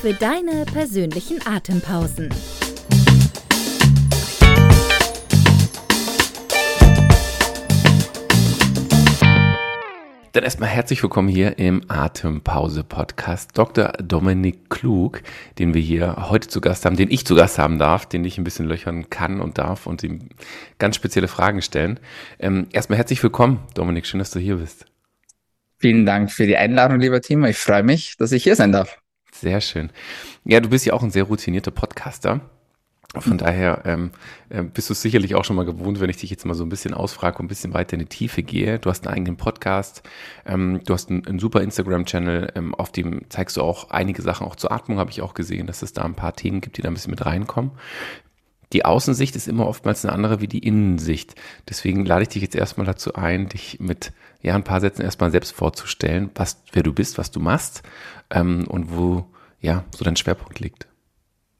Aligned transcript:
Für 0.00 0.12
deine 0.12 0.66
persönlichen 0.66 1.40
Atempausen. 1.46 2.28
Dann 10.32 10.44
erstmal 10.44 10.68
herzlich 10.68 11.02
willkommen 11.02 11.28
hier 11.28 11.58
im 11.58 11.82
Atempause-Podcast. 11.88 13.56
Dr. 13.56 13.92
Dominik 14.02 14.68
Klug, 14.68 15.22
den 15.58 15.72
wir 15.72 15.80
hier 15.80 16.28
heute 16.28 16.48
zu 16.48 16.60
Gast 16.60 16.84
haben, 16.84 16.96
den 16.96 17.10
ich 17.10 17.24
zu 17.24 17.34
Gast 17.34 17.58
haben 17.58 17.78
darf, 17.78 18.04
den 18.04 18.22
ich 18.26 18.36
ein 18.36 18.44
bisschen 18.44 18.66
löchern 18.66 19.08
kann 19.08 19.40
und 19.40 19.56
darf 19.56 19.86
und 19.86 20.02
ihm 20.02 20.28
ganz 20.78 20.96
spezielle 20.96 21.26
Fragen 21.26 21.62
stellen. 21.62 21.98
Ähm, 22.38 22.66
erstmal 22.70 22.98
herzlich 22.98 23.22
willkommen, 23.22 23.60
Dominik. 23.72 24.04
Schön, 24.04 24.18
dass 24.18 24.30
du 24.30 24.40
hier 24.40 24.56
bist. 24.56 24.84
Vielen 25.78 26.04
Dank 26.04 26.30
für 26.30 26.46
die 26.46 26.58
Einladung, 26.58 27.00
lieber 27.00 27.22
Timo. 27.22 27.46
Ich 27.46 27.56
freue 27.58 27.82
mich, 27.82 28.18
dass 28.18 28.32
ich 28.32 28.44
hier 28.44 28.56
sein 28.56 28.72
darf. 28.72 28.98
Sehr 29.40 29.60
schön. 29.60 29.90
Ja, 30.44 30.60
du 30.60 30.68
bist 30.68 30.86
ja 30.86 30.94
auch 30.94 31.02
ein 31.02 31.10
sehr 31.10 31.24
routinierter 31.24 31.70
Podcaster. 31.70 32.40
Von 33.20 33.38
daher 33.38 33.82
ähm, 33.84 34.10
äh, 34.50 34.62
bist 34.62 34.90
du 34.90 34.94
sicherlich 34.94 35.34
auch 35.34 35.44
schon 35.44 35.56
mal 35.56 35.64
gewohnt, 35.64 36.00
wenn 36.00 36.10
ich 36.10 36.18
dich 36.18 36.30
jetzt 36.30 36.44
mal 36.44 36.54
so 36.54 36.64
ein 36.64 36.68
bisschen 36.68 36.92
ausfrage 36.92 37.38
und 37.38 37.46
ein 37.46 37.48
bisschen 37.48 37.72
weiter 37.72 37.94
in 37.94 38.00
die 38.00 38.06
Tiefe 38.06 38.42
gehe. 38.42 38.78
Du 38.78 38.90
hast 38.90 39.06
einen 39.06 39.14
eigenen 39.14 39.36
Podcast, 39.36 40.02
ähm, 40.44 40.80
du 40.84 40.92
hast 40.92 41.08
einen, 41.08 41.26
einen 41.26 41.38
super 41.38 41.62
Instagram-Channel, 41.62 42.52
ähm, 42.54 42.74
auf 42.74 42.92
dem 42.92 43.22
zeigst 43.30 43.56
du 43.56 43.62
auch 43.62 43.90
einige 43.90 44.22
Sachen, 44.22 44.46
auch 44.46 44.56
zur 44.56 44.72
Atmung 44.72 44.98
habe 44.98 45.10
ich 45.10 45.22
auch 45.22 45.34
gesehen, 45.34 45.66
dass 45.66 45.82
es 45.82 45.92
da 45.92 46.02
ein 46.02 46.14
paar 46.14 46.34
Themen 46.34 46.60
gibt, 46.60 46.76
die 46.76 46.82
da 46.82 46.88
ein 46.88 46.94
bisschen 46.94 47.12
mit 47.12 47.24
reinkommen. 47.24 47.72
Die 48.72 48.84
Außensicht 48.84 49.36
ist 49.36 49.46
immer 49.46 49.66
oftmals 49.66 50.04
eine 50.04 50.12
andere 50.12 50.40
wie 50.40 50.48
die 50.48 50.58
Innensicht. 50.58 51.36
Deswegen 51.68 52.04
lade 52.04 52.22
ich 52.22 52.28
dich 52.28 52.42
jetzt 52.42 52.56
erstmal 52.56 52.86
dazu 52.86 53.14
ein, 53.14 53.48
dich 53.48 53.78
mit 53.80 54.12
ja, 54.42 54.54
ein 54.54 54.64
paar 54.64 54.80
Sätzen 54.80 55.02
erstmal 55.02 55.30
selbst 55.30 55.52
vorzustellen, 55.52 56.30
was, 56.34 56.62
wer 56.72 56.82
du 56.82 56.92
bist, 56.92 57.16
was 57.16 57.30
du 57.30 57.40
machst 57.40 57.82
ähm, 58.30 58.66
und 58.68 58.94
wo 58.96 59.26
ja 59.60 59.84
so 59.94 60.04
dein 60.04 60.16
Schwerpunkt 60.16 60.60
liegt. 60.60 60.86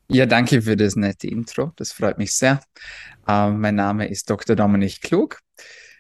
Ja, 0.08 0.26
danke 0.26 0.62
für 0.62 0.76
das 0.76 0.94
nette 0.94 1.26
Intro. 1.26 1.72
Das 1.76 1.92
freut 1.92 2.18
mich 2.18 2.32
sehr. 2.32 2.60
Ähm, 3.26 3.60
mein 3.60 3.74
Name 3.74 4.08
ist 4.08 4.30
Dr. 4.30 4.54
Dominik 4.54 5.00
Klug. 5.00 5.40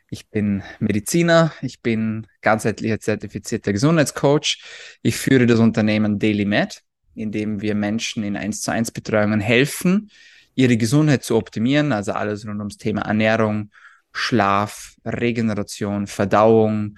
Ich 0.08 0.28
bin 0.28 0.62
Mediziner. 0.78 1.52
Ich 1.60 1.82
bin 1.82 2.28
ganzheitlicher 2.40 3.00
zertifizierter 3.00 3.72
Gesundheitscoach. 3.72 4.62
Ich 5.02 5.16
führe 5.16 5.46
das 5.46 5.58
Unternehmen 5.58 6.20
DailyMed, 6.20 6.82
in 7.16 7.32
dem 7.32 7.60
wir 7.60 7.74
Menschen 7.74 8.22
in 8.22 8.36
1 8.36 8.62
zu 8.62 8.70
1 8.70 8.92
Betreuungen 8.92 9.40
helfen, 9.40 10.10
ihre 10.54 10.76
Gesundheit 10.76 11.24
zu 11.24 11.36
optimieren. 11.36 11.90
Also 11.92 12.12
alles 12.12 12.46
rund 12.46 12.60
ums 12.60 12.76
Thema 12.76 13.02
Ernährung, 13.02 13.72
Schlaf, 14.12 14.94
Regeneration, 15.04 16.06
Verdauung 16.06 16.96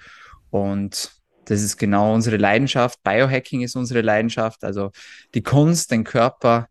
und 0.51 1.18
das 1.49 1.63
ist 1.63 1.77
genau 1.77 2.13
unsere 2.13 2.37
Leidenschaft. 2.37 3.01
Biohacking 3.01 3.61
ist 3.61 3.75
unsere 3.75 4.01
Leidenschaft, 4.01 4.63
also 4.63 4.91
die 5.33 5.41
Kunst, 5.41 5.91
den 5.91 6.03
Körper 6.03 6.67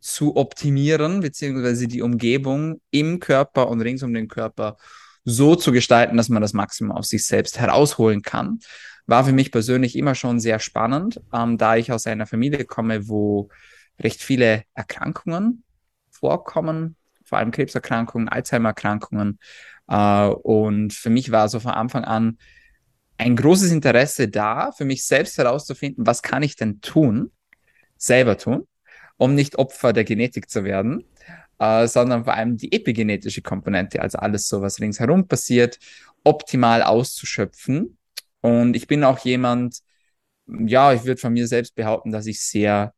zu 0.00 0.36
optimieren, 0.36 1.20
beziehungsweise 1.20 1.86
die 1.86 2.00
Umgebung 2.00 2.80
im 2.90 3.20
Körper 3.20 3.68
und 3.68 3.82
rings 3.82 4.02
um 4.02 4.14
den 4.14 4.28
Körper 4.28 4.78
so 5.24 5.54
zu 5.54 5.70
gestalten, 5.70 6.16
dass 6.16 6.30
man 6.30 6.40
das 6.40 6.54
Maximum 6.54 6.96
aus 6.96 7.10
sich 7.10 7.26
selbst 7.26 7.60
herausholen 7.60 8.22
kann. 8.22 8.58
War 9.06 9.24
für 9.24 9.32
mich 9.32 9.52
persönlich 9.52 9.96
immer 9.96 10.14
schon 10.14 10.40
sehr 10.40 10.58
spannend, 10.60 11.20
ähm, 11.32 11.58
da 11.58 11.76
ich 11.76 11.92
aus 11.92 12.06
einer 12.06 12.26
Familie 12.26 12.64
komme, 12.64 13.08
wo 13.08 13.50
recht 14.00 14.22
viele 14.22 14.64
Erkrankungen 14.74 15.62
vorkommen, 16.10 16.96
vor 17.22 17.36
allem 17.36 17.50
Krebserkrankungen, 17.50 18.28
Alzheimer-Erkrankungen. 18.28 19.38
Äh, 19.88 20.26
und 20.26 20.94
für 20.94 21.10
mich 21.10 21.30
war 21.30 21.50
so 21.50 21.60
von 21.60 21.72
Anfang 21.72 22.04
an 22.04 22.38
ein 23.22 23.36
großes 23.36 23.72
Interesse 23.72 24.28
da, 24.28 24.72
für 24.72 24.84
mich 24.84 25.04
selbst 25.04 25.38
herauszufinden, 25.38 26.06
was 26.06 26.22
kann 26.22 26.42
ich 26.42 26.56
denn 26.56 26.80
tun, 26.80 27.32
selber 27.96 28.36
tun, 28.36 28.66
um 29.16 29.34
nicht 29.34 29.58
Opfer 29.58 29.92
der 29.92 30.04
Genetik 30.04 30.50
zu 30.50 30.64
werden, 30.64 31.04
äh, 31.58 31.86
sondern 31.86 32.24
vor 32.24 32.34
allem 32.34 32.56
die 32.56 32.72
epigenetische 32.72 33.42
Komponente, 33.42 34.00
also 34.02 34.18
alles 34.18 34.48
so, 34.48 34.62
was 34.62 34.80
ringsherum 34.80 35.28
passiert, 35.28 35.78
optimal 36.24 36.82
auszuschöpfen. 36.82 37.98
Und 38.40 38.74
ich 38.74 38.86
bin 38.86 39.04
auch 39.04 39.18
jemand, 39.20 39.78
ja, 40.46 40.92
ich 40.92 41.04
würde 41.04 41.20
von 41.20 41.32
mir 41.32 41.46
selbst 41.46 41.74
behaupten, 41.74 42.10
dass 42.10 42.26
ich 42.26 42.40
sehr 42.40 42.92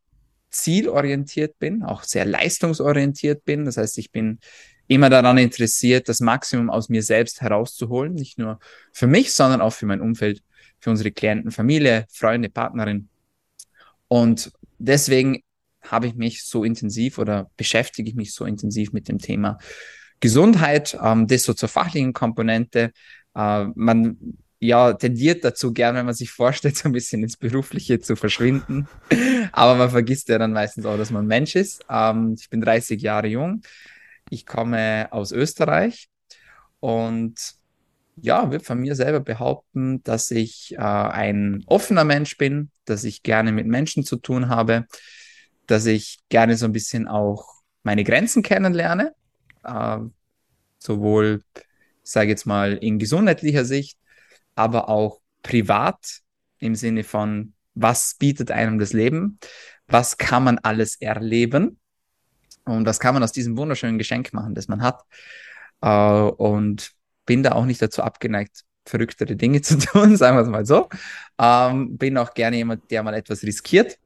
zielorientiert 0.51 1.59
bin, 1.59 1.83
auch 1.83 2.03
sehr 2.05 2.25
leistungsorientiert 2.25 3.45
bin. 3.45 3.65
Das 3.65 3.77
heißt, 3.77 3.99
ich 3.99 4.13
bin 4.13 4.39
immer 4.87 5.11
daran 5.11 5.39
interessiert, 5.39 6.09
das 6.09 6.21
Maximum 6.21 6.71
aus 6.71 6.89
mir 6.89 7.03
selbst 7.03 7.41
herauszuholen, 7.41 8.15
nicht 8.15 8.39
nur 8.39 8.59
für 8.93 9.07
mich, 9.07 9.33
sondern 9.33 9.61
auch 9.61 9.73
für 9.73 9.87
mein 9.87 10.01
Umfeld, 10.01 10.43
für 10.81 10.91
unsere 10.91 11.11
Klienten, 11.11 11.51
Familie, 11.51 12.07
Freunde, 12.11 12.51
Partnerin. 12.51 13.09
Und 14.09 14.53
deswegen 14.79 15.43
habe 15.83 16.07
ich 16.07 16.15
mich 16.15 16.45
so 16.45 16.65
intensiv 16.65 17.19
oder 17.19 17.51
beschäftige 17.57 18.09
ich 18.09 18.17
mich 18.17 18.35
so 18.35 18.45
intensiv 18.45 18.93
mit 18.93 19.09
dem 19.09 19.19
Thema 19.19 19.59
Gesundheit, 20.21 20.99
ähm, 21.03 21.27
das 21.27 21.43
so 21.43 21.55
zur 21.55 21.69
fachlichen 21.69 22.13
Komponente. 22.13 22.93
Äh, 23.35 23.67
man 23.75 24.17
ja, 24.61 24.95
tendiert 24.95 25.45
dazu 25.45 25.73
gern, 25.73 25.95
wenn 25.95 26.07
man 26.07 26.15
sich 26.15 26.31
vorstellt, 26.31 26.77
so 26.79 26.89
ein 26.89 26.93
bisschen 26.93 27.23
ins 27.23 27.37
Berufliche 27.37 28.01
zu 28.01 28.17
verschwinden. 28.17 28.89
Aber 29.53 29.75
man 29.75 29.91
vergisst 29.91 30.29
ja 30.29 30.39
dann 30.39 30.53
meistens 30.53 30.87
auch, 30.87 30.97
dass 30.97 31.11
man 31.11 31.27
Mensch 31.27 31.55
ist. 31.55 31.85
Ähm, 31.91 32.37
ich 32.39 32.49
bin 32.49 32.61
30 32.61 33.01
Jahre 33.03 33.27
jung. 33.27 33.63
Ich 34.31 34.47
komme 34.47 35.09
aus 35.11 35.33
Österreich 35.33 36.09
und 36.81 37.55
ja, 38.17 38.51
würde 38.51 38.65
von 38.65 38.79
mir 38.79 38.95
selber 38.95 39.21
behaupten, 39.21 40.03
dass 40.05 40.31
ich 40.31 40.75
äh, 40.75 40.79
ein 40.79 41.65
offener 41.67 42.05
Mensch 42.05 42.37
bin, 42.37 42.71
dass 42.85 43.05
ich 43.05 43.23
gerne 43.23 43.53
mit 43.53 43.67
Menschen 43.67 44.05
zu 44.05 44.17
tun 44.17 44.49
habe, 44.49 44.87
dass 45.67 45.87
ich 45.87 46.21
gerne 46.29 46.57
so 46.57 46.67
ein 46.67 46.73
bisschen 46.73 47.09
auch 47.09 47.63
meine 47.83 48.05
Grenzen 48.05 48.43
kennenlerne, 48.43 49.15
äh, 49.65 49.99
sowohl, 50.79 51.43
ich 51.55 52.11
sage 52.11 52.31
jetzt 52.31 52.47
mal, 52.47 52.75
in 52.75 52.99
gesundheitlicher 52.99 53.65
Sicht, 53.65 53.99
aber 54.55 54.89
auch 54.89 55.21
privat 55.43 56.21
im 56.59 56.75
Sinne 56.75 57.05
von, 57.05 57.55
was 57.75 58.15
bietet 58.19 58.51
einem 58.51 58.79
das 58.79 58.93
Leben, 58.93 59.39
was 59.87 60.17
kann 60.17 60.45
man 60.45 60.59
alles 60.59 60.97
erleben 61.01 61.79
und 62.65 62.87
was 62.87 63.01
kann 63.01 63.15
man 63.15 63.23
aus 63.23 63.33
diesem 63.33 63.57
wunderschönen 63.57 63.99
Geschenk 63.99 64.33
machen, 64.33 64.55
das 64.55 64.69
man 64.69 64.83
hat. 64.83 65.03
Äh, 65.81 65.89
und 65.89 66.93
bin 67.27 67.43
da 67.43 67.53
auch 67.53 67.65
nicht 67.65 67.81
dazu 67.81 68.03
abgeneigt, 68.03 68.65
verrücktere 68.87 69.37
Dinge 69.37 69.61
zu 69.63 69.79
tun, 69.79 70.17
sagen 70.17 70.37
wir 70.37 70.43
es 70.43 70.49
mal 70.49 70.67
so. 70.67 70.89
Ähm, 71.39 71.97
bin 71.97 72.19
auch 72.19 72.35
gerne 72.35 72.57
jemand, 72.57 72.91
der 72.91 73.03
mal 73.03 73.15
etwas 73.15 73.43
riskiert 73.43 73.99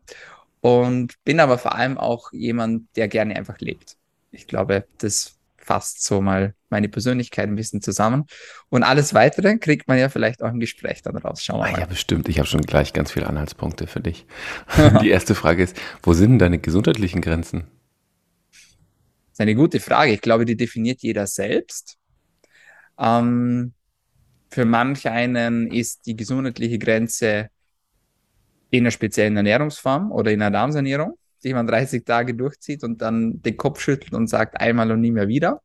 und 0.60 1.14
bin 1.24 1.40
aber 1.40 1.58
vor 1.58 1.74
allem 1.74 1.98
auch 1.98 2.32
jemand, 2.32 2.84
der 2.96 3.08
gerne 3.08 3.36
einfach 3.36 3.58
lebt. 3.58 3.96
Ich 4.30 4.46
glaube, 4.46 4.86
das 4.98 5.38
fasst 5.56 6.02
so 6.02 6.20
mal 6.20 6.54
meine 6.70 6.88
Persönlichkeit 6.88 7.48
ein 7.48 7.56
bisschen 7.56 7.82
zusammen. 7.82 8.24
Und 8.70 8.82
alles 8.82 9.14
weitere 9.14 9.58
kriegt 9.58 9.86
man 9.86 9.98
ja 9.98 10.08
vielleicht 10.08 10.42
auch 10.42 10.50
im 10.50 10.60
Gespräch 10.60 11.02
dann 11.02 11.16
raus. 11.16 11.44
Schauen 11.44 11.60
wir 11.60 11.66
ah, 11.66 11.72
mal. 11.72 11.80
Ja, 11.80 11.86
bestimmt. 11.86 12.28
Ich 12.28 12.38
habe 12.38 12.48
schon 12.48 12.62
gleich 12.62 12.92
ganz 12.92 13.12
viele 13.12 13.26
Anhaltspunkte 13.26 13.86
für 13.86 14.00
dich. 14.00 14.26
Die 15.02 15.10
erste 15.10 15.34
Frage 15.34 15.62
ist, 15.62 15.76
wo 16.02 16.14
sind 16.14 16.38
deine 16.38 16.58
gesundheitlichen 16.58 17.20
Grenzen? 17.20 17.66
Das 19.38 19.44
ist 19.44 19.50
eine 19.50 19.54
gute 19.54 19.78
Frage. 19.78 20.10
Ich 20.10 20.20
glaube, 20.20 20.44
die 20.44 20.56
definiert 20.56 21.00
jeder 21.00 21.28
selbst. 21.28 21.96
Ähm, 22.98 23.72
für 24.50 24.64
manch 24.64 25.06
einen 25.08 25.70
ist 25.70 26.06
die 26.06 26.16
gesundheitliche 26.16 26.76
Grenze 26.80 27.48
in 28.70 28.82
einer 28.82 28.90
speziellen 28.90 29.36
Ernährungsform 29.36 30.10
oder 30.10 30.32
in 30.32 30.42
einer 30.42 30.50
Darmsanierung, 30.50 31.16
die 31.44 31.54
man 31.54 31.68
30 31.68 32.04
Tage 32.04 32.34
durchzieht 32.34 32.82
und 32.82 33.00
dann 33.00 33.40
den 33.40 33.56
Kopf 33.56 33.80
schüttelt 33.80 34.12
und 34.12 34.26
sagt 34.26 34.60
einmal 34.60 34.90
und 34.90 35.02
nie 35.02 35.12
mehr 35.12 35.28
wieder. 35.28 35.62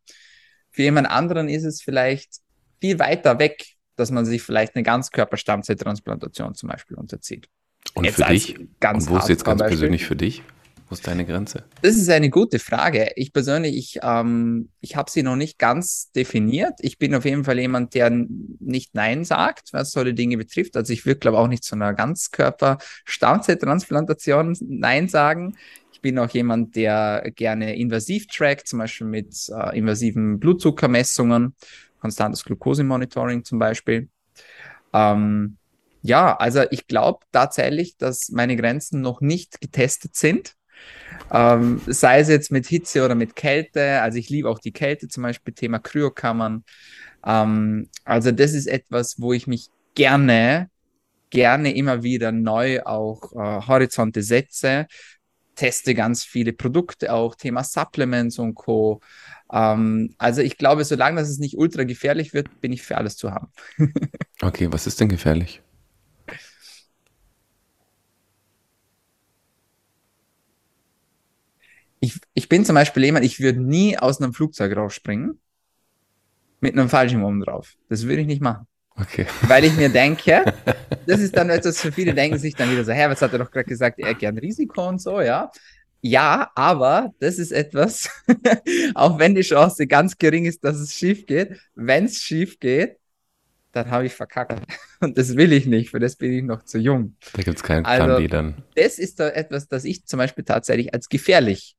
Für 0.69 0.83
jemand 0.83 1.09
anderen 1.09 1.49
ist 1.49 1.63
es 1.63 1.81
vielleicht 1.81 2.41
viel 2.79 2.99
weiter 2.99 3.39
weg, 3.39 3.65
dass 3.95 4.11
man 4.11 4.23
sich 4.23 4.43
vielleicht 4.43 4.75
eine 4.75 4.83
Ganzkörperstammzelltransplantation 4.83 6.53
zum 6.53 6.69
Beispiel 6.69 6.95
unterzieht. 6.95 7.47
Und 7.95 8.03
jetzt 8.03 8.17
für 8.17 8.31
dich? 8.31 8.55
Ganz 8.79 9.07
und 9.07 9.13
wo 9.13 9.17
ist 9.17 9.29
jetzt 9.29 9.43
ganz 9.43 9.61
Beispiel. 9.61 9.79
persönlich 9.79 10.05
für 10.05 10.15
dich? 10.15 10.43
Wo 10.89 10.93
ist 10.93 11.07
deine 11.07 11.25
Grenze? 11.25 11.63
Das 11.81 11.95
ist 11.95 12.09
eine 12.09 12.29
gute 12.29 12.59
Frage. 12.59 13.11
Ich 13.15 13.33
persönlich, 13.33 13.75
ich, 13.75 13.99
ähm, 14.03 14.69
ich 14.81 14.95
habe 14.95 15.09
sie 15.09 15.23
noch 15.23 15.35
nicht 15.35 15.57
ganz 15.57 16.11
definiert. 16.11 16.73
Ich 16.79 16.97
bin 16.97 17.15
auf 17.15 17.25
jeden 17.25 17.43
Fall 17.43 17.59
jemand, 17.59 17.93
der 17.93 18.09
nicht 18.11 18.93
Nein 18.93 19.25
sagt, 19.25 19.73
was 19.73 19.91
solche 19.91 20.13
Dinge 20.13 20.37
betrifft. 20.37 20.77
Also 20.77 20.93
ich 20.93 21.05
würde, 21.05 21.19
glaube 21.19 21.39
auch 21.39 21.47
nicht 21.47 21.63
zu 21.63 21.75
einer 21.75 21.93
Ganzkörper-Stammzelltransplantation 21.93 24.57
Nein 24.61 25.07
sagen. 25.07 25.55
Ich 25.91 26.01
bin 26.01 26.19
auch 26.19 26.29
jemand, 26.29 26.75
der 26.75 27.31
gerne 27.35 27.75
invasiv 27.75 28.27
trackt, 28.27 28.67
zum 28.67 28.79
Beispiel 28.79 29.07
mit 29.07 29.35
äh, 29.49 29.77
invasiven 29.77 30.39
Blutzuckermessungen, 30.39 31.55
konstantes 31.99 32.43
Glukosemonitoring 32.43 33.45
zum 33.45 33.59
Beispiel. 33.59 34.09
Ähm, 34.93 35.57
ja, 36.03 36.35
also 36.35 36.63
ich 36.69 36.87
glaube 36.87 37.19
tatsächlich, 37.31 37.97
dass 37.97 38.29
meine 38.29 38.57
Grenzen 38.57 38.99
noch 38.99 39.21
nicht 39.21 39.61
getestet 39.61 40.15
sind. 40.15 40.55
Ähm, 41.31 41.81
sei 41.87 42.19
es 42.19 42.29
jetzt 42.29 42.51
mit 42.51 42.67
Hitze 42.67 43.03
oder 43.03 43.15
mit 43.15 43.35
Kälte. 43.35 44.01
Also 44.01 44.17
ich 44.17 44.29
liebe 44.29 44.49
auch 44.49 44.59
die 44.59 44.71
Kälte, 44.71 45.07
zum 45.07 45.23
Beispiel 45.23 45.53
Thema 45.53 45.79
Kryokammern. 45.79 46.63
Ähm, 47.25 47.89
also 48.03 48.31
das 48.31 48.53
ist 48.53 48.67
etwas, 48.67 49.19
wo 49.19 49.33
ich 49.33 49.47
mich 49.47 49.69
gerne, 49.95 50.69
gerne 51.29 51.75
immer 51.75 52.03
wieder 52.03 52.31
neu 52.31 52.83
auch 52.83 53.33
äh, 53.33 53.67
Horizonte 53.67 54.21
setze. 54.21 54.87
Teste 55.55 55.93
ganz 55.93 56.23
viele 56.23 56.53
Produkte 56.53 57.13
auch, 57.13 57.35
Thema 57.35 57.63
Supplements 57.63 58.39
und 58.39 58.55
Co. 58.55 59.01
Ähm, 59.51 60.15
also 60.17 60.41
ich 60.41 60.57
glaube, 60.57 60.83
solange 60.83 61.19
das 61.19 61.29
es 61.29 61.39
nicht 61.39 61.57
ultra 61.57 61.83
gefährlich 61.83 62.33
wird, 62.33 62.61
bin 62.61 62.73
ich 62.73 62.81
für 62.81 62.97
alles 62.97 63.17
zu 63.17 63.31
haben. 63.31 63.47
okay, 64.41 64.67
was 64.71 64.87
ist 64.87 64.99
denn 64.99 65.09
gefährlich? 65.09 65.61
Ich, 72.03 72.19
ich 72.33 72.49
bin 72.49 72.65
zum 72.65 72.75
Beispiel 72.75 73.05
jemand, 73.05 73.23
ich 73.23 73.39
würde 73.39 73.61
nie 73.61 73.97
aus 73.97 74.19
einem 74.19 74.33
Flugzeug 74.33 74.75
rausspringen 74.75 75.39
mit 76.59 76.73
einem 76.73 76.89
Fallschirm 76.89 77.39
drauf. 77.39 77.75
Das 77.87 78.03
würde 78.03 78.23
ich 78.23 78.27
nicht 78.27 78.41
machen. 78.41 78.67
Okay. 78.97 79.25
Weil 79.47 79.63
ich 79.63 79.73
mir 79.77 79.87
denke, 80.03 80.43
das 81.07 81.21
ist 81.21 81.37
dann 81.37 81.49
etwas, 81.49 81.79
für 81.79 81.93
viele 81.93 82.13
denken 82.13 82.37
sich 82.37 82.55
dann 82.55 82.69
wieder 82.69 82.83
so, 82.83 82.91
hä, 82.91 83.05
was 83.07 83.21
hat 83.21 83.31
er 83.31 83.39
doch 83.39 83.49
gerade 83.49 83.69
gesagt, 83.69 83.99
er 83.99 84.13
gern 84.15 84.37
Risiko 84.37 84.85
und 84.85 85.01
so, 85.01 85.21
ja. 85.21 85.49
Ja, 86.01 86.51
aber 86.55 87.13
das 87.19 87.39
ist 87.39 87.53
etwas, 87.53 88.09
auch 88.95 89.17
wenn 89.17 89.33
die 89.33 89.41
Chance 89.41 89.87
ganz 89.87 90.17
gering 90.17 90.43
ist, 90.43 90.61
dass 90.65 90.75
es 90.75 90.93
schief 90.93 91.25
geht, 91.25 91.57
wenn 91.73 92.03
es 92.03 92.17
schief 92.17 92.59
geht, 92.59 92.97
dann 93.71 93.89
habe 93.89 94.07
ich 94.07 94.13
verkackt. 94.13 94.59
Und 94.99 95.17
das 95.17 95.37
will 95.37 95.53
ich 95.53 95.67
nicht, 95.67 95.91
für 95.91 96.01
das 96.01 96.17
bin 96.17 96.33
ich 96.33 96.43
noch 96.43 96.63
zu 96.63 96.79
jung. 96.79 97.15
Da 97.31 97.43
gibt 97.43 97.57
es 97.59 97.63
keinen 97.63 97.83
Plan 97.83 98.11
also, 98.11 98.27
dann. 98.27 98.61
Das 98.75 98.99
ist 98.99 99.21
da 99.21 99.29
etwas, 99.29 99.69
das 99.69 99.85
ich 99.85 100.05
zum 100.05 100.17
Beispiel 100.17 100.43
tatsächlich 100.43 100.93
als 100.93 101.07
gefährlich 101.07 101.77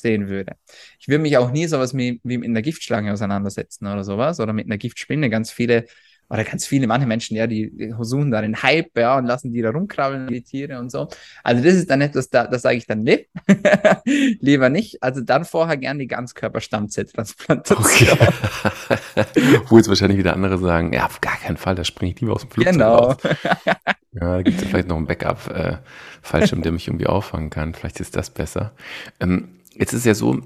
sehen 0.00 0.28
würde. 0.28 0.54
Ich 0.98 1.08
würde 1.08 1.22
mich 1.22 1.36
auch 1.36 1.50
nie 1.50 1.66
sowas 1.66 1.96
wie, 1.96 2.20
wie 2.24 2.38
mit 2.38 2.48
einer 2.48 2.62
Giftschlange 2.62 3.12
auseinandersetzen 3.12 3.86
oder 3.86 4.04
sowas 4.04 4.40
oder 4.40 4.52
mit 4.52 4.66
einer 4.66 4.78
Giftspinne. 4.78 5.30
Ganz 5.30 5.50
viele 5.50 5.86
oder 6.30 6.44
ganz 6.44 6.64
viele, 6.64 6.86
manche 6.86 7.08
Menschen, 7.08 7.36
ja, 7.36 7.48
die, 7.48 7.76
die 7.76 7.92
suchen 8.00 8.30
da 8.30 8.40
den 8.40 8.62
Hype, 8.62 8.96
ja, 8.96 9.18
und 9.18 9.26
lassen 9.26 9.52
die 9.52 9.62
da 9.62 9.70
rumkrabbeln, 9.70 10.28
die 10.28 10.42
Tiere 10.42 10.78
und 10.78 10.90
so. 10.90 11.08
Also 11.42 11.62
das 11.62 11.74
ist 11.74 11.90
dann 11.90 12.00
etwas, 12.00 12.30
da, 12.30 12.46
das 12.46 12.62
sage 12.62 12.76
ich 12.76 12.86
dann, 12.86 13.02
nee, 13.02 13.26
lieber 14.40 14.68
nicht. 14.68 15.02
Also 15.02 15.22
dann 15.22 15.44
vorher 15.44 15.76
gern 15.76 15.98
die 15.98 16.06
Ganzkörperstammzelltransplantation. 16.06 17.84
Okay. 17.84 18.16
Wo 19.68 19.76
jetzt 19.76 19.88
wahrscheinlich 19.88 20.18
wieder 20.18 20.34
andere 20.34 20.58
sagen, 20.58 20.92
ja, 20.92 21.06
auf 21.06 21.20
gar 21.20 21.36
keinen 21.36 21.56
Fall, 21.56 21.74
da 21.74 21.82
springe 21.82 22.12
ich 22.12 22.20
lieber 22.20 22.34
aus 22.34 22.42
dem 22.42 22.50
Flugzeug 22.50 22.74
genau. 22.74 22.96
raus. 22.96 23.16
Ja, 24.12 24.38
da 24.38 24.42
gibt 24.42 24.60
es 24.60 24.66
vielleicht 24.66 24.88
noch 24.88 24.96
einen 24.96 25.06
Backup-Fallschirm, 25.06 26.58
äh, 26.58 26.62
der 26.62 26.72
mich 26.72 26.88
irgendwie 26.88 27.06
auffangen 27.06 27.48
kann. 27.48 27.74
Vielleicht 27.74 28.00
ist 28.00 28.16
das 28.16 28.30
besser. 28.30 28.72
Ähm, 29.20 29.59
jetzt 29.80 29.92
ist 29.92 30.06
ja 30.06 30.14
so, 30.14 30.40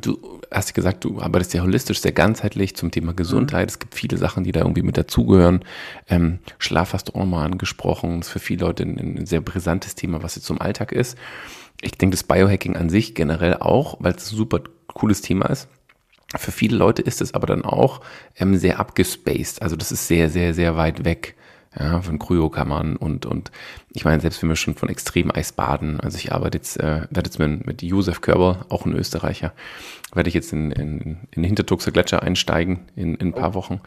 Du 0.00 0.40
hast 0.50 0.74
gesagt, 0.74 1.04
du 1.04 1.20
arbeitest 1.20 1.50
sehr 1.50 1.62
holistisch, 1.62 2.00
sehr 2.00 2.12
ganzheitlich 2.12 2.76
zum 2.76 2.90
Thema 2.90 3.12
Gesundheit. 3.12 3.66
Mhm. 3.66 3.70
Es 3.70 3.78
gibt 3.78 3.94
viele 3.94 4.16
Sachen, 4.16 4.44
die 4.44 4.52
da 4.52 4.60
irgendwie 4.60 4.82
mit 4.82 4.96
dazugehören. 4.96 5.64
Ähm, 6.08 6.38
Schlaf 6.58 6.92
hast 6.92 7.08
du 7.08 7.14
auch 7.14 7.24
mal 7.24 7.44
angesprochen. 7.44 8.20
Das 8.20 8.28
ist 8.28 8.32
für 8.32 8.38
viele 8.38 8.64
Leute 8.64 8.84
ein, 8.84 9.18
ein 9.18 9.26
sehr 9.26 9.40
brisantes 9.40 9.94
Thema, 9.94 10.22
was 10.22 10.36
jetzt 10.36 10.46
zum 10.46 10.60
Alltag 10.60 10.92
ist. 10.92 11.18
Ich 11.82 11.92
denke, 11.92 12.16
das 12.16 12.24
Biohacking 12.24 12.76
an 12.76 12.88
sich 12.88 13.14
generell 13.14 13.54
auch, 13.54 13.96
weil 14.00 14.14
es 14.14 14.32
ein 14.32 14.36
super 14.36 14.60
cooles 14.86 15.20
Thema 15.20 15.46
ist. 15.46 15.68
Für 16.36 16.52
viele 16.52 16.76
Leute 16.76 17.02
ist 17.02 17.20
es 17.20 17.34
aber 17.34 17.46
dann 17.46 17.64
auch 17.64 18.00
ähm, 18.36 18.56
sehr 18.56 18.80
abgespaced. 18.80 19.62
Also 19.62 19.76
das 19.76 19.92
ist 19.92 20.08
sehr, 20.08 20.30
sehr, 20.30 20.54
sehr 20.54 20.76
weit 20.76 21.04
weg 21.04 21.34
ja, 21.78 22.00
von 22.00 22.18
Kryokammern 22.18 22.96
und, 22.96 23.26
und 23.26 23.50
ich 23.92 24.04
meine, 24.04 24.20
selbst 24.20 24.42
wenn 24.42 24.48
wir 24.48 24.56
schon 24.56 24.74
von 24.74 24.88
Extremeis 24.88 25.52
baden, 25.52 26.00
also 26.00 26.16
ich 26.16 26.32
arbeite 26.32 26.58
jetzt, 26.58 26.78
äh, 26.78 27.02
werde 27.10 27.28
jetzt 27.28 27.38
mit, 27.38 27.66
mit 27.66 27.82
Josef 27.82 28.20
Körber, 28.20 28.66
auch 28.68 28.86
ein 28.86 28.94
Österreicher, 28.94 29.52
werde 30.14 30.28
ich 30.28 30.34
jetzt 30.34 30.52
in, 30.52 30.70
in, 30.72 31.00
in 31.00 31.18
den 31.34 31.44
Hintertuxer 31.44 31.90
Gletscher 31.90 32.22
einsteigen 32.22 32.80
in, 32.96 33.14
in 33.16 33.28
ein 33.28 33.34
paar 33.34 33.54
Wochen 33.54 33.80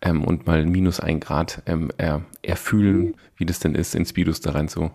ähm, 0.00 0.24
und 0.24 0.46
mal 0.46 0.64
minus 0.64 1.00
ein 1.00 1.20
Grad 1.20 1.62
ähm, 1.66 1.90
er, 1.98 2.22
erfühlen, 2.42 3.14
wie 3.36 3.46
das 3.46 3.58
denn 3.58 3.74
ist, 3.74 3.94
in 3.94 4.06
Speedos 4.06 4.40
da 4.40 4.52
rein 4.52 4.68
zu, 4.68 4.90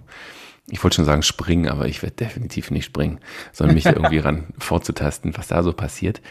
ich 0.72 0.84
wollte 0.84 0.98
schon 0.98 1.06
sagen 1.06 1.24
springen, 1.24 1.68
aber 1.68 1.88
ich 1.88 2.02
werde 2.02 2.16
definitiv 2.16 2.72
nicht 2.72 2.86
springen, 2.86 3.19
sondern 3.52 3.75
mich 3.75 3.84
da 3.84 3.92
irgendwie 3.92 4.18
ran 4.19 4.45
vorzutasten, 4.57 5.38
was 5.38 5.48
da 5.48 5.63
so 5.63 5.74
passiert. 5.74 6.22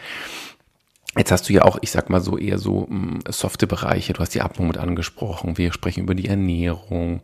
Jetzt 1.19 1.33
hast 1.33 1.49
du 1.49 1.53
ja 1.53 1.63
auch, 1.63 1.77
ich 1.81 1.91
sag 1.91 2.09
mal 2.09 2.21
so, 2.21 2.37
eher 2.37 2.57
so 2.57 2.87
mh, 2.89 3.11
hm, 3.11 3.19
softe 3.27 3.67
Bereiche. 3.67 4.13
Du 4.13 4.21
hast 4.21 4.33
die 4.33 4.41
Atmung 4.41 4.69
mit 4.69 4.77
angesprochen. 4.77 5.57
Wir 5.57 5.73
sprechen 5.73 6.03
über 6.03 6.15
die 6.15 6.29
Ernährung. 6.29 7.19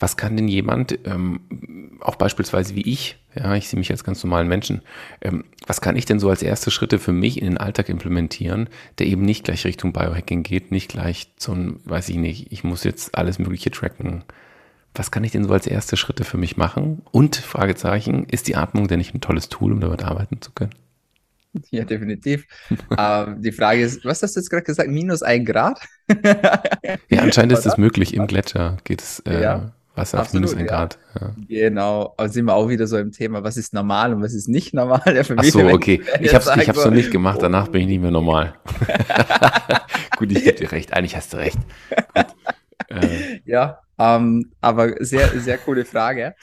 Was 0.00 0.16
kann 0.16 0.36
denn 0.36 0.48
jemand, 0.48 0.98
ähm, 1.04 1.98
auch 2.00 2.16
beispielsweise 2.16 2.74
wie 2.74 2.82
ich, 2.82 3.16
ja, 3.36 3.54
ich 3.54 3.68
sehe 3.68 3.78
mich 3.78 3.92
als 3.92 4.02
ganz 4.02 4.24
normalen 4.24 4.48
Menschen, 4.48 4.82
ähm, 5.20 5.44
was 5.68 5.80
kann 5.80 5.94
ich 5.94 6.04
denn 6.04 6.18
so 6.18 6.28
als 6.30 6.42
erste 6.42 6.72
Schritte 6.72 6.98
für 6.98 7.12
mich 7.12 7.40
in 7.40 7.44
den 7.44 7.58
Alltag 7.58 7.88
implementieren, 7.88 8.68
der 8.98 9.06
eben 9.06 9.22
nicht 9.22 9.44
gleich 9.44 9.64
Richtung 9.64 9.92
Biohacking 9.92 10.42
geht, 10.42 10.72
nicht 10.72 10.88
gleich 10.88 11.28
zum, 11.36 11.78
weiß 11.84 12.08
ich 12.08 12.16
nicht, 12.16 12.50
ich 12.50 12.64
muss 12.64 12.82
jetzt 12.82 13.16
alles 13.16 13.38
Mögliche 13.38 13.70
tracken. 13.70 14.24
Was 14.94 15.12
kann 15.12 15.22
ich 15.22 15.30
denn 15.30 15.44
so 15.44 15.52
als 15.52 15.68
erste 15.68 15.96
Schritte 15.96 16.24
für 16.24 16.38
mich 16.38 16.56
machen? 16.56 17.02
Und, 17.12 17.36
Fragezeichen, 17.36 18.24
ist 18.24 18.48
die 18.48 18.56
Atmung 18.56 18.88
denn 18.88 18.98
nicht 18.98 19.14
ein 19.14 19.20
tolles 19.20 19.48
Tool, 19.48 19.72
um 19.72 19.80
damit 19.80 20.02
arbeiten 20.02 20.40
zu 20.40 20.50
können? 20.50 20.74
Ja, 21.70 21.84
definitiv. 21.84 22.46
ähm, 22.96 23.42
die 23.42 23.52
Frage 23.52 23.82
ist, 23.82 24.04
was 24.04 24.22
hast 24.22 24.36
du 24.36 24.40
jetzt 24.40 24.50
gerade 24.50 24.64
gesagt? 24.64 24.88
Minus 24.88 25.22
ein 25.22 25.44
Grad? 25.44 25.80
ja, 27.08 27.20
anscheinend 27.20 27.52
ist 27.52 27.66
es 27.66 27.76
möglich. 27.76 28.14
Im 28.14 28.26
Gletscher 28.26 28.78
geht 28.84 29.02
es 29.02 29.20
äh, 29.20 29.42
ja, 29.42 29.72
Wasser 29.94 30.20
auf 30.20 30.32
minus 30.32 30.54
ein 30.54 30.60
ja. 30.60 30.66
Grad. 30.66 30.98
Ja. 31.20 31.34
Genau. 31.48 32.14
Aber 32.16 32.28
sind 32.28 32.46
wir 32.46 32.54
auch 32.54 32.68
wieder 32.68 32.86
so 32.86 32.96
im 32.96 33.12
Thema, 33.12 33.44
was 33.44 33.56
ist 33.56 33.74
normal 33.74 34.14
und 34.14 34.22
was 34.22 34.32
ist 34.32 34.48
nicht 34.48 34.72
normal? 34.72 35.02
Ja, 35.06 35.22
Ach 35.36 35.44
so, 35.44 35.60
okay. 35.60 36.02
Ich 36.20 36.34
habe 36.34 36.44
es 36.44 36.56
ich 36.56 36.68
hab's 36.68 36.84
noch 36.84 36.92
nicht 36.92 37.10
gemacht. 37.10 37.40
Danach 37.42 37.68
bin 37.68 37.82
ich 37.82 37.88
nicht 37.88 38.00
mehr 38.00 38.10
normal. 38.10 38.54
Gut, 40.16 40.32
ich 40.32 40.44
gebe 40.44 40.58
dir 40.58 40.72
recht. 40.72 40.92
Eigentlich 40.94 41.16
hast 41.16 41.32
du 41.32 41.36
recht. 41.36 41.58
Äh. 42.88 43.40
Ja, 43.44 43.80
ähm, 43.98 44.52
aber 44.60 44.94
sehr, 45.00 45.28
sehr 45.40 45.58
coole 45.58 45.84
Frage. 45.84 46.34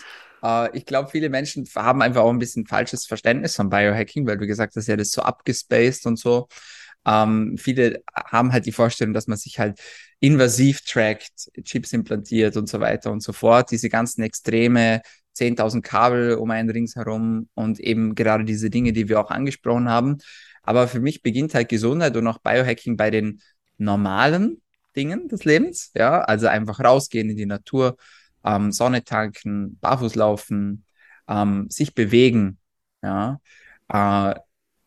Äh, 0.46 0.78
ich 0.78 0.86
glaube, 0.86 1.10
viele 1.10 1.30
Menschen 1.30 1.68
haben 1.76 2.02
einfach 2.02 2.22
auch 2.22 2.30
ein 2.30 2.40
bisschen 2.40 2.66
falsches 2.68 3.06
Verständnis 3.06 3.56
von 3.56 3.70
Biohacking, 3.70 4.28
weil 4.28 4.38
du 4.38 4.48
gesagt 4.48 4.76
hast, 4.76 4.88
ja, 4.88 4.96
das 4.96 5.08
ist 5.08 5.14
so 5.14 5.22
abgespaced 5.24 6.06
und 6.06 6.18
so. 6.18 6.48
Ähm, 7.06 7.56
viele 7.58 8.04
haben 8.16 8.52
halt 8.52 8.66
die 8.66 8.72
Vorstellung, 8.72 9.14
dass 9.14 9.28
man 9.28 9.38
sich 9.38 9.60
halt 9.60 9.80
invasiv 10.20 10.82
trackt, 10.82 11.52
Chips 11.64 11.94
implantiert 11.94 12.58
und 12.58 12.68
so 12.68 12.80
weiter 12.80 13.12
und 13.12 13.22
so 13.22 13.34
fort. 13.34 13.72
Diese 13.72 13.90
ganzen 13.90 14.24
Extreme, 14.24 15.02
10.000 15.34 15.84
Kabel 15.84 16.36
um 16.36 16.50
einen 16.52 16.70
Rings 16.70 16.96
herum 16.96 17.50
und 17.54 17.80
eben 17.80 18.16
gerade 18.16 18.46
diese 18.46 18.70
Dinge, 18.70 18.94
die 18.94 19.10
wir 19.10 19.20
auch 19.20 19.30
angesprochen 19.32 19.90
haben. 19.90 20.18
Aber 20.64 20.88
für 20.88 21.00
mich 21.00 21.22
beginnt 21.22 21.54
halt 21.54 21.70
Gesundheit 21.70 22.16
und 22.18 22.26
auch 22.28 22.40
Biohacking 22.40 22.98
bei 22.98 23.12
den 23.12 23.42
normalen 23.78 24.62
Dingen 24.96 25.28
des 25.28 25.46
Lebens. 25.46 25.92
Ja, 25.96 26.22
also 26.22 26.48
einfach 26.48 26.80
rausgehen 26.80 27.30
in 27.30 27.38
die 27.38 27.46
Natur, 27.46 27.98
ähm, 28.46 28.72
Sonne 28.72 29.04
tanken, 29.04 29.78
barfuß 29.80 30.16
laufen, 30.16 30.86
ähm, 31.28 31.70
sich 31.70 31.96
bewegen, 31.96 32.60
ja, 33.04 33.40
äh, 33.90 34.36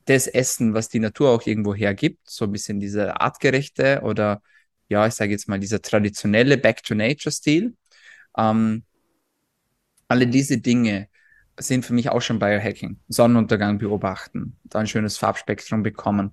das 0.06 0.26
Essen, 0.26 0.74
was 0.74 0.88
die 0.88 1.00
Natur 1.00 1.30
auch 1.30 1.46
irgendwo 1.46 1.74
hergibt, 1.74 2.30
so 2.30 2.46
ein 2.46 2.52
bisschen 2.52 2.80
dieser 2.80 3.20
artgerechte 3.20 4.00
oder 4.02 4.42
ja, 4.88 5.06
ich 5.06 5.14
sage 5.14 5.32
jetzt 5.32 5.48
mal 5.48 5.60
dieser 5.60 5.82
traditionelle 5.82 6.56
Back-to-Nature-Stil. 6.56 7.76
Ähm, 8.38 8.84
alle 10.08 10.26
diese 10.26 10.58
Dinge 10.58 11.08
sind 11.58 11.84
für 11.84 11.92
mich 11.92 12.08
auch 12.08 12.22
schon 12.22 12.38
Biohacking. 12.38 12.98
Sonnenuntergang 13.08 13.78
beobachten, 13.78 14.56
da 14.64 14.78
ein 14.80 14.86
schönes 14.86 15.18
Farbspektrum 15.18 15.82
bekommen. 15.82 16.32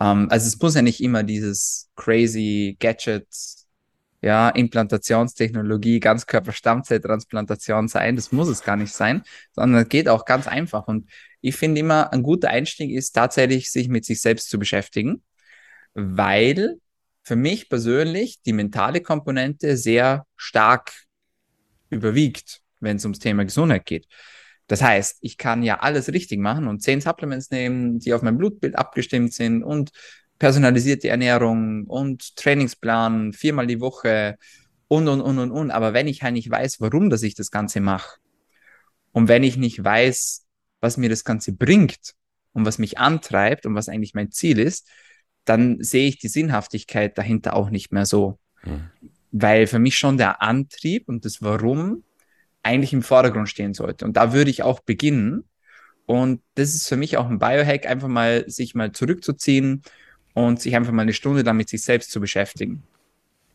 Ähm, 0.00 0.28
also 0.30 0.46
es 0.46 0.60
muss 0.60 0.74
ja 0.74 0.82
nicht 0.82 1.02
immer 1.02 1.22
dieses 1.22 1.90
crazy 1.96 2.76
Gadgets 2.78 3.65
ja, 4.22 4.48
Implantationstechnologie, 4.48 6.00
Ganzkörperstammzelltransplantation 6.00 7.88
sein. 7.88 8.16
Das 8.16 8.32
muss 8.32 8.48
es 8.48 8.62
gar 8.62 8.76
nicht 8.76 8.92
sein, 8.92 9.22
sondern 9.52 9.82
es 9.82 9.88
geht 9.88 10.08
auch 10.08 10.24
ganz 10.24 10.46
einfach. 10.46 10.88
Und 10.88 11.08
ich 11.40 11.56
finde 11.56 11.80
immer, 11.80 12.12
ein 12.12 12.22
guter 12.22 12.48
Einstieg 12.48 12.90
ist 12.92 13.12
tatsächlich, 13.12 13.70
sich 13.70 13.88
mit 13.88 14.04
sich 14.04 14.20
selbst 14.20 14.48
zu 14.48 14.58
beschäftigen, 14.58 15.22
weil 15.94 16.76
für 17.22 17.36
mich 17.36 17.68
persönlich 17.68 18.40
die 18.42 18.52
mentale 18.52 19.00
Komponente 19.00 19.76
sehr 19.76 20.26
stark 20.36 20.92
überwiegt, 21.90 22.62
wenn 22.80 22.96
es 22.96 23.04
ums 23.04 23.18
Thema 23.18 23.44
Gesundheit 23.44 23.84
geht. 23.84 24.06
Das 24.66 24.82
heißt, 24.82 25.18
ich 25.20 25.38
kann 25.38 25.62
ja 25.62 25.80
alles 25.80 26.12
richtig 26.12 26.40
machen 26.40 26.66
und 26.66 26.82
zehn 26.82 27.00
Supplements 27.00 27.50
nehmen, 27.50 27.98
die 28.00 28.14
auf 28.14 28.22
mein 28.22 28.38
Blutbild 28.38 28.76
abgestimmt 28.76 29.32
sind 29.32 29.62
und 29.62 29.90
personalisierte 30.38 31.08
Ernährung 31.08 31.84
und 31.86 32.36
Trainingsplan 32.36 33.32
viermal 33.32 33.66
die 33.66 33.80
Woche 33.80 34.36
und, 34.88 35.08
und, 35.08 35.20
und, 35.20 35.38
und, 35.38 35.50
und. 35.50 35.70
Aber 35.70 35.94
wenn 35.94 36.06
ich 36.06 36.22
halt 36.22 36.34
nicht 36.34 36.50
weiß, 36.50 36.80
warum 36.80 37.10
dass 37.10 37.22
ich 37.22 37.34
das 37.34 37.50
Ganze 37.50 37.80
mache 37.80 38.18
Und 39.12 39.28
wenn 39.28 39.42
ich 39.42 39.56
nicht 39.56 39.82
weiß, 39.82 40.44
was 40.80 40.96
mir 40.96 41.08
das 41.08 41.24
Ganze 41.24 41.52
bringt 41.52 42.14
und 42.52 42.66
was 42.66 42.78
mich 42.78 42.98
antreibt 42.98 43.66
und 43.66 43.74
was 43.74 43.88
eigentlich 43.88 44.14
mein 44.14 44.30
Ziel 44.30 44.58
ist, 44.58 44.88
dann 45.44 45.82
sehe 45.82 46.08
ich 46.08 46.18
die 46.18 46.28
Sinnhaftigkeit 46.28 47.16
dahinter 47.16 47.54
auch 47.54 47.70
nicht 47.70 47.92
mehr 47.92 48.06
so. 48.06 48.38
Mhm. 48.64 48.90
Weil 49.32 49.66
für 49.66 49.78
mich 49.78 49.96
schon 49.96 50.18
der 50.18 50.42
Antrieb 50.42 51.08
und 51.08 51.24
das 51.24 51.42
Warum 51.42 52.04
eigentlich 52.62 52.92
im 52.92 53.02
Vordergrund 53.02 53.48
stehen 53.48 53.74
sollte. 53.74 54.04
Und 54.04 54.16
da 54.16 54.32
würde 54.32 54.50
ich 54.50 54.62
auch 54.62 54.80
beginnen. 54.80 55.44
Und 56.04 56.42
das 56.54 56.74
ist 56.74 56.88
für 56.88 56.96
mich 56.96 57.16
auch 57.16 57.28
ein 57.28 57.38
Biohack, 57.38 57.86
einfach 57.86 58.08
mal 58.08 58.48
sich 58.48 58.74
mal 58.74 58.92
zurückzuziehen 58.92 59.82
und 60.36 60.60
sich 60.60 60.76
einfach 60.76 60.92
mal 60.92 61.02
eine 61.02 61.14
Stunde 61.14 61.42
damit 61.44 61.70
sich 61.70 61.82
selbst 61.82 62.10
zu 62.10 62.20
beschäftigen. 62.20 62.82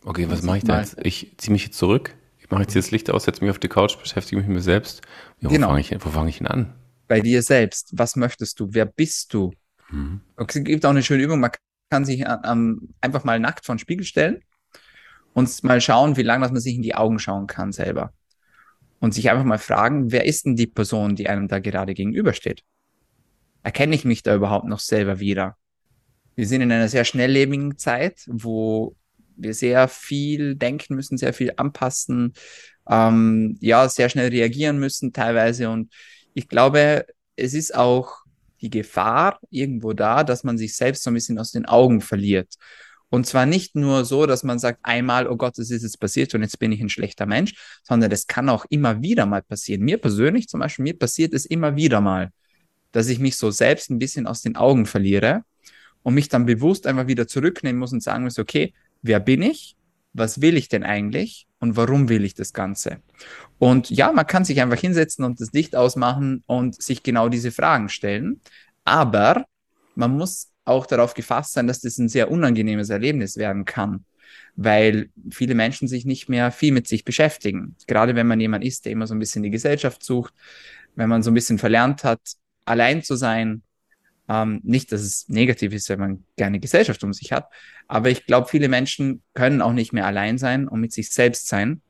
Okay, 0.04 0.28
was 0.28 0.42
mache 0.42 0.58
ich 0.58 0.64
da 0.64 0.80
jetzt? 0.80 0.98
Ich 1.04 1.32
ziehe 1.38 1.54
mich 1.54 1.66
jetzt 1.66 1.78
zurück, 1.78 2.16
ich 2.40 2.50
mache 2.50 2.64
jetzt 2.64 2.74
hier 2.74 2.82
das 2.82 2.90
Licht 2.90 3.12
aus, 3.12 3.26
setze 3.26 3.44
mich 3.44 3.52
auf 3.52 3.60
die 3.60 3.68
Couch, 3.68 4.00
beschäftige 4.00 4.38
mich 4.38 4.48
mit 4.48 4.56
mir 4.56 4.64
selbst. 4.64 5.02
Ja, 5.42 5.50
wo 5.50 5.54
genau. 5.54 5.68
fange 5.68 5.82
ich, 5.82 5.96
fang 6.00 6.28
ich 6.28 6.40
denn 6.40 6.48
an? 6.48 6.74
Bei 7.08 7.20
dir 7.22 7.44
selbst. 7.44 7.92
Was 7.94 8.16
möchtest 8.16 8.60
du? 8.60 8.70
Wer 8.72 8.88
bist 8.88 9.32
du? 9.32 9.54
Mhm. 9.92 10.22
Okay, 10.38 10.58
es 10.60 10.66
gibt 10.66 10.84
auch 10.84 10.90
eine 10.90 11.04
schöne 11.04 11.22
Übung, 11.22 11.40
man 11.40 11.52
kann 11.92 12.04
sich 12.04 12.26
ähm, 12.46 12.90
einfach 13.00 13.24
mal 13.26 13.40
nackt 13.40 13.64
vor 13.64 13.76
den 13.76 13.80
Spiegel 13.80 14.06
stellen 14.06 14.42
und 15.34 15.64
mal 15.64 15.82
schauen, 15.82 16.18
wie 16.18 16.24
lange 16.24 16.42
dass 16.46 16.52
man 16.52 16.62
sich 16.62 16.74
in 16.74 16.82
die 16.82 16.96
Augen 16.96 17.20
schauen 17.20 17.46
kann 17.46 17.72
selber. 17.72 18.12
Und 19.00 19.14
sich 19.14 19.30
einfach 19.30 19.44
mal 19.44 19.60
fragen, 19.60 20.12
wer 20.12 20.26
ist 20.26 20.48
denn 20.48 20.56
die 20.56 20.68
Person, 20.68 21.16
die 21.16 21.30
einem 21.30 21.48
da 21.48 21.60
gerade 21.60 21.94
gegenübersteht? 21.94 22.64
Erkenne 23.62 23.94
ich 23.94 24.04
mich 24.04 24.24
da 24.24 24.34
überhaupt 24.34 24.66
noch 24.66 24.80
selber 24.80 25.20
wieder? 25.20 25.58
Wir 26.36 26.48
sind 26.48 26.62
in 26.62 26.72
einer 26.72 26.88
sehr 26.88 27.06
schnelllebigen 27.06 27.78
Zeit, 27.78 28.24
wo 28.28 28.96
wir 29.36 29.54
sehr 29.54 29.88
viel 29.88 30.56
denken 30.56 30.96
müssen, 30.96 31.18
sehr 31.18 31.34
viel 31.34 31.54
anpassen, 31.58 32.34
ähm, 32.90 33.58
ja, 33.60 33.88
sehr 33.90 34.10
schnell 34.10 34.30
reagieren 34.30 34.80
müssen 34.80 35.14
teilweise. 35.14 35.70
Und 35.70 35.92
ich 36.34 36.48
glaube, 36.48 37.06
es 37.36 37.54
ist 37.54 37.76
auch 37.76 38.22
die 38.62 38.70
Gefahr 38.70 39.40
irgendwo 39.50 39.94
da, 39.94 40.24
dass 40.24 40.44
man 40.44 40.58
sich 40.58 40.76
selbst 40.76 41.04
so 41.04 41.10
ein 41.10 41.16
bisschen 41.16 41.40
aus 41.40 41.52
den 41.52 41.66
Augen 41.66 42.02
verliert. 42.02 42.54
Und 43.10 43.28
zwar 43.28 43.46
nicht 43.46 43.76
nur 43.76 44.06
so, 44.06 44.26
dass 44.26 44.44
man 44.44 44.58
sagt, 44.58 44.80
einmal, 44.84 45.28
oh 45.28 45.36
Gott, 45.36 45.60
es 45.60 45.70
ist 45.70 45.84
jetzt 45.84 46.00
passiert 46.00 46.34
und 46.34 46.44
jetzt 46.44 46.60
bin 46.60 46.72
ich 46.72 46.80
ein 46.80 46.90
schlechter 46.90 47.26
Mensch, 47.26 47.54
sondern 47.84 48.10
das 48.10 48.26
kann 48.26 48.48
auch 48.48 48.66
immer 48.70 49.02
wieder 49.02 49.26
mal 49.26 49.42
passieren. 49.42 49.82
Mir 49.82 49.98
persönlich 49.98 50.48
zum 50.48 50.62
Beispiel, 50.62 50.84
mir 50.84 50.98
passiert 50.98 51.34
es 51.34 51.46
immer 51.46 51.76
wieder 51.76 52.00
mal, 52.00 52.30
dass 52.94 53.10
ich 53.10 53.20
mich 53.20 53.36
so 53.36 53.52
selbst 53.52 53.90
ein 53.90 54.00
bisschen 54.00 54.28
aus 54.28 54.42
den 54.42 54.56
Augen 54.56 54.86
verliere 54.86 55.44
und 56.04 56.14
mich 56.14 56.30
dann 56.30 56.46
bewusst 56.46 56.88
einfach 56.88 57.08
wieder 57.08 57.28
zurücknehmen 57.28 57.80
muss 57.80 57.94
und 57.94 58.04
sagen 58.04 58.24
muss, 58.24 58.40
okay, 58.40 58.74
wer 59.02 59.20
bin 59.20 59.42
ich? 59.42 59.76
Was 60.14 60.42
will 60.42 60.58
ich 60.58 60.68
denn 60.68 60.84
eigentlich? 60.84 61.48
Und 61.60 61.78
warum 61.78 62.10
will 62.10 62.26
ich 62.26 62.34
das 62.34 62.54
Ganze? 62.54 62.98
Und 63.60 63.90
ja, 63.90 64.12
man 64.12 64.28
kann 64.28 64.44
sich 64.44 64.62
einfach 64.62 64.80
hinsetzen 64.80 65.24
und 65.24 65.40
das 65.40 65.52
Licht 65.54 65.76
ausmachen 65.76 66.44
und 66.48 66.82
sich 66.82 67.04
genau 67.04 67.30
diese 67.30 67.52
Fragen 67.52 67.88
stellen. 67.88 68.42
Aber 68.84 69.46
man 69.96 70.12
muss 70.12 70.50
auch 70.66 70.86
darauf 70.86 71.14
gefasst 71.14 71.54
sein, 71.54 71.68
dass 71.68 71.82
das 71.82 71.98
ein 71.98 72.10
sehr 72.10 72.32
unangenehmes 72.32 72.90
Erlebnis 72.90 73.38
werden 73.38 73.66
kann, 73.66 74.06
weil 74.56 75.10
viele 75.30 75.56
Menschen 75.56 75.88
sich 75.88 76.06
nicht 76.06 76.30
mehr 76.30 76.52
viel 76.52 76.72
mit 76.72 76.88
sich 76.88 77.06
beschäftigen. 77.06 77.76
Gerade 77.88 78.16
wenn 78.16 78.28
man 78.28 78.40
jemand 78.40 78.64
ist, 78.64 78.86
der 78.86 78.92
immer 78.92 79.08
so 79.08 79.14
ein 79.14 79.20
bisschen 79.20 79.44
die 79.44 79.50
Gesellschaft 79.52 80.04
sucht, 80.04 80.34
wenn 80.96 81.10
man 81.10 81.24
so 81.24 81.32
ein 81.32 81.36
bisschen 81.36 81.58
verlernt 81.58 82.04
hat, 82.04 82.22
allein 82.66 83.04
zu 83.04 83.16
sein, 83.16 83.64
ähm, 84.32 84.62
nicht, 84.64 84.94
dass 84.94 85.02
es 85.02 85.28
negativ 85.28 85.74
ist, 85.74 85.90
wenn 85.90 86.00
man 86.00 86.24
gerne 86.38 86.60
Gesellschaft 86.60 87.04
um 87.04 87.12
sich 87.12 87.34
hat, 87.34 87.50
aber 87.88 88.10
ich 88.10 88.26
glaube, 88.26 88.48
viele 88.48 88.70
Menschen 88.70 89.22
können 89.34 89.62
auch 89.62 89.74
nicht 89.74 89.92
mehr 89.92 90.06
allein 90.06 90.38
sein 90.38 90.70
und 90.70 90.80
mit 90.80 90.94
sich 90.94 91.12
selbst 91.12 91.50
sein, 91.50 91.82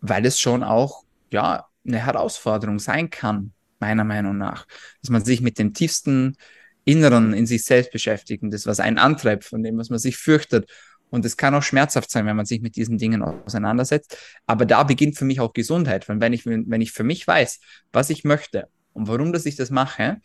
weil 0.00 0.26
es 0.26 0.38
schon 0.38 0.62
auch, 0.62 1.04
ja, 1.30 1.66
eine 1.86 2.04
Herausforderung 2.04 2.78
sein 2.78 3.08
kann, 3.08 3.52
meiner 3.80 4.04
Meinung 4.04 4.36
nach, 4.36 4.66
dass 5.00 5.10
man 5.10 5.24
sich 5.24 5.40
mit 5.40 5.58
dem 5.58 5.72
tiefsten 5.72 6.36
Inneren 6.84 7.32
in 7.32 7.46
sich 7.46 7.64
selbst 7.64 7.92
beschäftigt 7.92 8.42
und 8.42 8.52
das, 8.52 8.66
was 8.66 8.80
einen 8.80 8.98
antreibt, 8.98 9.44
von 9.44 9.62
dem, 9.62 9.78
was 9.78 9.88
man 9.88 9.98
sich 9.98 10.16
fürchtet. 10.16 10.70
Und 11.10 11.24
es 11.24 11.36
kann 11.36 11.54
auch 11.54 11.62
schmerzhaft 11.62 12.10
sein, 12.10 12.26
wenn 12.26 12.36
man 12.36 12.46
sich 12.46 12.60
mit 12.60 12.76
diesen 12.76 12.98
Dingen 12.98 13.22
auseinandersetzt. 13.22 14.16
Aber 14.46 14.66
da 14.66 14.82
beginnt 14.82 15.16
für 15.16 15.24
mich 15.24 15.40
auch 15.40 15.52
Gesundheit. 15.52 16.08
Weil 16.08 16.20
wenn 16.20 16.32
ich, 16.32 16.46
wenn 16.46 16.80
ich 16.80 16.92
für 16.92 17.04
mich 17.04 17.26
weiß, 17.26 17.60
was 17.92 18.10
ich 18.10 18.24
möchte 18.24 18.68
und 18.94 19.08
warum 19.08 19.32
dass 19.32 19.46
ich 19.46 19.56
das 19.56 19.70
mache, 19.70 20.20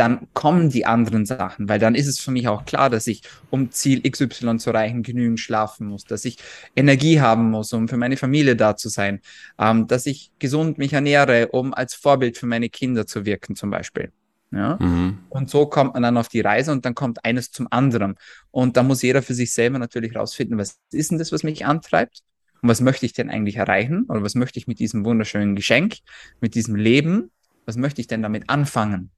dann 0.00 0.28
kommen 0.32 0.70
die 0.70 0.86
anderen 0.86 1.26
Sachen, 1.26 1.68
weil 1.68 1.78
dann 1.78 1.94
ist 1.94 2.06
es 2.06 2.18
für 2.18 2.30
mich 2.30 2.48
auch 2.48 2.64
klar, 2.64 2.88
dass 2.88 3.06
ich, 3.06 3.22
um 3.50 3.70
Ziel 3.70 4.00
XY 4.00 4.56
zu 4.56 4.70
erreichen, 4.70 5.02
genügend 5.02 5.38
schlafen 5.38 5.88
muss, 5.88 6.04
dass 6.04 6.24
ich 6.24 6.38
Energie 6.74 7.20
haben 7.20 7.50
muss, 7.50 7.74
um 7.74 7.86
für 7.86 7.98
meine 7.98 8.16
Familie 8.16 8.56
da 8.56 8.76
zu 8.76 8.88
sein, 8.88 9.20
ähm, 9.58 9.86
dass 9.88 10.06
ich 10.06 10.32
gesund 10.38 10.78
mich 10.78 10.94
ernähre, 10.94 11.48
um 11.48 11.74
als 11.74 11.94
Vorbild 11.94 12.38
für 12.38 12.46
meine 12.46 12.70
Kinder 12.70 13.06
zu 13.06 13.26
wirken 13.26 13.56
zum 13.56 13.68
Beispiel. 13.68 14.10
Ja? 14.52 14.78
Mhm. 14.80 15.18
Und 15.28 15.50
so 15.50 15.66
kommt 15.66 15.92
man 15.92 16.02
dann 16.02 16.16
auf 16.16 16.28
die 16.28 16.40
Reise 16.40 16.72
und 16.72 16.86
dann 16.86 16.94
kommt 16.94 17.22
eines 17.26 17.50
zum 17.50 17.68
anderen. 17.70 18.14
Und 18.50 18.78
da 18.78 18.82
muss 18.82 19.02
jeder 19.02 19.20
für 19.20 19.34
sich 19.34 19.52
selber 19.52 19.78
natürlich 19.78 20.16
rausfinden, 20.16 20.56
was 20.56 20.78
ist 20.92 21.10
denn 21.10 21.18
das, 21.18 21.30
was 21.30 21.42
mich 21.42 21.66
antreibt? 21.66 22.22
Und 22.62 22.70
was 22.70 22.80
möchte 22.80 23.04
ich 23.04 23.12
denn 23.12 23.28
eigentlich 23.28 23.56
erreichen? 23.56 24.06
Oder 24.08 24.22
was 24.22 24.34
möchte 24.34 24.58
ich 24.58 24.66
mit 24.66 24.78
diesem 24.78 25.04
wunderschönen 25.04 25.56
Geschenk, 25.56 25.96
mit 26.40 26.54
diesem 26.54 26.74
Leben? 26.74 27.30
Was 27.66 27.76
möchte 27.76 28.00
ich 28.00 28.06
denn 28.06 28.22
damit 28.22 28.48
anfangen? 28.48 29.10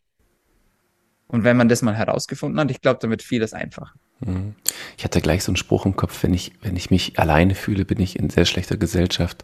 Und 1.33 1.45
wenn 1.45 1.57
man 1.57 1.69
das 1.69 1.81
mal 1.81 1.95
herausgefunden 1.95 2.61
hat, 2.61 2.71
ich 2.71 2.83
glaube, 2.83 3.09
wird 3.09 3.23
vieles 3.23 3.55
einfacher. 3.55 3.95
Mhm. 4.21 4.55
Ich 4.99 5.05
hatte 5.05 5.23
gleich 5.23 5.43
so 5.43 5.51
einen 5.51 5.57
Spruch 5.57 5.87
im 5.87 5.97
Kopf, 5.97 6.23
wenn 6.23 6.35
ich, 6.35 6.53
wenn 6.61 6.77
ich 6.77 6.91
mich 6.91 7.19
alleine 7.19 7.55
fühle, 7.55 7.87
bin 7.87 8.01
ich 8.01 8.19
in 8.19 8.29
sehr 8.29 8.45
schlechter 8.45 8.77
Gesellschaft. 8.77 9.43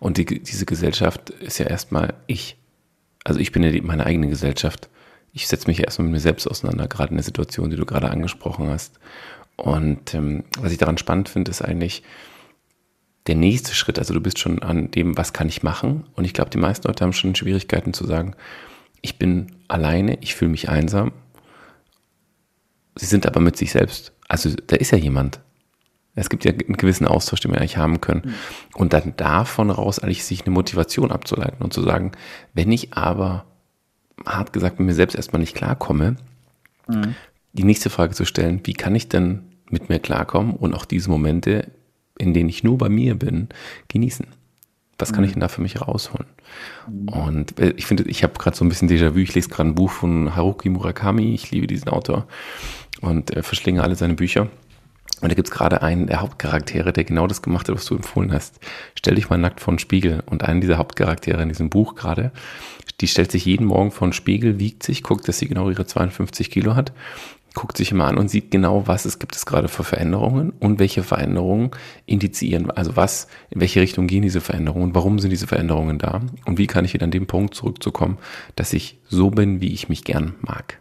Und 0.00 0.16
die, 0.16 0.24
diese 0.24 0.64
Gesellschaft 0.64 1.28
ist 1.28 1.58
ja 1.58 1.66
erstmal 1.66 2.14
ich. 2.26 2.56
Also 3.22 3.38
ich 3.38 3.52
bin 3.52 3.62
ja 3.62 3.70
die, 3.70 3.82
meine 3.82 4.06
eigene 4.06 4.28
Gesellschaft. 4.28 4.88
Ich 5.34 5.46
setze 5.46 5.68
mich 5.68 5.80
erstmal 5.80 6.06
mit 6.06 6.14
mir 6.14 6.20
selbst 6.20 6.46
auseinander, 6.46 6.88
gerade 6.88 7.10
in 7.10 7.16
der 7.16 7.24
Situation, 7.24 7.68
die 7.68 7.76
du 7.76 7.84
gerade 7.84 8.10
angesprochen 8.10 8.70
hast. 8.70 8.98
Und 9.56 10.14
ähm, 10.14 10.44
was 10.58 10.72
ich 10.72 10.78
daran 10.78 10.96
spannend 10.96 11.28
finde, 11.28 11.50
ist 11.50 11.60
eigentlich 11.60 12.02
der 13.26 13.34
nächste 13.34 13.74
Schritt. 13.74 13.98
Also 13.98 14.14
du 14.14 14.22
bist 14.22 14.38
schon 14.38 14.62
an 14.62 14.90
dem, 14.90 15.18
was 15.18 15.34
kann 15.34 15.48
ich 15.48 15.62
machen? 15.62 16.04
Und 16.14 16.24
ich 16.24 16.32
glaube, 16.32 16.48
die 16.48 16.58
meisten 16.58 16.88
Leute 16.88 17.04
haben 17.04 17.12
schon 17.12 17.34
Schwierigkeiten 17.34 17.92
zu 17.92 18.06
sagen, 18.06 18.34
ich 19.02 19.18
bin 19.18 19.52
alleine, 19.68 20.18
ich 20.22 20.34
fühle 20.34 20.50
mich 20.50 20.70
einsam 20.70 21.12
sie 22.96 23.06
sind 23.06 23.26
aber 23.26 23.40
mit 23.40 23.56
sich 23.56 23.72
selbst. 23.72 24.12
Also 24.28 24.50
da 24.66 24.76
ist 24.76 24.90
ja 24.90 24.98
jemand. 24.98 25.40
Es 26.14 26.30
gibt 26.30 26.46
ja 26.46 26.52
einen 26.52 26.78
gewissen 26.78 27.06
Austausch, 27.06 27.40
den 27.40 27.52
wir 27.52 27.58
eigentlich 27.58 27.76
haben 27.76 28.00
können. 28.00 28.22
Mhm. 28.24 28.34
Und 28.74 28.92
dann 28.94 29.14
davon 29.16 29.70
raus 29.70 29.98
eigentlich 29.98 30.24
sich 30.24 30.44
eine 30.44 30.54
Motivation 30.54 31.12
abzuleiten 31.12 31.62
und 31.62 31.74
zu 31.74 31.82
sagen, 31.82 32.12
wenn 32.54 32.72
ich 32.72 32.94
aber, 32.94 33.44
hart 34.24 34.52
gesagt, 34.52 34.78
mit 34.78 34.86
mir 34.86 34.94
selbst 34.94 35.14
erstmal 35.14 35.40
nicht 35.40 35.54
klarkomme, 35.54 36.16
mhm. 36.88 37.14
die 37.52 37.64
nächste 37.64 37.90
Frage 37.90 38.14
zu 38.14 38.24
stellen, 38.24 38.60
wie 38.64 38.72
kann 38.72 38.94
ich 38.94 39.08
denn 39.08 39.42
mit 39.68 39.90
mir 39.90 39.98
klarkommen 39.98 40.54
und 40.56 40.74
auch 40.74 40.86
diese 40.86 41.10
Momente, 41.10 41.70
in 42.18 42.32
denen 42.32 42.48
ich 42.48 42.64
nur 42.64 42.78
bei 42.78 42.88
mir 42.88 43.14
bin, 43.14 43.50
genießen? 43.88 44.26
Was 44.98 45.12
kann 45.12 45.20
mhm. 45.20 45.26
ich 45.26 45.32
denn 45.32 45.40
da 45.40 45.48
für 45.48 45.60
mich 45.60 45.82
rausholen? 45.82 46.26
Mhm. 46.88 47.08
Und 47.08 47.60
äh, 47.60 47.74
ich 47.76 47.84
finde, 47.84 48.04
ich 48.04 48.22
habe 48.22 48.32
gerade 48.38 48.56
so 48.56 48.64
ein 48.64 48.70
bisschen 48.70 48.88
Déjà-vu. 48.88 49.18
Ich 49.18 49.34
lese 49.34 49.50
gerade 49.50 49.68
ein 49.68 49.74
Buch 49.74 49.90
von 49.90 50.34
Haruki 50.34 50.70
Murakami. 50.70 51.34
Ich 51.34 51.50
liebe 51.50 51.66
diesen 51.66 51.90
Autor 51.90 52.26
und 53.00 53.36
äh, 53.36 53.42
verschlinge 53.42 53.82
alle 53.82 53.96
seine 53.96 54.14
Bücher. 54.14 54.48
Und 55.22 55.30
da 55.30 55.34
gibt 55.34 55.48
es 55.48 55.54
gerade 55.54 55.82
einen 55.82 56.08
der 56.08 56.20
Hauptcharaktere, 56.20 56.92
der 56.92 57.04
genau 57.04 57.26
das 57.26 57.40
gemacht 57.40 57.68
hat, 57.68 57.74
was 57.74 57.86
du 57.86 57.96
empfohlen 57.96 58.32
hast. 58.32 58.60
Stell 58.94 59.14
dich 59.14 59.30
mal 59.30 59.38
nackt 59.38 59.60
vor 59.60 59.72
den 59.72 59.78
Spiegel. 59.78 60.22
Und 60.26 60.44
einen 60.44 60.60
dieser 60.60 60.76
Hauptcharaktere 60.76 61.42
in 61.42 61.48
diesem 61.48 61.70
Buch 61.70 61.94
gerade, 61.94 62.32
die 63.00 63.08
stellt 63.08 63.32
sich 63.32 63.46
jeden 63.46 63.66
Morgen 63.66 63.90
vor 63.90 64.08
den 64.08 64.12
Spiegel, 64.12 64.58
wiegt 64.58 64.82
sich, 64.82 65.02
guckt, 65.02 65.26
dass 65.26 65.38
sie 65.38 65.48
genau 65.48 65.70
ihre 65.70 65.86
52 65.86 66.50
Kilo 66.50 66.76
hat, 66.76 66.92
guckt 67.54 67.78
sich 67.78 67.90
immer 67.90 68.06
an 68.06 68.18
und 68.18 68.28
sieht 68.28 68.50
genau, 68.50 68.86
was 68.86 69.06
es 69.06 69.18
gibt 69.18 69.34
es 69.34 69.46
gerade 69.46 69.68
für 69.68 69.84
Veränderungen 69.84 70.52
und 70.60 70.78
welche 70.78 71.02
Veränderungen 71.02 71.70
indizieren. 72.04 72.70
Also 72.70 72.96
was, 72.96 73.28
in 73.48 73.62
welche 73.62 73.80
Richtung 73.80 74.06
gehen 74.06 74.22
diese 74.22 74.42
Veränderungen, 74.42 74.94
warum 74.94 75.18
sind 75.18 75.30
diese 75.30 75.46
Veränderungen 75.46 75.98
da 75.98 76.20
und 76.44 76.58
wie 76.58 76.66
kann 76.66 76.84
ich 76.84 76.92
wieder 76.92 77.04
an 77.04 77.10
den 77.10 77.26
Punkt 77.26 77.54
zurückzukommen, 77.54 78.18
dass 78.54 78.74
ich 78.74 78.98
so 79.08 79.30
bin, 79.30 79.62
wie 79.62 79.72
ich 79.72 79.88
mich 79.88 80.04
gern 80.04 80.34
mag. 80.42 80.78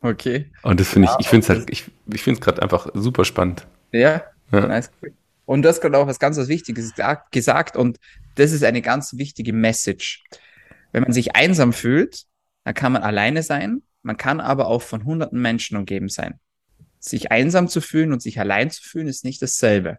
Okay. 0.00 0.50
Und 0.62 0.78
das 0.78 0.88
finde 0.88 1.08
ich, 1.08 1.20
ich 1.20 1.28
finde 1.28 1.44
es 1.44 1.48
halt, 1.50 1.70
ich, 1.70 1.84
ich 2.12 2.22
finde 2.22 2.38
es 2.38 2.44
gerade 2.44 2.62
einfach 2.62 2.88
super 2.94 3.24
spannend. 3.24 3.66
Ja, 3.92 4.22
ja. 4.52 4.66
nice. 4.66 4.90
Und 5.44 5.62
du 5.62 5.68
hast 5.68 5.80
gerade 5.80 5.98
auch 5.98 6.06
was 6.06 6.18
ganz 6.18 6.36
was 6.36 6.48
Wichtiges 6.48 6.92
gesagt 7.30 7.76
und 7.76 7.98
das 8.36 8.52
ist 8.52 8.62
eine 8.62 8.82
ganz 8.82 9.16
wichtige 9.16 9.52
Message. 9.52 10.22
Wenn 10.92 11.02
man 11.02 11.12
sich 11.12 11.34
einsam 11.34 11.72
fühlt, 11.72 12.24
dann 12.64 12.74
kann 12.74 12.92
man 12.92 13.02
alleine 13.02 13.42
sein, 13.42 13.82
man 14.02 14.16
kann 14.16 14.40
aber 14.40 14.68
auch 14.68 14.82
von 14.82 15.04
hunderten 15.04 15.40
Menschen 15.40 15.76
umgeben 15.76 16.08
sein. 16.08 16.38
Sich 17.00 17.32
einsam 17.32 17.68
zu 17.68 17.80
fühlen 17.80 18.12
und 18.12 18.22
sich 18.22 18.38
allein 18.38 18.70
zu 18.70 18.82
fühlen 18.82 19.08
ist 19.08 19.24
nicht 19.24 19.42
dasselbe. 19.42 19.98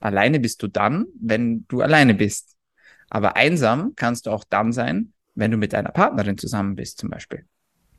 Alleine 0.00 0.40
bist 0.40 0.62
du 0.62 0.68
dann, 0.68 1.06
wenn 1.20 1.66
du 1.68 1.82
alleine 1.82 2.14
bist. 2.14 2.56
Aber 3.10 3.36
einsam 3.36 3.94
kannst 3.96 4.26
du 4.26 4.30
auch 4.30 4.44
dann 4.48 4.72
sein, 4.72 5.12
wenn 5.34 5.50
du 5.50 5.56
mit 5.56 5.72
deiner 5.72 5.90
Partnerin 5.90 6.38
zusammen 6.38 6.76
bist, 6.76 6.98
zum 6.98 7.10
Beispiel 7.10 7.44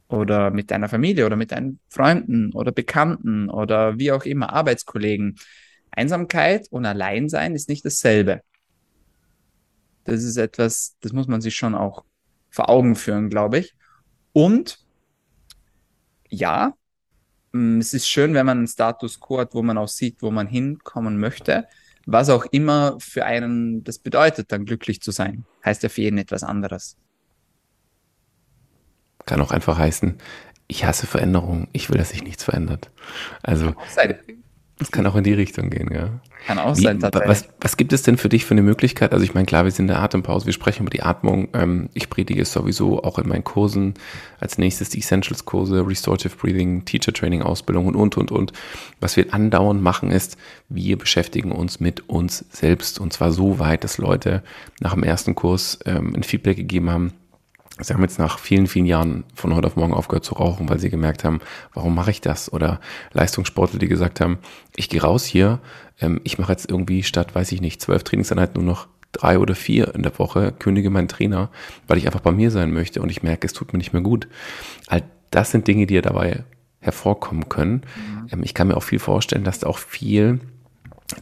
oder 0.10 0.50
mit 0.50 0.72
deiner 0.72 0.90
Familie 0.90 1.26
oder 1.26 1.36
mit 1.36 1.52
deinen 1.52 1.80
Freunden 1.88 2.52
oder 2.54 2.72
Bekannten 2.72 3.50
oder 3.50 3.98
wie 4.00 4.12
auch 4.12 4.26
immer, 4.26 4.52
Arbeitskollegen. 4.52 5.38
Einsamkeit 5.92 6.68
und 6.72 6.86
Alleinsein 6.86 7.56
ist 7.56 7.70
nicht 7.70 7.86
dasselbe. 7.86 8.42
Das 10.04 10.24
ist 10.24 10.38
etwas, 10.38 10.98
das 11.02 11.14
muss 11.14 11.28
man 11.28 11.42
sich 11.42 11.56
schon 11.56 11.76
auch 11.76 12.04
vor 12.50 12.70
Augen 12.70 12.96
führen, 12.96 13.30
glaube 13.30 13.60
ich. 13.60 13.76
Und 14.34 14.80
ja, 16.30 16.74
mm, 17.52 17.80
es 17.80 17.94
ist 17.94 18.08
schön, 18.08 18.34
wenn 18.34 18.46
man 18.46 18.60
einen 18.60 18.68
Status 18.68 19.20
quo 19.20 19.40
hat, 19.40 19.54
wo 19.54 19.62
man 19.62 19.78
auch 19.78 19.88
sieht, 19.88 20.22
wo 20.22 20.32
man 20.32 20.48
hinkommen 20.48 21.20
möchte. 21.20 21.68
Was 22.06 22.30
auch 22.30 22.46
immer 22.46 22.98
für 23.00 23.26
einen 23.26 23.84
das 23.84 24.00
bedeutet, 24.00 24.52
dann 24.52 24.66
glücklich 24.66 25.02
zu 25.02 25.12
sein. 25.12 25.46
Heißt 25.64 25.84
ja 25.84 25.90
für 25.90 26.02
jeden 26.02 26.18
etwas 26.18 26.44
anderes. 26.44 26.98
Kann 29.30 29.42
auch 29.42 29.52
einfach 29.52 29.78
heißen, 29.78 30.16
ich 30.68 30.86
hasse 30.86 31.06
Veränderungen, 31.06 31.68
ich 31.72 31.92
will, 31.92 32.00
dass 32.00 32.10
sich 32.10 32.24
nichts 32.24 32.44
verändert. 32.44 32.90
Also 33.44 33.76
das 34.80 34.92
kann 34.92 35.06
auch 35.06 35.16
in 35.16 35.24
die 35.24 35.34
Richtung 35.34 35.70
gehen, 35.70 35.94
ja. 35.94 36.10
Kann 36.48 36.58
auch 36.58 36.76
Wie, 36.76 36.82
sein. 36.82 37.00
Was, 37.00 37.48
was 37.62 37.78
gibt 37.78 37.94
es 37.94 38.02
denn 38.02 38.18
für 38.18 38.30
dich 38.30 38.44
für 38.46 38.56
eine 38.56 38.64
Möglichkeit? 38.64 39.12
Also 39.14 39.24
ich 39.24 39.36
meine, 39.36 39.46
klar, 39.46 39.66
wir 39.66 39.72
sind 39.72 39.84
in 39.84 39.90
der 39.90 40.02
Atempause, 40.02 40.48
wir 40.48 40.54
sprechen 40.54 40.82
über 40.82 40.90
die 40.90 41.04
Atmung. 41.04 41.50
Ähm, 41.54 41.90
ich 41.94 42.10
predige 42.10 42.44
sowieso 42.44 43.04
auch 43.04 43.20
in 43.20 43.28
meinen 43.28 43.44
Kursen. 43.44 43.94
Als 44.40 44.58
nächstes 44.58 44.90
die 44.90 45.00
Essentials-Kurse, 45.00 45.86
Restorative 45.86 46.36
Breathing, 46.36 46.86
Teacher 46.86 47.14
Training, 47.14 47.44
Ausbildung 47.44 47.86
und, 47.86 47.96
und, 47.96 48.18
und, 48.18 48.32
und. 48.32 48.54
Was 49.00 49.16
wir 49.16 49.32
andauernd 49.32 49.84
machen 49.84 50.10
ist, 50.10 50.38
wir 50.70 50.98
beschäftigen 50.98 51.52
uns 51.52 51.80
mit 51.80 52.10
uns 52.10 52.46
selbst. 52.50 53.00
Und 53.00 53.14
zwar 53.14 53.32
so 53.32 53.60
weit, 53.60 53.84
dass 53.84 54.00
Leute 54.00 54.42
nach 54.80 54.96
dem 54.96 55.04
ersten 55.04 55.36
Kurs 55.36 55.78
ähm, 55.86 56.16
ein 56.16 56.24
Feedback 56.24 56.58
gegeben 56.58 56.90
haben, 56.90 57.14
Sie 57.82 57.94
haben 57.94 58.02
jetzt 58.02 58.20
nach 58.20 58.40
vielen, 58.40 58.68
vielen 58.68 58.86
Jahren 58.86 59.24
von 59.34 59.56
heute 59.56 59.68
auf 59.68 59.76
morgen 59.76 59.94
aufgehört 59.94 60.26
zu 60.26 60.36
rauchen, 60.36 60.70
weil 60.70 60.80
sie 60.80 60.90
gemerkt 60.90 61.24
haben, 61.24 61.40
warum 61.74 61.96
mache 61.96 62.12
ich 62.12 62.22
das? 62.22 62.52
Oder 62.52 62.80
Leistungssportler, 63.14 63.80
die 63.80 63.88
gesagt 63.88 64.20
haben, 64.20 64.40
ich 64.76 64.90
gehe 64.90 65.02
raus 65.02 65.26
hier, 65.26 65.60
ähm, 66.02 66.20
ich 66.24 66.38
mache 66.38 66.52
jetzt 66.52 66.70
irgendwie 66.70 67.04
statt, 67.04 67.36
weiß 67.36 67.52
ich 67.52 67.62
nicht, 67.62 67.82
zwölf 67.82 68.04
Trainingseinheiten 68.04 68.62
nur 68.62 68.74
noch 68.74 68.88
drei 69.12 69.40
oder 69.40 69.56
vier 69.56 69.96
in 69.96 70.04
der 70.04 70.18
Woche, 70.20 70.52
kündige 70.52 70.90
meinen 70.90 71.08
Trainer, 71.08 71.50
weil 71.88 71.98
ich 71.98 72.06
einfach 72.06 72.20
bei 72.20 72.32
mir 72.32 72.52
sein 72.52 72.72
möchte 72.72 73.02
und 73.02 73.10
ich 73.10 73.24
merke, 73.24 73.48
es 73.48 73.54
tut 73.54 73.74
mir 73.74 73.80
nicht 73.80 73.94
mehr 73.94 74.02
gut. 74.02 74.28
All 74.88 75.04
das 75.32 75.52
sind 75.52 75.68
Dinge, 75.68 75.86
die 75.86 75.96
ja 75.96 76.02
dabei 76.02 76.44
hervorkommen 76.80 77.50
können. 77.50 77.82
Mhm. 77.96 78.28
Ähm, 78.32 78.44
ich 78.44 78.54
kann 78.54 78.68
mir 78.68 78.78
auch 78.78 78.84
viel 78.84 79.00
vorstellen, 79.00 79.44
dass 79.44 79.60
da 79.60 79.68
auch 79.68 79.78
viel 79.78 80.40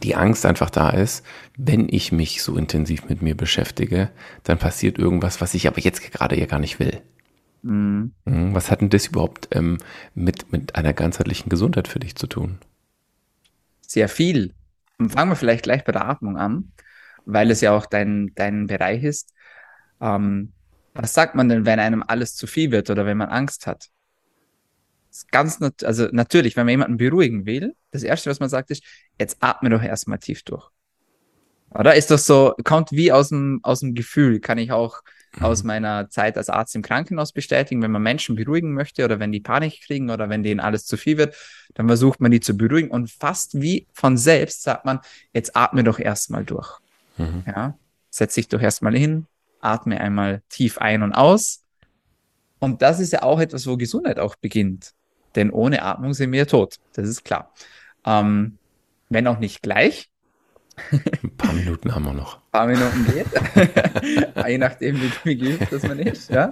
die 0.02 0.14
Angst 0.14 0.44
einfach 0.44 0.70
da 0.70 0.90
ist, 0.90 1.24
wenn 1.56 1.88
ich 1.88 2.12
mich 2.12 2.42
so 2.42 2.56
intensiv 2.56 3.08
mit 3.08 3.22
mir 3.22 3.36
beschäftige, 3.36 4.10
dann 4.44 4.58
passiert 4.58 4.98
irgendwas, 4.98 5.40
was 5.40 5.54
ich 5.54 5.66
aber 5.66 5.80
jetzt 5.80 6.12
gerade 6.12 6.38
ja 6.38 6.46
gar 6.46 6.58
nicht 6.58 6.78
will. 6.78 7.02
Mhm. 7.62 8.12
mhm. 8.24 8.54
Was 8.54 8.70
hat 8.70 8.80
denn 8.80 8.90
das 8.90 9.06
überhaupt 9.06 9.48
ähm, 9.52 9.78
mit, 10.14 10.52
mit 10.52 10.76
einer 10.76 10.92
ganzheitlichen 10.92 11.48
Gesundheit 11.48 11.88
für 11.88 11.98
dich 11.98 12.16
zu 12.16 12.26
tun? 12.26 12.58
Sehr 13.80 14.08
viel. 14.08 14.54
Und 14.98 15.10
fangen 15.10 15.30
wir 15.30 15.36
vielleicht 15.36 15.64
gleich 15.64 15.84
bei 15.84 15.92
der 15.92 16.06
Atmung 16.06 16.36
an, 16.36 16.72
weil 17.24 17.50
es 17.50 17.60
ja 17.60 17.72
auch 17.72 17.86
dein, 17.86 18.32
dein 18.34 18.66
Bereich 18.66 19.02
ist. 19.02 19.32
Ähm, 20.00 20.52
was 20.94 21.14
sagt 21.14 21.34
man 21.34 21.48
denn, 21.48 21.64
wenn 21.64 21.78
einem 21.78 22.04
alles 22.06 22.34
zu 22.34 22.46
viel 22.46 22.70
wird 22.70 22.90
oder 22.90 23.06
wenn 23.06 23.16
man 23.16 23.28
Angst 23.28 23.66
hat? 23.66 23.88
Ganz, 25.26 25.60
nat 25.60 25.84
also 25.84 26.08
natürlich, 26.12 26.56
wenn 26.56 26.66
man 26.66 26.72
jemanden 26.72 26.96
beruhigen 26.96 27.46
will, 27.46 27.74
das 27.90 28.02
erste, 28.02 28.30
was 28.30 28.40
man 28.40 28.48
sagt, 28.48 28.70
ist, 28.70 28.82
jetzt 29.18 29.38
atme 29.40 29.70
doch 29.70 29.82
erstmal 29.82 30.18
tief 30.18 30.42
durch. 30.42 30.70
Oder 31.70 31.94
ist 31.94 32.10
das 32.10 32.24
so, 32.24 32.54
kommt 32.64 32.92
wie 32.92 33.12
aus 33.12 33.28
dem, 33.28 33.60
aus 33.62 33.80
dem 33.80 33.94
Gefühl, 33.94 34.40
kann 34.40 34.58
ich 34.58 34.72
auch 34.72 35.02
mhm. 35.36 35.44
aus 35.44 35.64
meiner 35.64 36.08
Zeit 36.08 36.36
als 36.36 36.48
Arzt 36.48 36.74
im 36.74 36.82
Krankenhaus 36.82 37.32
bestätigen, 37.32 37.82
wenn 37.82 37.90
man 37.90 38.02
Menschen 38.02 38.36
beruhigen 38.36 38.72
möchte 38.72 39.04
oder 39.04 39.18
wenn 39.18 39.32
die 39.32 39.40
Panik 39.40 39.80
kriegen 39.84 40.10
oder 40.10 40.28
wenn 40.28 40.42
denen 40.42 40.60
alles 40.60 40.86
zu 40.86 40.96
viel 40.96 41.18
wird, 41.18 41.36
dann 41.74 41.86
versucht 41.86 42.20
man 42.20 42.30
die 42.30 42.40
zu 42.40 42.56
beruhigen 42.56 42.90
und 42.90 43.10
fast 43.10 43.60
wie 43.60 43.86
von 43.92 44.16
selbst 44.16 44.62
sagt 44.62 44.84
man, 44.84 45.00
jetzt 45.32 45.56
atme 45.56 45.84
doch 45.84 45.98
erstmal 45.98 46.44
durch. 46.44 46.78
Mhm. 47.18 47.44
Ja, 47.46 47.78
setz 48.10 48.34
dich 48.34 48.48
doch 48.48 48.60
erstmal 48.60 48.96
hin, 48.96 49.26
atme 49.60 50.00
einmal 50.00 50.42
tief 50.48 50.78
ein 50.78 51.02
und 51.02 51.12
aus. 51.12 51.64
Und 52.60 52.82
das 52.82 52.98
ist 52.98 53.12
ja 53.12 53.22
auch 53.22 53.40
etwas, 53.40 53.66
wo 53.66 53.76
Gesundheit 53.76 54.18
auch 54.18 54.36
beginnt. 54.36 54.94
Denn 55.38 55.50
ohne 55.50 55.82
Atmung 55.82 56.14
sind 56.14 56.32
wir 56.32 56.48
tot. 56.48 56.78
Das 56.94 57.08
ist 57.08 57.24
klar. 57.24 57.54
Ähm, 58.04 58.58
wenn 59.08 59.28
auch 59.28 59.38
nicht 59.38 59.62
gleich. 59.62 60.10
Ein 60.90 61.36
paar 61.36 61.52
Minuten 61.52 61.94
haben 61.94 62.06
wir 62.06 62.12
noch. 62.12 62.38
Ein 62.38 62.50
paar 62.50 62.66
Minuten 62.66 63.06
geht. 63.06 63.26
Je 64.48 64.58
nachdem, 64.58 65.00
wie, 65.00 65.12
wie 65.22 65.36
geübt 65.36 65.72
das 65.72 65.84
man 65.84 66.00
ist. 66.00 66.28
Ja. 66.30 66.50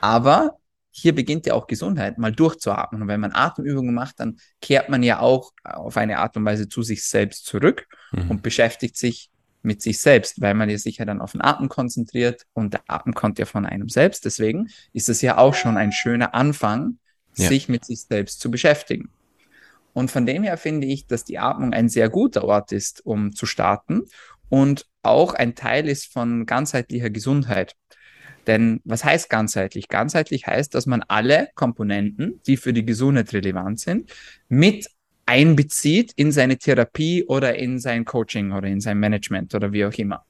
Aber 0.00 0.56
hier 0.90 1.14
beginnt 1.14 1.44
ja 1.44 1.52
auch 1.52 1.66
Gesundheit, 1.66 2.16
mal 2.16 2.32
durchzuatmen. 2.32 3.02
Und 3.02 3.08
wenn 3.08 3.20
man 3.20 3.32
Atemübungen 3.34 3.94
macht, 3.94 4.18
dann 4.18 4.38
kehrt 4.62 4.88
man 4.88 5.02
ja 5.02 5.20
auch 5.20 5.52
auf 5.62 5.98
eine 5.98 6.16
Art 6.16 6.38
und 6.38 6.46
Weise 6.46 6.70
zu 6.70 6.80
sich 6.82 7.04
selbst 7.04 7.44
zurück 7.44 7.86
mhm. 8.12 8.30
und 8.30 8.42
beschäftigt 8.42 8.96
sich 8.96 9.28
mit 9.60 9.82
sich 9.82 10.00
selbst, 10.00 10.40
weil 10.40 10.54
man 10.54 10.70
ja 10.70 10.78
sich 10.78 10.96
ja 10.96 11.04
dann 11.04 11.20
auf 11.20 11.32
den 11.32 11.42
Atem 11.42 11.68
konzentriert 11.68 12.46
und 12.54 12.72
der 12.72 12.80
Atem 12.86 13.12
kommt 13.12 13.38
ja 13.38 13.44
von 13.44 13.66
einem 13.66 13.90
selbst. 13.90 14.24
Deswegen 14.24 14.70
ist 14.94 15.10
es 15.10 15.20
ja 15.20 15.36
auch 15.36 15.52
schon 15.52 15.76
ein 15.76 15.92
schöner 15.92 16.34
Anfang, 16.34 16.96
ja. 17.36 17.48
sich 17.48 17.68
mit 17.68 17.84
sich 17.84 18.02
selbst 18.02 18.40
zu 18.40 18.50
beschäftigen. 18.50 19.10
Und 19.92 20.10
von 20.10 20.26
dem 20.26 20.42
her 20.42 20.58
finde 20.58 20.86
ich, 20.86 21.06
dass 21.06 21.24
die 21.24 21.38
Atmung 21.38 21.72
ein 21.72 21.88
sehr 21.88 22.10
guter 22.10 22.44
Ort 22.44 22.70
ist, 22.72 23.04
um 23.06 23.34
zu 23.34 23.46
starten 23.46 24.02
und 24.50 24.86
auch 25.02 25.32
ein 25.32 25.54
Teil 25.54 25.88
ist 25.88 26.12
von 26.12 26.44
ganzheitlicher 26.44 27.08
Gesundheit. 27.08 27.76
Denn 28.46 28.80
was 28.84 29.04
heißt 29.04 29.30
ganzheitlich? 29.30 29.88
Ganzheitlich 29.88 30.46
heißt, 30.46 30.74
dass 30.74 30.84
man 30.84 31.02
alle 31.08 31.48
Komponenten, 31.54 32.42
die 32.46 32.58
für 32.58 32.74
die 32.74 32.84
Gesundheit 32.84 33.32
relevant 33.32 33.80
sind, 33.80 34.12
mit 34.48 34.86
einbezieht 35.24 36.12
in 36.16 36.30
seine 36.30 36.58
Therapie 36.58 37.24
oder 37.24 37.56
in 37.56 37.78
sein 37.78 38.04
Coaching 38.04 38.52
oder 38.52 38.68
in 38.68 38.80
sein 38.80 38.98
Management 38.98 39.54
oder 39.54 39.72
wie 39.72 39.86
auch 39.86 39.94
immer. 39.94 40.25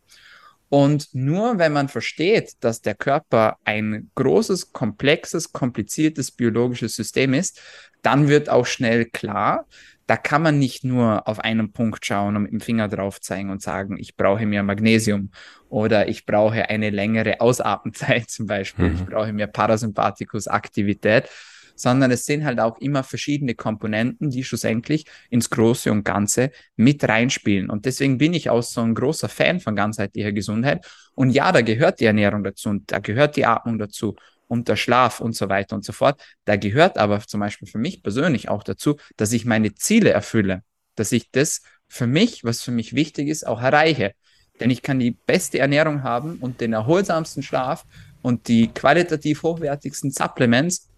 Und 0.69 1.15
nur 1.15 1.59
wenn 1.59 1.73
man 1.73 1.89
versteht, 1.89 2.55
dass 2.61 2.83
der 2.83 2.95
Körper 2.95 3.57
ein 3.65 4.11
großes, 4.15 4.73
komplexes, 4.73 5.53
kompliziertes 5.53 6.33
biologisches 6.33 6.97
System 6.97 7.35
ist, 7.35 7.61
dann 8.03 8.29
wird 8.29 8.49
auch 8.49 8.67
schnell 8.67 9.05
klar, 9.05 9.67
da 10.07 10.17
kann 10.17 10.43
man 10.43 10.59
nicht 10.59 10.85
nur 10.85 11.27
auf 11.27 11.41
einen 11.41 11.73
Punkt 11.73 12.07
schauen 12.07 12.37
und 12.37 12.43
mit 12.45 12.53
dem 12.53 12.61
Finger 12.61 12.89
drauf 12.89 13.21
zeigen 13.21 13.51
und 13.51 13.61
sagen, 13.61 13.99
ich 13.99 14.17
brauche 14.17 14.47
mehr 14.47 14.63
Magnesium 14.63 15.31
oder 15.69 16.09
ich 16.09 16.27
brauche 16.27 16.69
eine 16.69 16.91
längere 16.91 17.41
Ausatmenzeit 17.41 18.31
zum 18.31 18.47
Beispiel, 18.47 18.91
mhm. 18.91 18.95
ich 18.95 19.05
brauche 19.07 19.33
mehr 19.33 19.49
Parasympathikus-Aktivität, 19.49 21.29
sondern 21.77 22.11
es 22.11 22.25
sind 22.25 22.45
halt 22.45 22.59
auch 22.59 22.79
immer 22.79 23.05
verschiedene 23.05 23.55
Komponenten, 23.55 24.31
die 24.31 24.43
schlussendlich 24.43 25.07
ins 25.31 25.51
Große 25.51 25.93
und 25.93 26.05
Ganze 26.05 26.51
mit 26.77 27.05
reinspielen. 27.05 27.71
Und 27.71 27.85
deswegen 27.85 28.19
bin 28.19 28.35
ich 28.35 28.51
auch 28.51 28.63
so 28.63 28.81
ein 28.81 28.95
großer 28.95 29.29
Fan 29.29 29.61
von 29.61 29.77
ganzheitlicher 29.77 30.33
Gesundheit. 30.33 30.85
Und 31.15 31.31
ja, 31.31 31.53
da 31.53 31.61
gehört 31.61 32.01
die 32.01 32.07
Ernährung 32.07 32.43
dazu 32.43 32.71
und 32.71 32.91
da 32.91 32.99
gehört 32.99 33.37
die 33.37 33.47
Atmung 33.47 33.79
dazu 33.79 34.17
und 34.49 34.69
der 34.69 34.77
Schlaf 34.77 35.21
und 35.21 35.35
so 35.35 35.49
weiter 35.49 35.77
und 35.77 35.85
so 35.85 35.93
fort. 35.93 36.21
Da 36.45 36.57
gehört 36.57 36.99
aber 36.99 37.21
zum 37.21 37.41
Beispiel 37.41 37.69
für 37.69 37.79
mich 37.79 38.03
persönlich 38.03 38.49
auch 38.49 38.63
dazu, 38.63 38.97
dass 39.17 39.33
ich 39.33 39.45
meine 39.45 39.75
Ziele 39.75 40.11
erfülle, 40.11 40.63
dass 40.95 41.13
ich 41.13 41.31
das 41.31 41.63
für 41.89 42.07
mich, 42.07 42.45
was 42.45 42.63
für 42.63 42.73
mich 42.73 42.95
wichtig 42.95 43.29
ist, 43.29 43.47
auch 43.47 43.63
erreiche. 43.63 44.13
Denn 44.61 44.71
ich 44.71 44.83
kann 44.83 44.99
die 44.99 45.11
beste 45.11 45.59
Ernährung 45.59 46.03
haben 46.03 46.37
und 46.41 46.61
den 46.61 46.73
erholsamsten 46.73 47.43
Schlaf 47.43 47.85
und 48.23 48.49
die 48.49 48.69
qualitativ 48.69 49.43
hochwertigsten 49.43 50.11
Supplements 50.11 50.89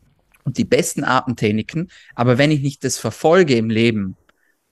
und 0.48 0.56
die 0.56 0.64
besten 0.64 1.04
Atemtechniken. 1.04 1.90
Aber 2.14 2.38
wenn 2.38 2.50
ich 2.50 2.62
nicht 2.62 2.82
das 2.82 2.96
verfolge 2.96 3.54
im 3.56 3.68
Leben, 3.68 4.16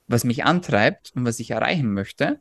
was 0.08 0.24
mich 0.24 0.42
antreibt 0.46 1.12
und 1.14 1.26
was 1.26 1.38
ich 1.38 1.50
erreichen 1.50 1.92
möchte, 1.92 2.40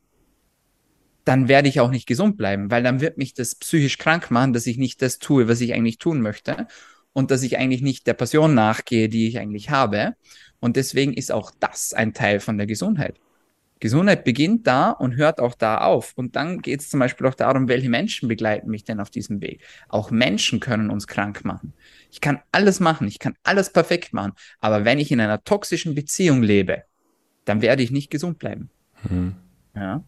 dann 1.25 1.49
werde 1.49 1.67
ich 1.67 1.81
auch 1.81 1.91
nicht 1.91 2.07
gesund 2.07 2.37
bleiben, 2.37 2.71
weil 2.71 2.81
dann 2.81 3.01
wird 3.01 3.17
mich 3.17 3.33
das 3.33 3.55
psychisch 3.55 3.97
krank 3.97 4.31
machen, 4.31 4.53
dass 4.53 4.67
ich 4.67 4.77
nicht 4.77 5.01
das 5.01 5.19
tue, 5.19 5.49
was 5.49 5.59
ich 5.59 5.73
eigentlich 5.73 5.97
tun 5.97 6.21
möchte 6.21 6.67
und 7.11 7.29
dass 7.29 7.43
ich 7.43 7.57
eigentlich 7.57 7.81
nicht 7.81 8.07
der 8.07 8.13
Passion 8.13 8.53
nachgehe, 8.53 9.09
die 9.09 9.27
ich 9.27 9.37
eigentlich 9.37 9.69
habe. 9.69 10.15
Und 10.61 10.77
deswegen 10.77 11.11
ist 11.11 11.33
auch 11.33 11.51
das 11.59 11.91
ein 11.91 12.13
Teil 12.13 12.39
von 12.39 12.57
der 12.57 12.67
Gesundheit. 12.67 13.19
Gesundheit 13.79 14.23
beginnt 14.23 14.67
da 14.67 14.91
und 14.91 15.15
hört 15.15 15.39
auch 15.39 15.53
da 15.53 15.79
auf. 15.79 16.13
Und 16.15 16.35
dann 16.35 16.61
geht 16.61 16.81
es 16.81 16.89
zum 16.89 16.99
Beispiel 16.99 17.27
auch 17.27 17.35
darum, 17.35 17.67
welche 17.67 17.89
Menschen 17.89 18.29
begleiten 18.29 18.69
mich 18.69 18.83
denn 18.83 18.99
auf 18.99 19.09
diesem 19.09 19.41
Weg. 19.41 19.63
Auch 19.89 20.11
Menschen 20.11 20.59
können 20.59 20.89
uns 20.89 21.07
krank 21.07 21.43
machen. 21.43 21.73
Ich 22.11 22.21
kann 22.21 22.39
alles 22.51 22.79
machen, 22.79 23.07
ich 23.07 23.19
kann 23.19 23.35
alles 23.43 23.71
perfekt 23.71 24.13
machen. 24.13 24.33
Aber 24.59 24.85
wenn 24.85 24.99
ich 24.99 25.11
in 25.11 25.19
einer 25.19 25.43
toxischen 25.43 25.93
Beziehung 25.93 26.41
lebe, 26.41 26.83
dann 27.43 27.61
werde 27.61 27.83
ich 27.83 27.91
nicht 27.91 28.09
gesund 28.09 28.39
bleiben. 28.39 28.69
Mhm. 29.09 29.35
Ja. 29.75 30.03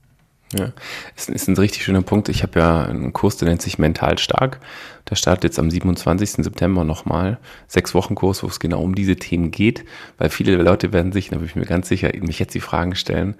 Ja, 0.53 0.71
es 1.15 1.27
ist 1.27 1.49
ein 1.49 1.57
richtig 1.57 1.83
schöner 1.83 2.01
Punkt. 2.01 2.29
Ich 2.29 2.41
habe 2.41 2.59
ja 2.59 2.85
einen 2.85 3.11
Kurs, 3.11 3.35
der 3.35 3.49
nennt 3.49 3.61
sich 3.61 3.79
Mental 3.79 4.17
Stark. 4.17 4.61
Der 5.09 5.15
startet 5.15 5.43
jetzt 5.43 5.59
am 5.59 5.69
27. 5.69 6.31
September 6.31 6.85
nochmal. 6.85 7.37
Sechs 7.67 7.93
Wochen 7.93 8.15
Kurs, 8.15 8.43
wo 8.43 8.47
es 8.47 8.59
genau 8.59 8.81
um 8.81 8.95
diese 8.95 9.17
Themen 9.17 9.51
geht, 9.51 9.83
weil 10.17 10.29
viele 10.29 10.55
Leute 10.55 10.93
werden 10.93 11.11
sich, 11.11 11.29
da 11.29 11.37
bin 11.37 11.45
ich 11.45 11.55
mir 11.55 11.65
ganz 11.65 11.89
sicher, 11.89 12.11
mich 12.21 12.39
jetzt 12.39 12.55
die 12.55 12.61
Fragen 12.61 12.95
stellen, 12.95 13.35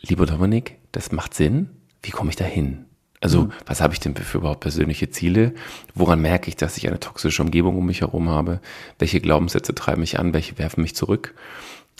lieber 0.00 0.26
Dominik, 0.26 0.76
das 0.92 1.10
macht 1.10 1.34
Sinn? 1.34 1.70
Wie 2.02 2.10
komme 2.10 2.30
ich 2.30 2.36
da 2.36 2.44
hin? 2.44 2.84
Also, 3.20 3.44
mhm. 3.44 3.52
was 3.66 3.80
habe 3.80 3.94
ich 3.94 4.00
denn 4.00 4.14
für 4.14 4.38
überhaupt 4.38 4.60
persönliche 4.60 5.10
Ziele? 5.10 5.54
Woran 5.94 6.20
merke 6.20 6.48
ich, 6.48 6.56
dass 6.56 6.76
ich 6.76 6.86
eine 6.86 7.00
toxische 7.00 7.42
Umgebung 7.42 7.76
um 7.78 7.86
mich 7.86 8.02
herum 8.02 8.28
habe? 8.28 8.60
Welche 8.98 9.20
Glaubenssätze 9.20 9.74
treiben 9.74 10.02
mich 10.02 10.20
an? 10.20 10.34
Welche 10.34 10.58
werfen 10.58 10.82
mich 10.82 10.94
zurück? 10.94 11.34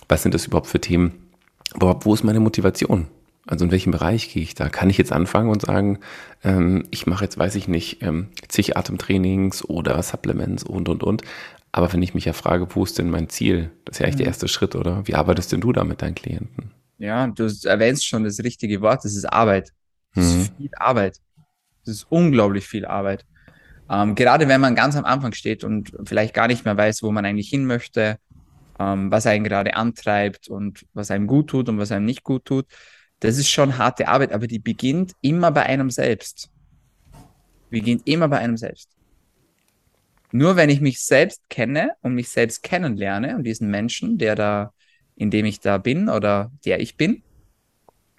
Was 0.06 0.22
sind 0.22 0.34
das 0.34 0.46
überhaupt 0.46 0.68
für 0.68 0.80
Themen? 0.80 1.14
wo 1.76 2.14
ist 2.14 2.22
meine 2.22 2.40
Motivation? 2.40 3.08
Also 3.46 3.66
in 3.66 3.70
welchem 3.70 3.90
Bereich 3.90 4.32
gehe 4.32 4.42
ich 4.42 4.54
da? 4.54 4.68
Kann 4.68 4.88
ich 4.88 4.98
jetzt 4.98 5.12
anfangen 5.12 5.50
und 5.50 5.62
sagen, 5.62 5.98
ähm, 6.42 6.86
ich 6.90 7.06
mache 7.06 7.24
jetzt, 7.24 7.38
weiß 7.38 7.54
ich 7.56 7.68
nicht, 7.68 8.02
ähm, 8.02 8.28
zig 8.48 8.76
Atemtrainings 8.76 9.64
oder 9.64 10.02
Supplements 10.02 10.64
und, 10.64 10.88
und, 10.88 11.02
und. 11.02 11.22
Aber 11.72 11.92
wenn 11.92 12.02
ich 12.02 12.14
mich 12.14 12.24
ja 12.24 12.32
frage, 12.32 12.66
wo 12.74 12.84
ist 12.84 12.98
denn 12.98 13.10
mein 13.10 13.28
Ziel? 13.28 13.70
Das 13.84 13.96
ist 13.96 13.98
ja 14.00 14.06
eigentlich 14.06 14.14
mhm. 14.14 14.18
der 14.18 14.26
erste 14.28 14.48
Schritt, 14.48 14.76
oder? 14.76 15.06
Wie 15.06 15.14
arbeitest 15.14 15.52
denn 15.52 15.60
du 15.60 15.72
da 15.72 15.84
mit 15.84 16.02
deinen 16.02 16.14
Klienten? 16.14 16.70
Ja, 16.98 17.26
du 17.26 17.50
erwähnst 17.64 18.06
schon 18.06 18.24
das 18.24 18.38
richtige 18.38 18.80
Wort, 18.80 19.04
das 19.04 19.14
ist 19.14 19.24
Arbeit. 19.24 19.70
Das 20.14 20.32
mhm. 20.32 20.40
ist 20.40 20.52
viel 20.56 20.70
Arbeit. 20.76 21.18
Das 21.84 21.96
ist 21.96 22.06
unglaublich 22.08 22.66
viel 22.66 22.86
Arbeit. 22.86 23.26
Ähm, 23.90 24.14
gerade 24.14 24.48
wenn 24.48 24.60
man 24.60 24.74
ganz 24.74 24.96
am 24.96 25.04
Anfang 25.04 25.32
steht 25.32 25.64
und 25.64 25.92
vielleicht 26.04 26.32
gar 26.32 26.46
nicht 26.46 26.64
mehr 26.64 26.76
weiß, 26.76 27.02
wo 27.02 27.10
man 27.12 27.26
eigentlich 27.26 27.48
hin 27.48 27.66
möchte, 27.66 28.18
ähm, 28.78 29.10
was 29.10 29.26
einen 29.26 29.44
gerade 29.44 29.74
antreibt 29.74 30.48
und 30.48 30.86
was 30.94 31.10
einem 31.10 31.26
gut 31.26 31.48
tut 31.48 31.68
und 31.68 31.78
was 31.78 31.92
einem 31.92 32.06
nicht 32.06 32.22
gut 32.22 32.44
tut, 32.44 32.66
das 33.24 33.38
ist 33.38 33.48
schon 33.48 33.78
harte 33.78 34.06
Arbeit, 34.06 34.32
aber 34.32 34.46
die 34.46 34.58
beginnt 34.58 35.12
immer 35.22 35.50
bei 35.50 35.62
einem 35.62 35.88
selbst. 35.88 36.50
Beginnt 37.70 38.06
immer 38.06 38.28
bei 38.28 38.36
einem 38.36 38.58
selbst. 38.58 38.90
Nur 40.30 40.56
wenn 40.56 40.68
ich 40.68 40.82
mich 40.82 41.00
selbst 41.00 41.48
kenne 41.48 41.92
und 42.02 42.14
mich 42.14 42.28
selbst 42.28 42.62
kennenlerne 42.62 43.34
und 43.36 43.44
diesen 43.44 43.70
Menschen, 43.70 44.18
der 44.18 44.34
da, 44.34 44.74
in 45.16 45.30
dem 45.30 45.46
ich 45.46 45.60
da 45.60 45.78
bin 45.78 46.10
oder 46.10 46.52
der 46.66 46.80
ich 46.80 46.98
bin, 46.98 47.22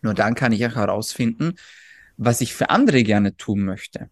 nur 0.01 0.15
dann 0.15 0.33
kann 0.33 0.51
ich 0.51 0.65
auch 0.65 0.73
herausfinden, 0.73 1.53
was 2.17 2.41
ich 2.41 2.55
für 2.55 2.71
andere 2.71 3.03
gerne 3.03 3.37
tun 3.37 3.63
möchte. 3.63 4.09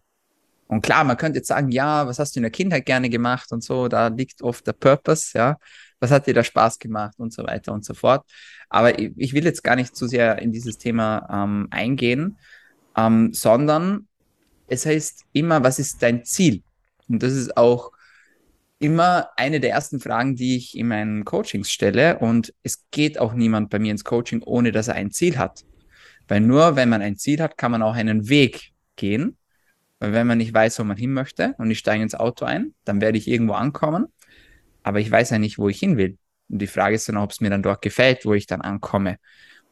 Und 0.68 0.82
klar, 0.82 1.02
man 1.02 1.16
könnte 1.16 1.38
jetzt 1.38 1.48
sagen, 1.48 1.72
ja, 1.72 2.06
was 2.06 2.20
hast 2.20 2.36
du 2.36 2.38
in 2.38 2.44
der 2.44 2.52
Kindheit 2.52 2.86
gerne 2.86 3.10
gemacht 3.10 3.50
und 3.50 3.64
so, 3.64 3.88
da 3.88 4.06
liegt 4.06 4.42
oft 4.42 4.64
der 4.64 4.74
Purpose, 4.74 5.36
ja. 5.36 5.58
Was 6.04 6.10
hat 6.10 6.26
dir 6.26 6.34
da 6.34 6.44
Spaß 6.44 6.78
gemacht 6.78 7.14
und 7.18 7.32
so 7.32 7.44
weiter 7.44 7.72
und 7.72 7.82
so 7.82 7.94
fort. 7.94 8.30
Aber 8.68 8.98
ich, 8.98 9.12
ich 9.16 9.32
will 9.32 9.44
jetzt 9.44 9.64
gar 9.64 9.74
nicht 9.74 9.96
zu 9.96 10.06
sehr 10.06 10.38
in 10.38 10.52
dieses 10.52 10.76
Thema 10.76 11.26
ähm, 11.32 11.66
eingehen, 11.70 12.36
ähm, 12.94 13.32
sondern 13.32 14.06
es 14.68 14.84
heißt 14.84 15.24
immer, 15.32 15.64
was 15.64 15.78
ist 15.78 16.02
dein 16.02 16.22
Ziel? 16.26 16.62
Und 17.08 17.22
das 17.22 17.32
ist 17.32 17.56
auch 17.56 17.90
immer 18.78 19.30
eine 19.36 19.60
der 19.60 19.70
ersten 19.70 19.98
Fragen, 19.98 20.36
die 20.36 20.58
ich 20.58 20.76
in 20.76 20.88
meinen 20.88 21.24
Coachings 21.24 21.70
stelle. 21.70 22.18
Und 22.18 22.52
es 22.62 22.84
geht 22.90 23.18
auch 23.18 23.32
niemand 23.32 23.70
bei 23.70 23.78
mir 23.78 23.90
ins 23.90 24.04
Coaching, 24.04 24.42
ohne 24.42 24.72
dass 24.72 24.88
er 24.88 24.96
ein 24.96 25.10
Ziel 25.10 25.38
hat. 25.38 25.64
Weil 26.28 26.42
nur 26.42 26.76
wenn 26.76 26.90
man 26.90 27.00
ein 27.00 27.16
Ziel 27.16 27.40
hat, 27.40 27.56
kann 27.56 27.70
man 27.70 27.82
auch 27.82 27.94
einen 27.94 28.28
Weg 28.28 28.72
gehen. 28.96 29.38
Weil 30.00 30.12
wenn 30.12 30.26
man 30.26 30.36
nicht 30.36 30.52
weiß, 30.52 30.78
wo 30.80 30.84
man 30.84 30.98
hin 30.98 31.14
möchte 31.14 31.54
und 31.56 31.70
ich 31.70 31.78
steige 31.78 32.02
ins 32.02 32.14
Auto 32.14 32.44
ein, 32.44 32.74
dann 32.84 33.00
werde 33.00 33.16
ich 33.16 33.26
irgendwo 33.26 33.54
ankommen. 33.54 34.08
Aber 34.84 35.00
ich 35.00 35.10
weiß 35.10 35.30
ja 35.30 35.38
nicht, 35.38 35.58
wo 35.58 35.68
ich 35.68 35.80
hin 35.80 35.96
will. 35.96 36.16
Und 36.48 36.60
die 36.60 36.68
Frage 36.68 36.94
ist 36.94 37.08
dann, 37.08 37.16
ob 37.16 37.32
es 37.32 37.40
mir 37.40 37.50
dann 37.50 37.62
dort 37.62 37.82
gefällt, 37.82 38.24
wo 38.24 38.34
ich 38.34 38.46
dann 38.46 38.60
ankomme. 38.60 39.16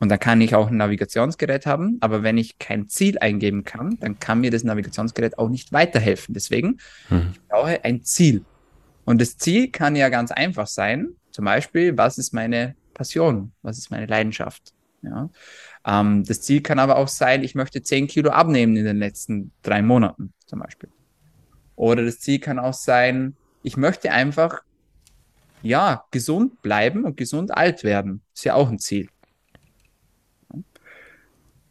Und 0.00 0.08
dann 0.08 0.18
kann 0.18 0.40
ich 0.40 0.56
auch 0.56 0.68
ein 0.68 0.78
Navigationsgerät 0.78 1.64
haben, 1.64 1.98
aber 2.00 2.24
wenn 2.24 2.36
ich 2.36 2.58
kein 2.58 2.88
Ziel 2.88 3.18
eingeben 3.20 3.62
kann, 3.62 3.98
dann 4.00 4.18
kann 4.18 4.40
mir 4.40 4.50
das 4.50 4.64
Navigationsgerät 4.64 5.38
auch 5.38 5.48
nicht 5.48 5.72
weiterhelfen. 5.72 6.34
Deswegen, 6.34 6.78
hm. 7.06 7.28
ich 7.32 7.40
brauche 7.42 7.84
ein 7.84 8.02
Ziel. 8.02 8.44
Und 9.04 9.20
das 9.20 9.36
Ziel 9.36 9.70
kann 9.70 9.94
ja 9.94 10.08
ganz 10.08 10.32
einfach 10.32 10.66
sein. 10.66 11.10
Zum 11.30 11.44
Beispiel, 11.44 11.96
was 11.96 12.18
ist 12.18 12.34
meine 12.34 12.74
Passion? 12.94 13.52
Was 13.62 13.78
ist 13.78 13.92
meine 13.92 14.06
Leidenschaft? 14.06 14.72
Ja. 15.02 15.30
Ähm, 15.84 16.24
das 16.24 16.40
Ziel 16.40 16.62
kann 16.62 16.78
aber 16.78 16.96
auch 16.96 17.08
sein, 17.08 17.44
ich 17.44 17.54
möchte 17.54 17.82
10 17.82 18.06
Kilo 18.06 18.30
abnehmen 18.30 18.76
in 18.76 18.84
den 18.84 18.98
letzten 18.98 19.52
drei 19.62 19.82
Monaten 19.82 20.32
zum 20.46 20.60
Beispiel. 20.60 20.88
Oder 21.76 22.04
das 22.04 22.20
Ziel 22.20 22.38
kann 22.38 22.58
auch 22.58 22.74
sein, 22.74 23.36
ich 23.62 23.76
möchte 23.76 24.10
einfach, 24.12 24.62
ja, 25.62 26.04
gesund 26.10 26.60
bleiben 26.62 27.04
und 27.04 27.16
gesund 27.16 27.56
alt 27.56 27.84
werden. 27.84 28.22
Ist 28.34 28.44
ja 28.44 28.54
auch 28.54 28.68
ein 28.68 28.78
Ziel. 28.78 29.08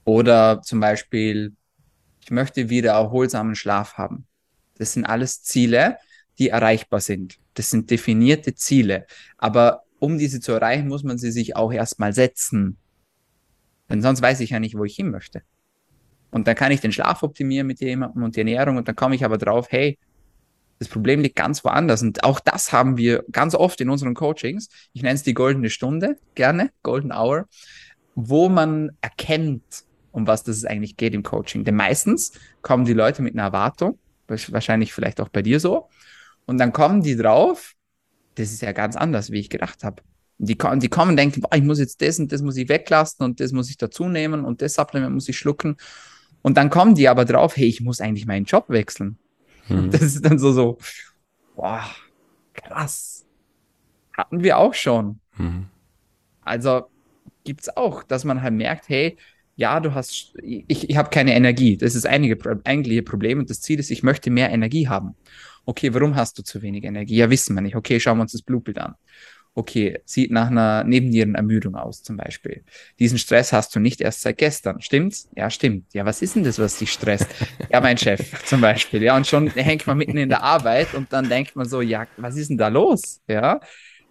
Oder 0.04 0.62
zum 0.62 0.80
Beispiel, 0.80 1.54
ich 2.24 2.32
möchte 2.32 2.70
wieder 2.70 2.94
erholsamen 2.94 3.56
Schlaf 3.56 3.94
haben. 3.98 4.26
Das 4.78 4.94
sind 4.94 5.06
alles 5.06 5.44
Ziele, 5.44 5.98
die 6.40 6.50
erreichbar 6.50 7.02
sind. 7.02 7.38
Das 7.54 7.70
sind 7.70 7.92
definierte 7.92 8.56
Ziele. 8.56 9.06
Aber 9.38 9.84
um 10.00 10.18
diese 10.18 10.40
zu 10.40 10.54
erreichen, 10.54 10.88
muss 10.88 11.04
man 11.04 11.18
sie 11.18 11.32
sich 11.32 11.56
auch 11.56 11.72
erstmal 11.72 12.14
setzen. 12.14 12.78
Denn 13.90 14.02
sonst 14.02 14.22
weiß 14.22 14.40
ich 14.40 14.52
ja 14.52 14.60
nicht, 14.60 14.76
wo 14.76 14.86
ich 14.86 14.96
hin 14.96 15.12
möchte. 15.12 15.44
Und 16.32 16.48
dann 16.48 16.56
kann 16.56 16.72
ich 16.72 16.80
den 16.80 16.94
Schlaf 16.94 17.24
optimieren 17.24 17.68
mit 17.68 17.82
jemandem 17.82 18.24
und 18.24 18.36
die 18.36 18.40
Ernährung 18.40 18.78
und 18.78 18.88
dann 18.88 18.96
komme 18.96 19.16
ich 19.16 19.26
aber 19.26 19.38
drauf, 19.38 19.68
hey, 19.70 20.00
das 20.82 20.88
Problem 20.88 21.22
liegt 21.22 21.36
ganz 21.36 21.64
woanders. 21.64 22.02
Und 22.02 22.24
auch 22.24 22.40
das 22.40 22.74
haben 22.74 22.98
wir 22.98 23.24
ganz 23.32 23.54
oft 23.54 23.80
in 23.82 23.90
unseren 23.92 24.16
Coachings. 24.16 24.68
Ich 24.94 25.04
nenne 25.04 25.14
es 25.14 25.22
die 25.22 25.36
goldene 25.36 25.70
Stunde, 25.70 26.18
gerne, 26.34 26.72
Golden 26.82 27.12
Hour, 27.12 27.48
wo 28.16 28.50
man 28.50 28.90
erkennt, 29.00 29.62
um 30.12 30.26
was 30.26 30.42
das 30.42 30.66
eigentlich 30.66 30.98
geht 30.98 31.14
im 31.14 31.22
Coaching. 31.22 31.66
Denn 31.66 31.76
meistens 31.76 32.32
kommen 32.64 32.86
die 32.86 32.94
Leute 32.94 33.22
mit 33.22 33.36
einer 33.36 33.44
Erwartung, 33.44 34.00
wahrscheinlich 34.28 34.92
vielleicht 34.92 35.22
auch 35.22 35.30
bei 35.30 35.44
dir 35.44 35.60
so, 35.60 35.88
und 36.48 36.58
dann 36.58 36.74
kommen 36.74 37.04
die 37.04 37.16
drauf, 37.16 37.76
das 38.34 38.52
ist 38.52 38.64
ja 38.64 38.72
ganz 38.72 38.96
anders, 38.96 39.30
wie 39.30 39.40
ich 39.40 39.52
gedacht 39.52 39.84
habe. 39.84 40.02
Die, 40.40 40.58
die 40.58 40.90
kommen 40.90 41.12
und 41.12 41.18
denken, 41.18 41.42
boah, 41.42 41.56
ich 41.56 41.62
muss 41.62 41.78
jetzt 41.78 42.02
das 42.02 42.18
und 42.18 42.32
das 42.32 42.42
muss 42.42 42.58
ich 42.58 42.70
weglassen 42.70 43.24
und 43.24 43.40
das 43.40 43.52
muss 43.52 43.70
ich 43.70 43.78
dazu 43.78 44.10
nehmen 44.10 44.46
und 44.46 44.64
das 44.64 44.74
Supplement 44.74 45.14
muss 45.14 45.30
ich 45.30 45.38
schlucken. 45.38 45.78
Und 46.42 46.58
dann 46.58 46.72
kommen 46.72 46.96
die 46.96 47.08
aber 47.08 47.26
drauf, 47.26 47.56
hey, 47.56 47.68
ich 47.68 47.82
muss 47.82 48.02
eigentlich 48.02 48.26
meinen 48.26 48.46
Job 48.46 48.66
wechseln. 48.70 49.20
Mhm. 49.72 49.90
Das 49.92 50.02
ist 50.02 50.26
dann 50.26 50.40
so, 50.40 50.52
so, 50.52 50.78
boah, 51.56 51.84
krass. 52.54 53.26
Hatten 54.16 54.44
wir 54.44 54.58
auch 54.58 54.74
schon. 54.74 55.20
Mhm. 55.38 55.68
Also 56.42 56.84
gibt 57.44 57.62
es 57.62 57.76
auch, 57.76 58.04
dass 58.04 58.24
man 58.24 58.42
halt 58.42 58.54
merkt, 58.54 58.90
hey, 58.90 59.18
ja, 59.56 59.80
du 59.80 59.94
hast, 59.94 60.34
ich, 60.42 60.90
ich 60.90 60.98
habe 60.98 61.10
keine 61.10 61.36
Energie. 61.36 61.78
Das 61.78 61.96
ist 61.96 62.06
das 62.06 62.12
eigentliche 62.12 63.04
Problem 63.04 63.40
und 63.40 63.50
das 63.50 63.62
Ziel 63.62 63.80
ist, 63.80 63.92
ich 63.92 64.04
möchte 64.04 64.30
mehr 64.30 64.50
Energie 64.50 64.88
haben. 64.88 65.16
Okay, 65.66 65.94
warum 65.94 66.16
hast 66.16 66.38
du 66.40 66.44
zu 66.44 66.62
wenig 66.62 66.84
Energie? 66.84 67.16
Ja, 67.16 67.30
wissen 67.30 67.54
wir 67.54 67.62
nicht. 67.62 67.76
Okay, 67.76 68.00
schauen 68.00 68.18
wir 68.18 68.24
uns 68.24 68.32
das 68.32 68.42
Blutbild 68.42 68.80
an 68.80 68.96
okay, 69.54 70.00
sieht 70.06 70.32
nach 70.32 70.48
einer 70.48 70.84
Nebennierenermüdung 70.84 71.76
aus 71.76 72.04
zum 72.04 72.18
Beispiel. 72.18 72.64
Diesen 73.00 73.18
Stress 73.18 73.52
hast 73.54 73.76
du 73.76 73.80
nicht 73.80 74.02
erst 74.02 74.22
seit 74.22 74.38
gestern, 74.38 74.82
stimmt's? 74.82 75.30
Ja, 75.36 75.50
stimmt. 75.50 75.94
Ja, 75.94 76.06
was 76.06 76.22
ist 76.22 76.36
denn 76.36 76.44
das, 76.44 76.60
was 76.60 76.78
dich 76.78 76.92
stresst? 76.92 77.28
ja, 77.70 77.82
mein 77.82 77.98
Chef 77.98 78.44
zum 78.46 78.62
Beispiel. 78.62 79.04
Ja, 79.04 79.16
und 79.18 79.28
schon 79.28 79.50
hängt 79.50 79.86
man 79.88 79.98
mitten 79.98 80.18
in 80.18 80.30
der 80.30 80.44
Arbeit 80.44 80.94
und 80.94 81.12
dann 81.12 81.28
denkt 81.28 81.56
man 81.56 81.68
so, 81.68 81.82
ja, 81.82 82.08
was 82.18 82.38
ist 82.38 82.50
denn 82.50 82.58
da 82.58 82.70
los? 82.70 83.22
Ja, 83.28 83.60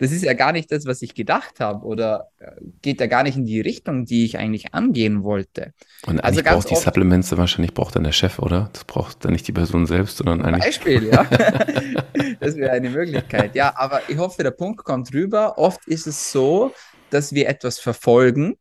das 0.01 0.13
ist 0.13 0.25
ja 0.25 0.33
gar 0.33 0.53
nicht 0.53 0.73
das, 0.73 0.87
was 0.87 1.03
ich 1.03 1.15
gedacht 1.15 1.61
habe 1.61 1.85
oder 1.85 2.31
äh, 2.39 2.53
geht 2.81 3.01
ja 3.01 3.07
gar 3.07 3.23
nicht 3.23 3.37
in 3.37 3.45
die 3.45 3.61
Richtung, 3.61 4.07
die 4.07 4.25
ich 4.25 4.39
eigentlich 4.39 4.73
angehen 4.73 5.23
wollte. 5.23 5.75
Und 6.07 6.25
also 6.25 6.43
ganz 6.43 6.65
braucht 6.65 6.71
die 6.71 6.83
Supplements 6.83 7.37
wahrscheinlich 7.37 7.75
braucht 7.75 7.97
dann 7.97 8.05
der 8.05 8.13
Chef, 8.13 8.39
oder? 8.39 8.71
Das 8.73 8.85
braucht 8.85 9.27
dann 9.27 9.33
nicht 9.33 9.47
die 9.47 9.53
Person 9.53 9.87
selbst, 9.87 10.17
sondern 10.17 10.41
eigentlich. 10.41 10.65
Beispiel, 10.65 11.07
ja. 11.07 11.25
das 12.41 12.57
wäre 12.57 12.73
eine 12.73 12.89
Möglichkeit. 12.89 13.55
Ja, 13.55 13.75
aber 13.77 14.01
ich 14.09 14.17
hoffe, 14.17 14.43
der 14.43 14.53
Punkt 14.53 14.83
kommt 14.85 15.13
rüber. 15.13 15.59
Oft 15.59 15.87
ist 15.87 16.07
es 16.07 16.33
so, 16.33 16.73
dass 17.11 17.35
wir 17.35 17.47
etwas 17.47 17.79
verfolgen, 17.79 18.57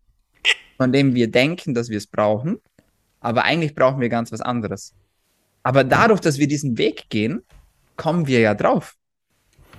von 0.76 0.92
dem 0.92 1.16
wir 1.16 1.32
denken, 1.32 1.74
dass 1.74 1.88
wir 1.90 1.98
es 1.98 2.08
brauchen, 2.08 2.58
aber 3.22 3.46
eigentlich 3.46 3.76
brauchen 3.76 4.02
wir 4.02 4.10
ganz 4.10 4.34
was 4.34 4.42
anderes. 4.42 4.94
Aber 5.64 5.86
dadurch, 5.86 6.20
dass 6.20 6.38
wir 6.38 6.48
diesen 6.48 6.78
Weg 6.78 7.06
gehen, 7.10 7.44
kommen 7.96 8.28
wir 8.28 8.42
ja 8.42 8.56
drauf. 8.56 8.96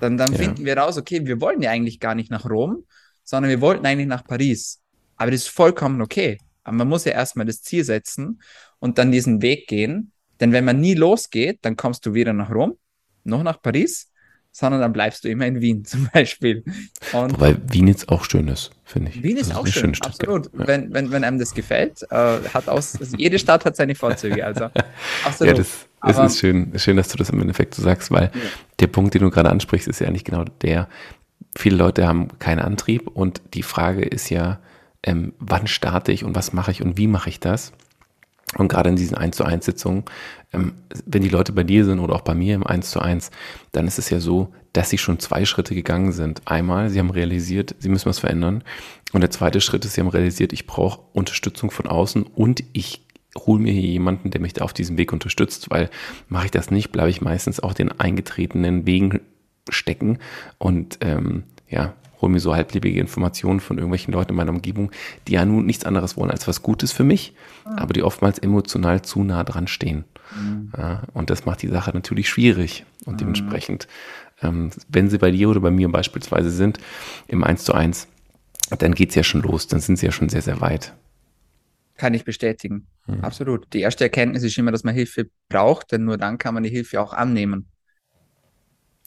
Dann, 0.00 0.16
dann 0.16 0.32
ja. 0.32 0.38
finden 0.38 0.64
wir 0.64 0.76
raus, 0.76 0.98
okay, 0.98 1.24
wir 1.24 1.40
wollen 1.40 1.62
ja 1.62 1.70
eigentlich 1.70 2.00
gar 2.00 2.14
nicht 2.14 2.30
nach 2.30 2.44
Rom, 2.48 2.84
sondern 3.22 3.50
wir 3.50 3.60
wollten 3.60 3.86
eigentlich 3.86 4.08
nach 4.08 4.24
Paris. 4.24 4.80
Aber 5.16 5.30
das 5.30 5.42
ist 5.42 5.50
vollkommen 5.50 6.00
okay. 6.00 6.38
Aber 6.64 6.76
man 6.76 6.88
muss 6.88 7.04
ja 7.04 7.12
erstmal 7.12 7.46
das 7.46 7.62
Ziel 7.62 7.84
setzen 7.84 8.42
und 8.78 8.98
dann 8.98 9.12
diesen 9.12 9.42
Weg 9.42 9.68
gehen. 9.68 10.12
Denn 10.40 10.52
wenn 10.52 10.64
man 10.64 10.80
nie 10.80 10.94
losgeht, 10.94 11.58
dann 11.62 11.76
kommst 11.76 12.04
du 12.06 12.14
weder 12.14 12.32
nach 12.32 12.50
Rom 12.50 12.76
noch 13.24 13.42
nach 13.42 13.60
Paris 13.60 14.10
sondern 14.52 14.80
dann 14.80 14.92
bleibst 14.92 15.24
du 15.24 15.28
immer 15.28 15.46
in 15.46 15.60
Wien 15.60 15.84
zum 15.84 16.08
Beispiel. 16.12 16.64
Und 17.12 17.32
Wobei 17.32 17.56
Wien 17.68 17.88
jetzt 17.88 18.08
auch 18.08 18.24
schön 18.24 18.48
ist, 18.48 18.70
finde 18.84 19.10
ich. 19.10 19.22
Wien 19.22 19.36
ist 19.36 19.54
auch 19.54 19.66
schön, 19.66 19.94
Stadt, 19.94 20.20
absolut. 20.20 20.46
Ja. 20.46 20.66
Wenn, 20.66 20.92
wenn, 20.92 21.10
wenn 21.10 21.24
einem 21.24 21.38
das 21.38 21.54
gefällt, 21.54 22.02
äh, 22.10 22.16
hat 22.52 22.68
aus, 22.68 22.98
also 22.98 23.16
jede 23.16 23.38
Stadt 23.38 23.64
hat 23.64 23.76
seine 23.76 23.94
Vorzüge, 23.94 24.44
also 24.44 24.64
absolut. 25.24 25.52
Ja, 25.52 25.58
das, 25.58 25.86
das 26.02 26.16
Aber, 26.16 26.26
ist 26.26 26.38
schön, 26.38 26.72
schön, 26.78 26.96
dass 26.96 27.08
du 27.08 27.18
das 27.18 27.30
im 27.30 27.40
Endeffekt 27.40 27.74
so 27.74 27.82
sagst, 27.82 28.10
weil 28.10 28.30
ja. 28.34 28.40
der 28.80 28.86
Punkt, 28.88 29.14
den 29.14 29.22
du 29.22 29.30
gerade 29.30 29.50
ansprichst, 29.50 29.88
ist 29.88 30.00
ja 30.00 30.08
eigentlich 30.08 30.24
genau 30.24 30.44
der, 30.62 30.88
viele 31.56 31.76
Leute 31.76 32.06
haben 32.06 32.38
keinen 32.38 32.60
Antrieb 32.60 33.08
und 33.08 33.42
die 33.54 33.62
Frage 33.62 34.02
ist 34.02 34.30
ja, 34.30 34.60
ähm, 35.02 35.32
wann 35.38 35.66
starte 35.66 36.12
ich 36.12 36.24
und 36.24 36.34
was 36.34 36.52
mache 36.52 36.70
ich 36.70 36.82
und 36.82 36.98
wie 36.98 37.06
mache 37.06 37.30
ich 37.30 37.40
das? 37.40 37.72
Und 38.56 38.68
gerade 38.68 38.90
in 38.90 38.96
diesen 38.96 39.16
1 39.16 39.36
zu 39.36 39.44
1 39.44 39.64
Sitzungen, 39.64 40.04
ähm, 40.52 40.72
wenn 41.06 41.22
die 41.22 41.28
Leute 41.28 41.52
bei 41.52 41.62
dir 41.62 41.84
sind 41.84 42.00
oder 42.00 42.14
auch 42.14 42.22
bei 42.22 42.34
mir 42.34 42.54
im 42.54 42.66
1 42.66 42.90
zu 42.90 43.00
1, 43.00 43.30
dann 43.72 43.86
ist 43.86 43.98
es 43.98 44.10
ja 44.10 44.18
so, 44.18 44.52
dass 44.72 44.90
sie 44.90 44.98
schon 44.98 45.18
zwei 45.18 45.44
Schritte 45.44 45.74
gegangen 45.74 46.12
sind. 46.12 46.42
Einmal, 46.46 46.90
sie 46.90 46.98
haben 46.98 47.10
realisiert, 47.10 47.74
sie 47.78 47.88
müssen 47.88 48.06
was 48.06 48.18
verändern. 48.18 48.64
Und 49.12 49.20
der 49.20 49.30
zweite 49.30 49.60
Schritt 49.60 49.84
ist, 49.84 49.94
sie 49.94 50.00
haben 50.00 50.08
realisiert, 50.08 50.52
ich 50.52 50.66
brauche 50.66 51.00
Unterstützung 51.12 51.70
von 51.70 51.86
außen 51.86 52.22
und 52.22 52.64
ich 52.72 53.06
hole 53.36 53.60
mir 53.60 53.72
hier 53.72 53.88
jemanden, 53.88 54.30
der 54.30 54.40
mich 54.40 54.54
da 54.54 54.64
auf 54.64 54.72
diesem 54.72 54.98
Weg 54.98 55.12
unterstützt, 55.12 55.70
weil 55.70 55.88
mache 56.28 56.46
ich 56.46 56.50
das 56.50 56.70
nicht, 56.70 56.90
bleibe 56.90 57.10
ich 57.10 57.20
meistens 57.20 57.60
auch 57.60 57.74
den 57.74 58.00
eingetretenen 58.00 58.86
Wegen 58.86 59.20
stecken 59.68 60.18
und 60.58 60.98
ähm, 61.00 61.44
ja, 61.68 61.94
hole 62.20 62.32
mir 62.32 62.40
so 62.40 62.54
halblebige 62.54 63.00
Informationen 63.00 63.60
von 63.60 63.78
irgendwelchen 63.78 64.12
Leuten 64.12 64.30
in 64.30 64.36
meiner 64.36 64.50
Umgebung, 64.50 64.90
die 65.26 65.32
ja 65.32 65.44
nun 65.44 65.66
nichts 65.66 65.84
anderes 65.84 66.16
wollen 66.16 66.30
als 66.30 66.46
was 66.48 66.62
Gutes 66.62 66.92
für 66.92 67.04
mich, 67.04 67.34
mhm. 67.66 67.78
aber 67.78 67.92
die 67.92 68.02
oftmals 68.02 68.38
emotional 68.38 69.02
zu 69.02 69.22
nah 69.22 69.44
dran 69.44 69.66
stehen. 69.66 70.04
Mhm. 70.34 70.72
Ja, 70.76 71.02
und 71.14 71.30
das 71.30 71.44
macht 71.44 71.62
die 71.62 71.68
Sache 71.68 71.90
natürlich 71.92 72.28
schwierig. 72.28 72.84
Und 73.04 73.14
mhm. 73.14 73.18
dementsprechend, 73.18 73.88
ähm, 74.42 74.70
wenn 74.88 75.08
sie 75.08 75.18
bei 75.18 75.30
dir 75.30 75.48
oder 75.48 75.60
bei 75.60 75.70
mir 75.70 75.88
beispielsweise 75.90 76.50
sind, 76.50 76.78
im 77.28 77.44
1 77.44 77.64
zu 77.64 77.74
1, 77.74 78.06
dann 78.78 78.94
geht's 78.94 79.14
ja 79.14 79.24
schon 79.24 79.42
los, 79.42 79.66
dann 79.66 79.80
sind 79.80 79.96
sie 79.96 80.06
ja 80.06 80.12
schon 80.12 80.28
sehr, 80.28 80.42
sehr 80.42 80.60
weit. 80.60 80.94
Kann 81.96 82.14
ich 82.14 82.24
bestätigen. 82.24 82.86
Mhm. 83.06 83.20
Absolut. 83.20 83.66
Die 83.72 83.80
erste 83.80 84.04
Erkenntnis 84.04 84.42
ist 84.42 84.56
immer, 84.56 84.72
dass 84.72 84.84
man 84.84 84.94
Hilfe 84.94 85.28
braucht, 85.48 85.92
denn 85.92 86.04
nur 86.04 86.16
dann 86.16 86.38
kann 86.38 86.54
man 86.54 86.62
die 86.62 86.70
Hilfe 86.70 87.00
auch 87.00 87.12
annehmen. 87.12 87.66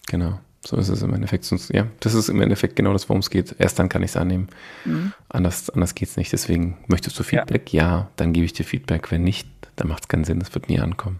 Genau. 0.07 0.39
So 0.65 0.77
ist 0.77 0.89
es 0.89 1.01
im 1.01 1.13
Endeffekt. 1.13 1.43
Sonst, 1.43 1.73
ja, 1.73 1.87
das 1.99 2.13
ist 2.13 2.29
im 2.29 2.41
Endeffekt 2.41 2.75
genau 2.75 2.93
das, 2.93 3.09
worum 3.09 3.19
es 3.19 3.29
geht. 3.29 3.55
Erst 3.59 3.79
dann 3.79 3.89
kann 3.89 4.01
ich 4.01 4.11
es 4.11 4.17
annehmen. 4.17 4.47
Mhm. 4.85 5.13
Anders, 5.27 5.69
anders 5.69 5.93
geht 5.93 6.09
es 6.09 6.17
nicht. 6.17 6.31
Deswegen 6.31 6.77
möchtest 6.87 7.19
du 7.19 7.23
Feedback? 7.23 7.73
Ja. 7.73 7.83
ja, 7.83 8.09
dann 8.15 8.31
gebe 8.31 8.45
ich 8.45 8.53
dir 8.53 8.63
Feedback. 8.63 9.11
Wenn 9.11 9.23
nicht, 9.23 9.47
dann 9.75 9.89
macht 9.89 10.03
es 10.03 10.07
keinen 10.07 10.23
Sinn. 10.23 10.39
Das 10.39 10.53
wird 10.53 10.69
nie 10.69 10.79
ankommen. 10.79 11.19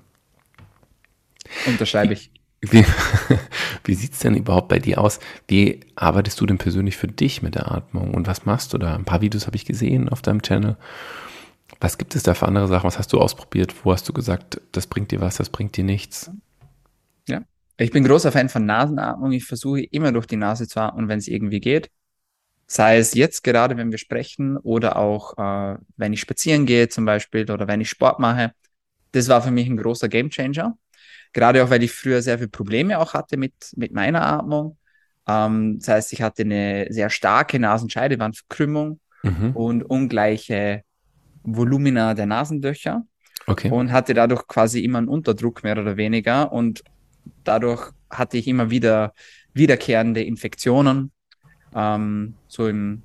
Unterschreibe 1.68 2.14
ich. 2.14 2.32
Wie, 2.62 2.86
wie 3.84 3.94
sieht 3.94 4.14
es 4.14 4.20
denn 4.20 4.36
überhaupt 4.36 4.70
bei 4.70 4.80
dir 4.80 5.02
aus? 5.02 5.20
Wie 5.50 5.82
arbeitest 5.96 6.40
du 6.40 6.46
denn 6.46 6.58
persönlich 6.58 6.96
für 6.96 7.08
dich 7.08 7.42
mit 7.42 7.56
der 7.56 7.70
Atmung 7.70 8.14
und 8.14 8.26
was 8.26 8.46
machst 8.46 8.74
du 8.74 8.78
da? 8.78 8.96
Ein 8.96 9.04
paar 9.04 9.20
Videos 9.20 9.46
habe 9.46 9.58
ich 9.58 9.66
gesehen 9.66 10.08
auf 10.08 10.22
deinem 10.22 10.42
Channel. 10.42 10.78
Was 11.82 11.98
gibt 11.98 12.16
es 12.16 12.24
da 12.24 12.34
für 12.34 12.48
andere 12.48 12.70
Sachen? 12.70 12.88
Was 12.88 12.98
hast 12.98 13.12
du 13.12 13.20
ausprobiert? 13.20 13.76
Wo 13.84 13.92
hast 13.92 14.08
du 14.08 14.14
gesagt, 14.14 14.62
das 14.72 14.88
bringt 14.88 15.12
dir 15.12 15.20
was, 15.20 15.36
das 15.36 15.50
bringt 15.50 15.76
dir 15.76 15.84
nichts? 15.84 16.32
Ja, 17.28 17.42
ich 17.84 17.92
bin 17.92 18.04
großer 18.04 18.32
Fan 18.32 18.50
von 18.50 18.66
Nasenatmung. 18.66 19.32
Ich 19.32 19.46
versuche 19.46 19.82
immer 19.82 20.12
durch 20.12 20.26
die 20.26 20.36
Nase 20.36 20.68
zu 20.68 20.80
atmen, 20.80 21.08
wenn 21.08 21.20
es 21.20 21.28
irgendwie 21.28 21.60
geht. 21.60 21.90
Sei 22.66 22.98
es 22.98 23.14
jetzt 23.14 23.44
gerade, 23.44 23.78
wenn 23.78 23.92
wir 23.92 23.98
sprechen 23.98 24.58
oder 24.58 24.96
auch, 24.96 25.38
äh, 25.38 25.78
wenn 25.98 26.14
ich 26.14 26.22
spazieren 26.22 26.66
gehe 26.66 26.88
zum 26.88 27.06
Beispiel 27.06 27.50
oder 27.52 27.68
wenn 27.68 27.82
ich 27.82 27.90
Sport 27.90 28.20
mache. 28.20 28.54
Das 29.12 29.28
war 29.28 29.42
für 29.42 29.52
mich 29.52 29.68
ein 29.68 29.78
großer 29.78 30.08
Gamechanger. 30.08 30.78
Gerade 31.34 31.64
auch, 31.64 31.70
weil 31.70 31.84
ich 31.84 31.92
früher 31.92 32.22
sehr 32.22 32.38
viele 32.38 32.50
Probleme 32.50 33.00
auch 33.00 33.14
hatte 33.14 33.38
mit, 33.38 33.54
mit 33.76 33.92
meiner 33.92 34.26
Atmung. 34.26 34.78
Ähm, 35.28 35.80
das 35.80 35.88
heißt, 35.90 36.14
ich 36.14 36.22
hatte 36.22 36.44
eine 36.44 36.88
sehr 36.90 37.10
starke 37.10 37.60
Nasenscheidewandverkrümmung 37.60 39.00
mhm. 39.24 39.52
und 39.56 39.84
ungleiche 39.84 40.84
Volumina 41.44 42.14
der 42.14 42.28
Nasenlöcher. 42.28 43.04
Okay. 43.46 43.70
Und 43.70 43.92
hatte 43.92 44.14
dadurch 44.14 44.48
quasi 44.48 44.80
immer 44.80 45.00
einen 45.00 45.10
Unterdruck 45.10 45.64
mehr 45.64 45.78
oder 45.78 45.98
weniger. 45.98 46.54
Und 46.54 46.82
dadurch 47.44 47.92
hatte 48.10 48.38
ich 48.38 48.48
immer 48.48 48.70
wieder 48.70 49.14
wiederkehrende 49.54 50.24
Infektionen, 50.24 51.12
ähm, 51.76 52.36
so 52.48 52.68
im, 52.68 53.04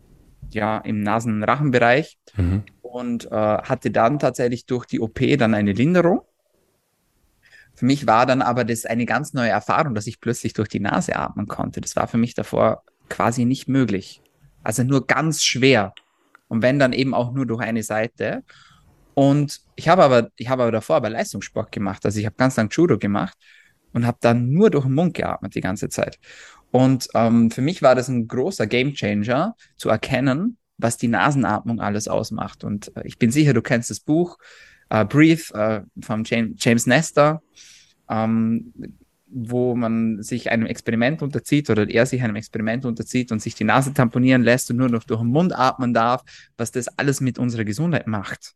ja, 0.51 0.79
im 0.79 1.03
Nasenrachenbereich. 1.03 2.19
Mhm. 2.37 2.63
Und 2.83 3.27
äh, 3.27 3.35
hatte 3.35 3.91
dann 3.91 4.19
tatsächlich 4.19 4.65
durch 4.65 4.87
die 4.87 5.01
OP 5.01 5.21
dann 5.39 5.55
eine 5.55 5.73
Linderung. 5.73 6.23
Für 7.75 7.85
mich 7.85 8.07
war 8.07 8.25
dann 8.25 8.41
aber 8.41 8.65
das 8.65 8.87
eine 8.87 9.05
ganz 9.05 9.35
neue 9.35 9.51
Erfahrung, 9.51 9.95
dass 9.95 10.07
ich 10.07 10.21
plötzlich 10.21 10.55
durch 10.55 10.69
die 10.69 10.81
Nase 10.81 11.15
atmen 11.15 11.47
konnte. 11.47 11.81
Das 11.83 11.97
war 11.97 12.09
für 12.09 12.17
mich 12.17 12.35
davor 12.35 12.83
quasi 13.11 13.45
nicht 13.45 13.69
möglich. 13.69 14.23
Also 14.65 14.85
nur 14.85 15.07
ganz 15.07 15.45
schwer. 15.45 15.93
Und 16.49 16.63
wenn 16.63 16.79
dann 16.79 16.95
eben 16.95 17.15
auch 17.15 17.33
nur 17.33 17.47
durch 17.47 17.61
eine 17.61 17.83
Seite. 17.83 18.43
Und 19.15 19.61
ich 19.77 19.89
habe 19.89 20.03
aber, 20.03 20.31
ich 20.37 20.49
habe 20.49 20.63
aber 20.63 20.73
davor 20.73 20.97
aber 20.97 21.11
Leistungssport 21.11 21.71
gemacht. 21.71 22.05
Also 22.07 22.19
ich 22.19 22.27
habe 22.27 22.37
ganz 22.37 22.57
lang 22.57 22.71
Judo 22.71 22.99
gemacht 22.99 23.37
und 23.93 24.07
habe 24.07 24.19
dann 24.21 24.51
nur 24.51 24.71
durch 24.71 24.85
den 24.85 24.95
Mund 24.95 25.15
geatmet 25.15 25.55
die 25.55 25.61
ganze 25.61 25.89
Zeit. 25.89 26.19
Und 26.71 27.09
ähm, 27.15 27.51
für 27.51 27.63
mich 27.63 27.83
war 27.83 27.95
das 27.95 28.09
ein 28.09 28.29
großer 28.29 28.67
Gamechanger 28.67 29.57
zu 29.77 29.89
erkennen, 29.89 30.59
was 30.77 30.97
die 30.97 31.09
Nasenatmung 31.09 31.81
alles 31.81 32.09
ausmacht. 32.09 32.65
Und 32.65 32.95
äh, 32.97 33.03
ich 33.05 33.19
bin 33.19 33.31
sicher, 33.31 33.55
du 33.55 33.63
kennst 33.63 33.91
das 33.91 34.01
Buch 34.01 34.39
uh, 34.93 35.05
Breathe 35.05 35.43
uh, 35.55 36.03
von 36.05 36.25
James, 36.25 36.57
James 36.59 36.87
Nestor, 36.87 37.43
ähm, 38.09 38.73
wo 39.31 39.75
man 39.75 40.23
sich 40.23 40.51
einem 40.51 40.67
Experiment 40.67 41.23
unterzieht 41.23 41.71
oder 41.71 41.89
er 41.89 42.07
sich 42.07 42.23
einem 42.23 42.37
Experiment 42.37 42.85
unterzieht 42.85 43.31
und 43.33 43.43
sich 43.43 43.55
die 43.55 43.65
Nase 43.65 43.93
tamponieren 43.93 44.43
lässt 44.43 44.71
und 44.71 44.77
nur 44.77 44.89
noch 44.89 45.05
durch 45.05 45.21
den 45.21 45.31
Mund 45.31 45.57
atmen 45.57 45.93
darf, 45.93 46.23
was 46.57 46.73
das 46.73 46.89
alles 46.99 47.21
mit 47.21 47.39
unserer 47.39 47.65
Gesundheit 47.65 48.07
macht. 48.07 48.55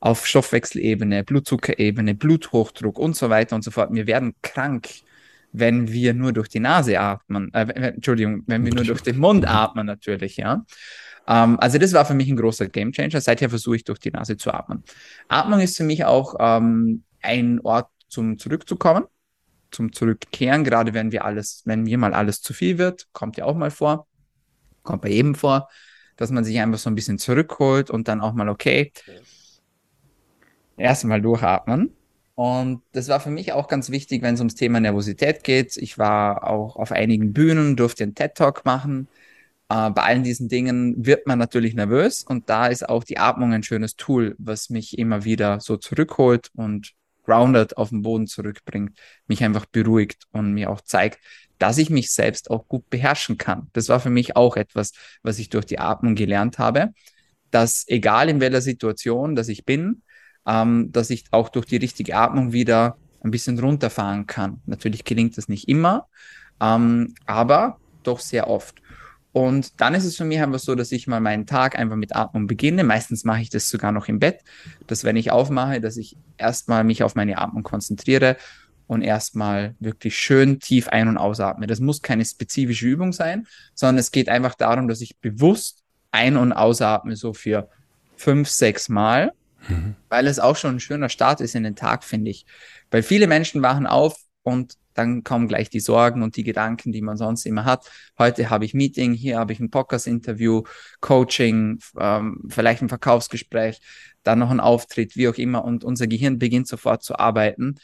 Auf 0.00 0.26
Stoffwechselebene, 0.26 1.24
Blutzuckerebene, 1.24 2.14
Bluthochdruck 2.14 2.98
und 2.98 3.16
so 3.16 3.30
weiter 3.30 3.54
und 3.54 3.62
so 3.62 3.70
fort. 3.70 3.92
Wir 3.92 4.06
werden 4.06 4.34
krank, 4.42 4.88
wenn 5.52 5.92
wir 5.92 6.14
nur 6.14 6.32
durch 6.32 6.48
die 6.48 6.60
Nase 6.60 6.98
atmen. 6.98 7.52
Äh, 7.52 7.92
Entschuldigung, 7.94 8.44
wenn 8.46 8.64
wir 8.64 8.74
nur 8.74 8.84
durch 8.84 9.02
den 9.02 9.18
Mund 9.18 9.46
atmen 9.46 9.86
natürlich, 9.86 10.36
ja. 10.36 10.64
Ähm, 11.26 11.58
also 11.60 11.78
das 11.78 11.92
war 11.92 12.04
für 12.04 12.14
mich 12.14 12.28
ein 12.28 12.36
großer 12.36 12.68
Gamechanger. 12.68 13.20
Seither 13.20 13.50
versuche 13.50 13.76
ich 13.76 13.84
durch 13.84 13.98
die 13.98 14.10
Nase 14.10 14.36
zu 14.36 14.52
atmen. 14.52 14.82
Atmung 15.28 15.60
ist 15.60 15.76
für 15.76 15.84
mich 15.84 16.04
auch 16.04 16.34
ähm, 16.38 17.04
ein 17.22 17.60
Ort 17.60 17.88
zum 18.08 18.38
Zurückzukommen, 18.38 19.04
zum 19.70 19.92
Zurückkehren, 19.92 20.64
gerade 20.64 20.94
wenn 20.94 21.12
wir 21.12 21.24
alles, 21.24 21.62
wenn 21.64 21.82
mir 21.82 21.98
mal 21.98 22.14
alles 22.14 22.40
zu 22.42 22.52
viel 22.52 22.78
wird, 22.78 23.08
kommt 23.12 23.36
ja 23.36 23.44
auch 23.44 23.56
mal 23.56 23.70
vor, 23.70 24.06
kommt 24.82 25.02
bei 25.02 25.10
jedem 25.10 25.34
vor, 25.34 25.68
dass 26.16 26.30
man 26.30 26.44
sich 26.44 26.58
einfach 26.60 26.78
so 26.78 26.90
ein 26.90 26.94
bisschen 26.94 27.18
zurückholt 27.18 27.90
und 27.90 28.08
dann 28.08 28.20
auch 28.20 28.32
mal, 28.32 28.48
okay, 28.48 28.92
erstmal 30.76 31.20
durchatmen. 31.20 31.94
Und 32.34 32.82
das 32.92 33.08
war 33.08 33.20
für 33.20 33.30
mich 33.30 33.52
auch 33.52 33.68
ganz 33.68 33.90
wichtig, 33.90 34.22
wenn 34.22 34.34
es 34.34 34.40
ums 34.40 34.54
Thema 34.54 34.80
Nervosität 34.80 35.44
geht. 35.44 35.76
Ich 35.76 35.98
war 35.98 36.48
auch 36.48 36.76
auf 36.76 36.90
einigen 36.92 37.32
Bühnen, 37.32 37.76
durfte 37.76 38.04
einen 38.04 38.14
TED-Talk 38.14 38.64
machen 38.64 39.08
äh, 39.70 39.90
bei 39.90 40.02
allen 40.02 40.24
diesen 40.24 40.48
Dingen 40.48 41.06
wird 41.06 41.26
man 41.26 41.38
natürlich 41.38 41.74
nervös 41.74 42.24
und 42.24 42.50
da 42.50 42.66
ist 42.66 42.86
auch 42.88 43.04
die 43.04 43.18
Atmung 43.18 43.54
ein 43.54 43.62
schönes 43.62 43.96
Tool, 43.96 44.34
was 44.38 44.68
mich 44.68 44.98
immer 44.98 45.24
wieder 45.24 45.60
so 45.60 45.76
zurückholt 45.76 46.50
und 46.54 46.92
grounded 47.24 47.76
auf 47.76 47.90
den 47.90 48.02
Boden 48.02 48.26
zurückbringt, 48.26 48.98
mich 49.26 49.42
einfach 49.44 49.66
beruhigt 49.66 50.24
und 50.32 50.52
mir 50.52 50.70
auch 50.70 50.80
zeigt, 50.80 51.18
dass 51.58 51.78
ich 51.78 51.90
mich 51.90 52.10
selbst 52.10 52.50
auch 52.50 52.66
gut 52.66 52.88
beherrschen 52.90 53.36
kann. 53.36 53.68
Das 53.72 53.88
war 53.88 54.00
für 54.00 54.10
mich 54.10 54.36
auch 54.36 54.56
etwas, 54.56 54.92
was 55.22 55.38
ich 55.38 55.50
durch 55.50 55.66
die 55.66 55.78
Atmung 55.78 56.14
gelernt 56.14 56.58
habe, 56.58 56.92
dass 57.50 57.84
egal 57.86 58.28
in 58.28 58.40
welcher 58.40 58.62
Situation, 58.62 59.34
dass 59.34 59.48
ich 59.48 59.64
bin, 59.64 60.02
ähm, 60.46 60.90
dass 60.92 61.10
ich 61.10 61.24
auch 61.30 61.48
durch 61.50 61.66
die 61.66 61.76
richtige 61.76 62.16
Atmung 62.16 62.52
wieder 62.52 62.96
ein 63.22 63.30
bisschen 63.30 63.58
runterfahren 63.58 64.26
kann. 64.26 64.62
Natürlich 64.66 65.04
gelingt 65.04 65.36
das 65.36 65.48
nicht 65.48 65.68
immer, 65.68 66.06
ähm, 66.60 67.14
aber 67.26 67.78
doch 68.02 68.20
sehr 68.20 68.48
oft. 68.48 68.80
Und 69.32 69.80
dann 69.80 69.94
ist 69.94 70.04
es 70.04 70.16
für 70.16 70.24
mich 70.24 70.40
einfach 70.40 70.58
so, 70.58 70.74
dass 70.74 70.90
ich 70.90 71.06
mal 71.06 71.20
meinen 71.20 71.46
Tag 71.46 71.78
einfach 71.78 71.96
mit 71.96 72.16
Atmung 72.16 72.46
beginne. 72.46 72.82
Meistens 72.82 73.24
mache 73.24 73.42
ich 73.42 73.50
das 73.50 73.68
sogar 73.68 73.92
noch 73.92 74.08
im 74.08 74.18
Bett, 74.18 74.40
dass 74.88 75.04
wenn 75.04 75.16
ich 75.16 75.30
aufmache, 75.30 75.80
dass 75.80 75.96
ich 75.96 76.16
erstmal 76.36 76.82
mich 76.82 77.04
auf 77.04 77.14
meine 77.14 77.38
Atmung 77.38 77.62
konzentriere 77.62 78.36
und 78.88 79.02
erstmal 79.02 79.76
wirklich 79.78 80.18
schön 80.18 80.58
tief 80.58 80.88
ein- 80.88 81.06
und 81.06 81.16
ausatme. 81.16 81.68
Das 81.68 81.78
muss 81.78 82.02
keine 82.02 82.24
spezifische 82.24 82.86
Übung 82.86 83.12
sein, 83.12 83.46
sondern 83.72 83.98
es 83.98 84.10
geht 84.10 84.28
einfach 84.28 84.56
darum, 84.56 84.88
dass 84.88 85.00
ich 85.00 85.16
bewusst 85.18 85.84
ein- 86.10 86.36
und 86.36 86.52
ausatme, 86.52 87.14
so 87.14 87.32
für 87.32 87.68
fünf, 88.16 88.48
sechs 88.48 88.88
Mal, 88.88 89.32
mhm. 89.68 89.94
weil 90.08 90.26
es 90.26 90.40
auch 90.40 90.56
schon 90.56 90.76
ein 90.76 90.80
schöner 90.80 91.08
Start 91.08 91.40
ist 91.40 91.54
in 91.54 91.62
den 91.62 91.76
Tag, 91.76 92.02
finde 92.02 92.32
ich. 92.32 92.46
Weil 92.90 93.04
viele 93.04 93.28
Menschen 93.28 93.62
wachen 93.62 93.86
auf 93.86 94.16
und 94.42 94.74
dann 95.00 95.24
kommen 95.24 95.48
gleich 95.48 95.70
die 95.70 95.80
Sorgen 95.80 96.22
und 96.22 96.36
die 96.36 96.44
Gedanken, 96.44 96.92
die 96.92 97.00
man 97.00 97.16
sonst 97.16 97.46
immer 97.46 97.64
hat. 97.64 97.90
Heute 98.18 98.50
habe 98.50 98.64
ich 98.66 98.74
Meeting, 98.74 99.14
hier 99.14 99.38
habe 99.38 99.52
ich 99.52 99.60
ein 99.60 99.70
Podcast-Interview, 99.70 100.62
Coaching, 101.00 101.78
ähm, 101.98 102.42
vielleicht 102.48 102.82
ein 102.82 102.88
Verkaufsgespräch, 102.88 103.80
dann 104.22 104.38
noch 104.38 104.50
ein 104.50 104.60
Auftritt, 104.60 105.16
wie 105.16 105.28
auch 105.28 105.36
immer. 105.36 105.64
Und 105.64 105.84
unser 105.84 106.06
Gehirn 106.06 106.38
beginnt 106.38 106.68
sofort 106.68 107.02
zu 107.02 107.18
arbeiten, 107.18 107.76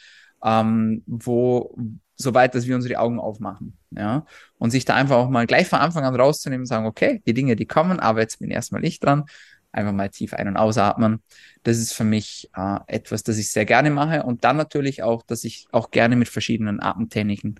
ähm, 0.43 1.01
wo, 1.07 1.75
soweit, 2.15 2.53
dass 2.53 2.67
wir 2.67 2.75
unsere 2.75 2.99
Augen 2.99 3.19
aufmachen. 3.19 3.77
Ja, 3.91 4.25
und 4.59 4.69
sich 4.69 4.85
da 4.85 4.93
einfach 4.95 5.15
auch 5.15 5.29
mal 5.29 5.47
gleich 5.47 5.67
von 5.67 5.79
Anfang 5.79 6.03
an 6.03 6.15
rauszunehmen 6.15 6.63
und 6.63 6.67
sagen, 6.67 6.85
okay, 6.85 7.23
die 7.25 7.33
Dinge, 7.33 7.55
die 7.55 7.65
kommen, 7.65 7.99
aber 7.99 8.21
jetzt 8.21 8.39
bin 8.39 8.51
erstmal 8.51 8.85
ich 8.85 8.99
dran 8.99 9.23
einfach 9.71 9.93
mal 9.93 10.09
tief 10.09 10.33
ein- 10.33 10.47
und 10.47 10.57
ausatmen. 10.57 11.21
Das 11.63 11.77
ist 11.77 11.93
für 11.93 12.03
mich 12.03 12.49
äh, 12.55 12.79
etwas, 12.87 13.23
das 13.23 13.37
ich 13.37 13.51
sehr 13.51 13.65
gerne 13.65 13.89
mache. 13.89 14.23
Und 14.23 14.43
dann 14.43 14.57
natürlich 14.57 15.03
auch, 15.03 15.23
dass 15.23 15.43
ich 15.43 15.67
auch 15.71 15.91
gerne 15.91 16.15
mit 16.15 16.29
verschiedenen 16.29 16.81
Atemtechniken 16.81 17.59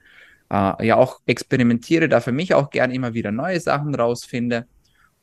äh, 0.52 0.86
ja 0.86 0.96
auch 0.96 1.22
experimentiere, 1.26 2.10
da 2.10 2.22
für 2.22 2.32
mich 2.32 2.54
auch 2.54 2.70
gerne 2.70 2.94
immer 2.94 3.14
wieder 3.14 3.32
neue 3.32 3.60
Sachen 3.60 3.94
rausfinde 3.94 4.66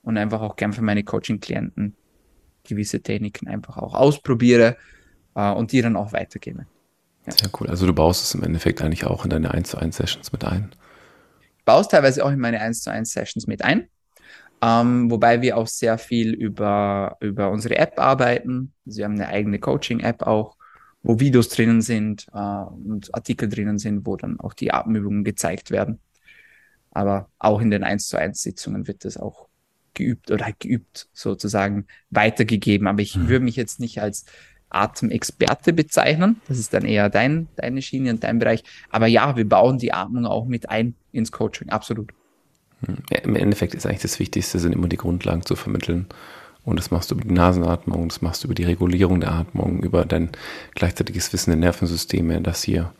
und 0.02 0.18
einfach 0.18 0.40
auch 0.40 0.56
gern 0.56 0.72
für 0.72 0.82
meine 0.82 1.02
Coaching-Klienten 1.02 1.96
gewisse 2.64 3.00
Techniken 3.00 3.48
einfach 3.48 3.76
auch 3.76 3.94
ausprobiere 3.94 4.76
äh, 5.34 5.50
und 5.50 5.72
die 5.72 5.82
dann 5.82 5.96
auch 5.96 6.12
weitergebe. 6.12 6.66
Ja. 7.26 7.32
Sehr 7.32 7.50
cool. 7.60 7.68
Also 7.68 7.86
du 7.86 7.92
baust 7.92 8.24
es 8.24 8.34
im 8.34 8.42
Endeffekt 8.42 8.82
eigentlich 8.82 9.06
auch 9.06 9.24
in 9.24 9.30
deine 9.30 9.52
1 9.52 9.70
zu 9.70 9.78
1 9.78 9.96
Sessions 9.96 10.32
mit 10.32 10.44
ein. 10.44 10.70
Ich 11.58 11.64
baue 11.64 11.80
es 11.80 11.88
teilweise 11.88 12.24
auch 12.24 12.30
in 12.30 12.38
meine 12.38 12.60
1 12.60 12.82
zu 12.82 12.90
1 12.90 13.10
Sessions 13.10 13.46
mit 13.46 13.62
ein. 13.62 13.88
Ähm, 14.64 15.10
wobei 15.10 15.42
wir 15.42 15.58
auch 15.58 15.66
sehr 15.66 15.98
viel 15.98 16.32
über, 16.32 17.18
über 17.20 17.50
unsere 17.50 17.76
App 17.76 17.98
arbeiten. 17.98 18.72
Sie 18.86 19.04
haben 19.04 19.14
eine 19.14 19.28
eigene 19.28 19.58
Coaching-App 19.58 20.22
auch, 20.22 20.56
wo 21.02 21.20
Videos 21.20 21.50
drinnen 21.50 21.82
sind 21.82 22.26
äh, 22.32 22.38
und 22.38 23.14
Artikel 23.14 23.50
drinnen 23.50 23.78
sind, 23.78 24.06
wo 24.06 24.16
dann 24.16 24.40
auch 24.40 24.54
die 24.54 24.72
Atemübungen 24.72 25.22
gezeigt 25.22 25.70
werden. 25.70 26.00
Aber 26.92 27.28
auch 27.38 27.60
in 27.60 27.70
den 27.70 27.84
1 27.84 28.08
zu 28.08 28.16
1 28.16 28.40
Sitzungen 28.40 28.86
wird 28.86 29.04
das 29.04 29.18
auch 29.18 29.48
geübt 29.92 30.30
oder 30.30 30.50
geübt 30.58 31.08
sozusagen 31.12 31.86
weitergegeben. 32.08 32.86
Aber 32.86 33.02
ich 33.02 33.16
mhm. 33.16 33.28
würde 33.28 33.44
mich 33.44 33.56
jetzt 33.56 33.80
nicht 33.80 34.00
als 34.00 34.24
Atemexperte 34.70 35.74
bezeichnen. 35.74 36.40
Das 36.48 36.58
ist 36.58 36.72
dann 36.72 36.86
eher 36.86 37.10
dein, 37.10 37.48
deine 37.56 37.82
Schiene 37.82 38.10
und 38.10 38.24
dein 38.24 38.38
Bereich. 38.38 38.64
Aber 38.88 39.08
ja, 39.08 39.36
wir 39.36 39.46
bauen 39.46 39.76
die 39.76 39.92
Atmung 39.92 40.24
auch 40.24 40.46
mit 40.46 40.70
ein 40.70 40.94
ins 41.12 41.32
Coaching, 41.32 41.68
absolut. 41.68 42.14
Im 43.22 43.36
Endeffekt 43.36 43.74
ist 43.74 43.86
eigentlich 43.86 44.02
das 44.02 44.18
Wichtigste, 44.18 44.58
sind 44.58 44.72
immer 44.72 44.88
die 44.88 44.96
Grundlagen 44.96 45.44
zu 45.44 45.56
vermitteln. 45.56 46.06
Und 46.64 46.78
das 46.78 46.90
machst 46.90 47.10
du 47.10 47.14
über 47.14 47.24
die 47.24 47.34
Nasenatmung, 47.34 48.08
das 48.08 48.22
machst 48.22 48.42
du 48.42 48.48
über 48.48 48.54
die 48.54 48.64
Regulierung 48.64 49.20
der 49.20 49.32
Atmung, 49.32 49.82
über 49.82 50.04
dein 50.04 50.30
gleichzeitiges 50.74 51.32
Wissen 51.32 51.50
der 51.50 51.58
Nervensysteme, 51.58 52.40
dass 52.40 52.62
hier 52.62 52.92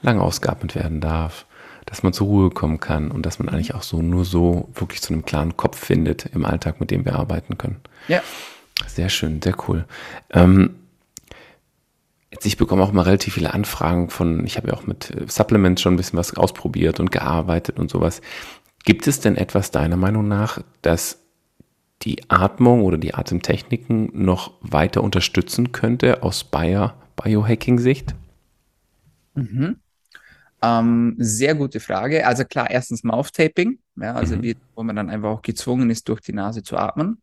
lang 0.00 0.18
ausgeatmet 0.18 0.74
werden 0.74 1.00
darf, 1.00 1.44
dass 1.84 2.02
man 2.02 2.14
zur 2.14 2.28
Ruhe 2.28 2.50
kommen 2.50 2.80
kann 2.80 3.10
und 3.10 3.26
dass 3.26 3.38
man 3.38 3.50
eigentlich 3.50 3.74
auch 3.74 3.82
so 3.82 4.00
nur 4.00 4.24
so 4.24 4.70
wirklich 4.74 5.02
zu 5.02 5.12
einem 5.12 5.24
klaren 5.24 5.56
Kopf 5.56 5.78
findet 5.78 6.26
im 6.34 6.46
Alltag, 6.46 6.80
mit 6.80 6.90
dem 6.90 7.04
wir 7.04 7.16
arbeiten 7.16 7.58
können. 7.58 7.76
Ja. 8.08 8.22
Sehr 8.86 9.10
schön, 9.10 9.42
sehr 9.42 9.56
cool. 9.68 9.84
Ähm, 10.30 10.76
Jetzt, 12.32 12.46
ich 12.46 12.56
bekomme 12.56 12.84
auch 12.84 12.90
immer 12.90 13.06
relativ 13.06 13.34
viele 13.34 13.52
Anfragen 13.52 14.08
von, 14.08 14.46
ich 14.46 14.56
habe 14.56 14.68
ja 14.68 14.74
auch 14.74 14.86
mit 14.86 15.10
äh, 15.10 15.24
Supplements 15.26 15.82
schon 15.82 15.94
ein 15.94 15.96
bisschen 15.96 16.18
was 16.18 16.36
ausprobiert 16.36 17.00
und 17.00 17.10
gearbeitet 17.10 17.78
und 17.78 17.90
sowas. 17.90 18.20
Gibt 18.84 19.06
es 19.06 19.20
denn 19.20 19.36
etwas 19.36 19.70
deiner 19.70 19.96
Meinung 19.96 20.28
nach, 20.28 20.62
das 20.82 21.18
die 22.02 22.22
Atmung 22.28 22.82
oder 22.82 22.96
die 22.96 23.14
Atemtechniken 23.14 24.10
noch 24.12 24.52
weiter 24.62 25.02
unterstützen 25.02 25.72
könnte 25.72 26.22
aus 26.22 26.44
Bio 26.44 26.92
Biohacking-Sicht? 27.22 28.14
Mhm. 29.34 29.76
Ähm, 30.62 31.14
sehr 31.18 31.54
gute 31.54 31.80
Frage. 31.80 32.26
Also 32.26 32.44
klar, 32.44 32.70
erstens 32.70 33.04
Mouth-Taping, 33.04 33.78
ja, 33.96 34.14
also 34.14 34.36
mhm. 34.36 34.42
wie, 34.42 34.56
wo 34.74 34.82
man 34.82 34.96
dann 34.96 35.10
einfach 35.10 35.28
auch 35.28 35.42
gezwungen 35.42 35.90
ist, 35.90 36.08
durch 36.08 36.20
die 36.20 36.32
Nase 36.32 36.62
zu 36.62 36.78
atmen 36.78 37.20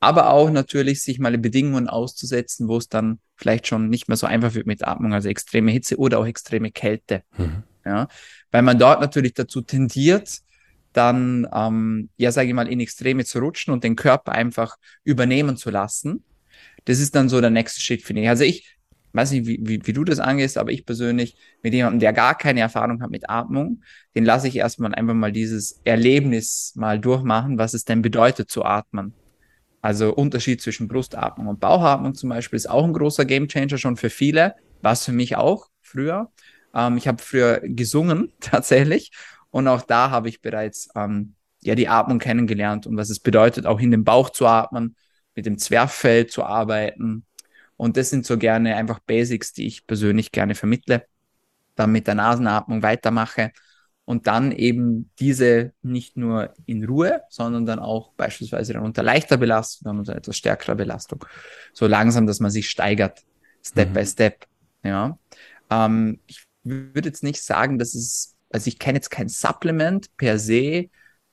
aber 0.00 0.30
auch 0.30 0.50
natürlich 0.50 1.02
sich 1.02 1.18
mal 1.18 1.36
Bedingungen 1.36 1.86
auszusetzen, 1.86 2.68
wo 2.68 2.78
es 2.78 2.88
dann 2.88 3.20
vielleicht 3.36 3.66
schon 3.66 3.90
nicht 3.90 4.08
mehr 4.08 4.16
so 4.16 4.26
einfach 4.26 4.54
wird 4.54 4.66
mit 4.66 4.86
Atmung, 4.86 5.12
also 5.12 5.28
extreme 5.28 5.70
Hitze 5.70 5.98
oder 5.98 6.18
auch 6.18 6.26
extreme 6.26 6.70
Kälte. 6.70 7.22
Mhm. 7.36 7.62
Ja, 7.84 8.08
weil 8.50 8.62
man 8.62 8.78
dort 8.78 9.00
natürlich 9.00 9.34
dazu 9.34 9.60
tendiert, 9.60 10.40
dann, 10.92 11.46
ähm, 11.52 12.10
ja, 12.16 12.32
sage 12.32 12.48
ich 12.48 12.54
mal, 12.54 12.68
in 12.68 12.80
Extreme 12.80 13.24
zu 13.24 13.38
rutschen 13.38 13.72
und 13.72 13.84
den 13.84 13.96
Körper 13.96 14.32
einfach 14.32 14.76
übernehmen 15.04 15.56
zu 15.56 15.70
lassen. 15.70 16.24
Das 16.84 16.98
ist 16.98 17.14
dann 17.14 17.28
so 17.28 17.40
der 17.40 17.50
nächste 17.50 17.80
Schritt, 17.80 18.02
finde 18.02 18.22
ich. 18.22 18.28
Also 18.28 18.44
ich 18.44 18.78
weiß 19.12 19.32
nicht, 19.32 19.46
wie, 19.46 19.60
wie, 19.62 19.86
wie 19.86 19.92
du 19.92 20.04
das 20.04 20.20
angehst, 20.20 20.58
aber 20.58 20.70
ich 20.70 20.86
persönlich 20.86 21.36
mit 21.62 21.74
jemandem, 21.74 22.00
der 22.00 22.12
gar 22.12 22.36
keine 22.36 22.60
Erfahrung 22.60 23.02
hat 23.02 23.10
mit 23.10 23.28
Atmung, 23.28 23.82
den 24.14 24.24
lasse 24.24 24.48
ich 24.48 24.56
erstmal 24.56 24.94
einfach 24.94 25.14
mal 25.14 25.32
dieses 25.32 25.80
Erlebnis 25.84 26.72
mal 26.76 26.98
durchmachen, 26.98 27.58
was 27.58 27.74
es 27.74 27.84
denn 27.84 28.02
bedeutet 28.02 28.50
zu 28.50 28.64
atmen. 28.64 29.14
Also 29.82 30.14
Unterschied 30.14 30.60
zwischen 30.60 30.88
Brustatmung 30.88 31.46
und 31.46 31.60
Bauchatmung 31.60 32.14
zum 32.14 32.28
Beispiel 32.30 32.56
ist 32.56 32.68
auch 32.68 32.84
ein 32.84 32.92
großer 32.92 33.24
Gamechanger 33.24 33.78
schon 33.78 33.96
für 33.96 34.10
viele, 34.10 34.54
war 34.82 34.92
es 34.92 35.04
für 35.04 35.12
mich 35.12 35.36
auch 35.36 35.68
früher. 35.80 36.30
Ähm, 36.74 36.96
ich 36.96 37.08
habe 37.08 37.22
früher 37.22 37.60
gesungen 37.62 38.32
tatsächlich 38.40 39.10
und 39.50 39.68
auch 39.68 39.82
da 39.82 40.10
habe 40.10 40.28
ich 40.28 40.40
bereits 40.40 40.88
ähm, 40.94 41.34
ja 41.62 41.74
die 41.74 41.88
Atmung 41.88 42.18
kennengelernt 42.18 42.86
und 42.86 42.96
was 42.96 43.10
es 43.10 43.20
bedeutet, 43.20 43.66
auch 43.66 43.80
in 43.80 43.90
den 43.90 44.04
Bauch 44.04 44.30
zu 44.30 44.46
atmen, 44.46 44.96
mit 45.34 45.46
dem 45.46 45.58
Zwerchfell 45.58 46.26
zu 46.26 46.44
arbeiten. 46.44 47.24
Und 47.76 47.96
das 47.96 48.10
sind 48.10 48.26
so 48.26 48.36
gerne 48.36 48.76
einfach 48.76 48.98
Basics, 49.00 49.52
die 49.52 49.66
ich 49.66 49.86
persönlich 49.86 50.32
gerne 50.32 50.54
vermittle, 50.54 51.06
dann 51.74 51.92
mit 51.92 52.06
der 52.06 52.14
Nasenatmung 52.14 52.82
weitermache 52.82 53.52
und 54.04 54.26
dann 54.26 54.52
eben 54.52 55.08
diese 55.18 55.72
nicht 55.82 56.16
nur 56.16 56.52
in 56.66 56.84
Ruhe, 56.84 57.22
sondern 57.28 57.64
dann 57.64 57.78
auch 57.78 58.12
beispielsweise 58.14 58.72
dann 58.72 58.82
unter 58.82 59.02
leichter 59.02 59.36
Belastung, 59.36 59.84
dann 59.84 59.98
unter 59.98 60.16
etwas 60.16 60.36
stärkerer 60.36 60.74
Belastung. 60.74 61.24
So 61.72 61.86
langsam, 61.86 62.26
dass 62.26 62.40
man 62.40 62.50
sich 62.50 62.68
steigert, 62.68 63.22
Step 63.62 63.90
mhm. 63.90 63.92
by 63.92 64.06
Step. 64.06 64.46
Ja. 64.82 65.18
Ähm, 65.70 66.18
ich 66.26 66.44
würde 66.64 67.08
jetzt 67.08 67.22
nicht 67.22 67.42
sagen, 67.42 67.78
dass 67.78 67.94
es, 67.94 68.34
also 68.50 68.68
ich 68.68 68.78
kenne 68.78 68.96
jetzt 68.96 69.10
kein 69.10 69.28
Supplement 69.28 70.16
per 70.16 70.38
se, 70.38 70.88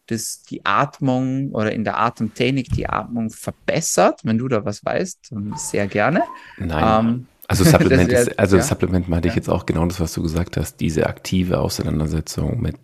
das 0.07 0.43
die 0.43 0.65
Atmung 0.65 1.51
oder 1.51 1.71
in 1.71 1.83
der 1.83 1.99
Atemtechnik 1.99 2.69
die 2.69 2.87
Atmung 2.87 3.29
verbessert. 3.29 4.21
Wenn 4.23 4.37
du 4.37 4.47
da 4.47 4.63
was 4.63 4.83
weißt, 4.85 5.31
sehr 5.55 5.87
gerne. 5.87 6.23
Nein. 6.57 7.05
Ähm, 7.05 7.27
also 7.47 7.63
Supplement, 7.65 8.09
wär, 8.09 8.21
ist, 8.21 8.39
also 8.39 8.57
ja? 8.57 8.63
Supplement 8.63 9.09
meinte 9.09 9.27
ja. 9.27 9.33
ich 9.33 9.35
jetzt 9.35 9.49
auch 9.49 9.65
genau 9.65 9.85
das, 9.85 9.99
was 9.99 10.13
du 10.13 10.21
gesagt 10.21 10.57
hast, 10.57 10.77
diese 10.77 11.07
aktive 11.07 11.59
Auseinandersetzung 11.59 12.61
mit 12.61 12.77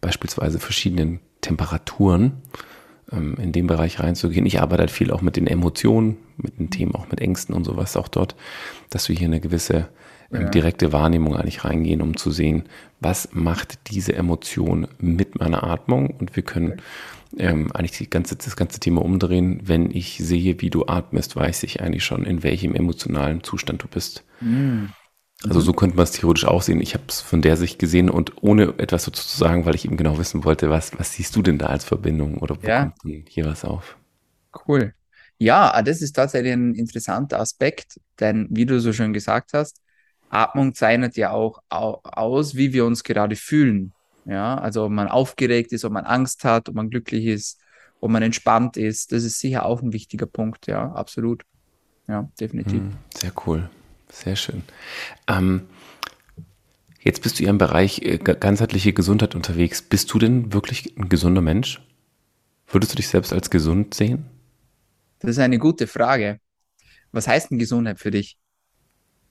beispielsweise 0.00 0.58
verschiedenen 0.58 1.20
Temperaturen 1.40 2.42
ähm, 3.12 3.36
in 3.40 3.52
dem 3.52 3.66
Bereich 3.66 4.00
reinzugehen. 4.00 4.46
Ich 4.46 4.60
arbeite 4.60 4.82
halt 4.82 4.90
viel 4.90 5.10
auch 5.10 5.22
mit 5.22 5.36
den 5.36 5.46
Emotionen, 5.46 6.16
mit 6.36 6.58
den 6.58 6.70
Themen, 6.70 6.94
auch 6.94 7.08
mit 7.10 7.20
Ängsten 7.20 7.54
und 7.54 7.64
sowas 7.64 7.96
auch 7.96 8.08
dort, 8.08 8.36
dass 8.90 9.08
wir 9.08 9.16
hier 9.16 9.28
eine 9.28 9.40
gewisse 9.40 9.88
ja. 10.30 10.48
direkte 10.48 10.92
Wahrnehmung 10.92 11.36
eigentlich 11.36 11.64
reingehen, 11.64 12.02
um 12.02 12.16
zu 12.16 12.30
sehen, 12.30 12.64
was 13.00 13.30
macht 13.32 13.90
diese 13.90 14.14
Emotion 14.14 14.86
mit 14.98 15.38
meiner 15.38 15.64
Atmung 15.64 16.10
und 16.10 16.36
wir 16.36 16.42
können 16.42 16.72
okay 16.72 16.82
ähm, 17.38 17.70
eigentlich 17.72 18.10
ganze, 18.10 18.36
das 18.36 18.56
ganze 18.56 18.80
Thema 18.80 19.02
umdrehen. 19.02 19.60
Wenn 19.64 19.90
ich 19.90 20.18
sehe, 20.18 20.60
wie 20.60 20.70
du 20.70 20.86
atmest, 20.86 21.36
weiß 21.36 21.62
ich 21.62 21.80
eigentlich 21.80 22.04
schon, 22.04 22.24
in 22.24 22.42
welchem 22.42 22.74
emotionalen 22.74 23.42
Zustand 23.42 23.82
du 23.82 23.88
bist. 23.88 24.24
Mhm. 24.40 24.90
Also 25.42 25.60
so 25.60 25.72
könnte 25.72 25.96
man 25.96 26.04
es 26.04 26.12
theoretisch 26.12 26.44
auch 26.44 26.60
sehen. 26.60 26.82
Ich 26.82 26.92
habe 26.92 27.04
es 27.08 27.22
von 27.22 27.40
der 27.40 27.56
Sicht 27.56 27.78
gesehen 27.78 28.10
und 28.10 28.42
ohne 28.42 28.74
etwas 28.76 29.06
dazu 29.06 29.24
zu 29.26 29.38
sagen, 29.38 29.64
weil 29.64 29.74
ich 29.74 29.86
eben 29.86 29.96
genau 29.96 30.18
wissen 30.18 30.44
wollte, 30.44 30.68
was, 30.68 30.98
was 30.98 31.14
siehst 31.14 31.34
du 31.34 31.40
denn 31.40 31.56
da 31.56 31.66
als 31.66 31.84
Verbindung 31.84 32.38
oder 32.38 32.62
wo 32.62 32.66
ja. 32.66 32.82
kommt 32.82 33.04
denn 33.04 33.24
hier 33.26 33.46
was 33.46 33.64
auf? 33.64 33.96
Cool. 34.66 34.92
Ja, 35.38 35.80
das 35.82 36.02
ist 36.02 36.12
tatsächlich 36.12 36.52
ein 36.52 36.74
interessanter 36.74 37.40
Aspekt, 37.40 37.98
denn 38.18 38.48
wie 38.50 38.66
du 38.66 38.80
so 38.80 38.92
schön 38.92 39.14
gesagt 39.14 39.54
hast, 39.54 39.80
Atmung 40.30 40.74
zeichnet 40.74 41.16
ja 41.16 41.32
auch 41.32 41.62
aus, 41.68 42.54
wie 42.54 42.72
wir 42.72 42.86
uns 42.86 43.04
gerade 43.04 43.36
fühlen. 43.36 43.92
Ja, 44.24 44.56
also 44.56 44.84
ob 44.84 44.92
man 44.92 45.08
aufgeregt 45.08 45.72
ist, 45.72 45.84
ob 45.84 45.92
man 45.92 46.04
Angst 46.04 46.44
hat, 46.44 46.68
ob 46.68 46.74
man 46.74 46.90
glücklich 46.90 47.26
ist, 47.26 47.58
ob 48.00 48.10
man 48.10 48.22
entspannt 48.22 48.76
ist, 48.76 49.12
das 49.12 49.24
ist 49.24 49.40
sicher 49.40 49.66
auch 49.66 49.82
ein 49.82 49.92
wichtiger 49.92 50.26
Punkt, 50.26 50.66
ja, 50.66 50.92
absolut. 50.92 51.44
Ja, 52.06 52.28
definitiv. 52.38 52.80
Hm, 52.80 52.92
sehr 53.14 53.32
cool, 53.46 53.68
sehr 54.10 54.36
schön. 54.36 54.62
Ähm, 55.26 55.62
jetzt 57.00 57.22
bist 57.22 57.38
du 57.38 57.44
ja 57.44 57.50
im 57.50 57.58
Bereich 57.58 58.02
äh, 58.02 58.18
ganzheitliche 58.18 58.92
Gesundheit 58.92 59.34
unterwegs. 59.34 59.82
Bist 59.82 60.12
du 60.12 60.18
denn 60.18 60.52
wirklich 60.52 60.96
ein 60.96 61.08
gesunder 61.08 61.42
Mensch? 61.42 61.80
Würdest 62.68 62.92
du 62.92 62.96
dich 62.96 63.08
selbst 63.08 63.32
als 63.32 63.50
gesund 63.50 63.94
sehen? 63.94 64.26
Das 65.20 65.32
ist 65.32 65.38
eine 65.38 65.58
gute 65.58 65.86
Frage. 65.86 66.40
Was 67.12 67.26
heißt 67.26 67.50
denn 67.50 67.58
Gesundheit 67.58 67.98
für 67.98 68.10
dich? 68.10 68.36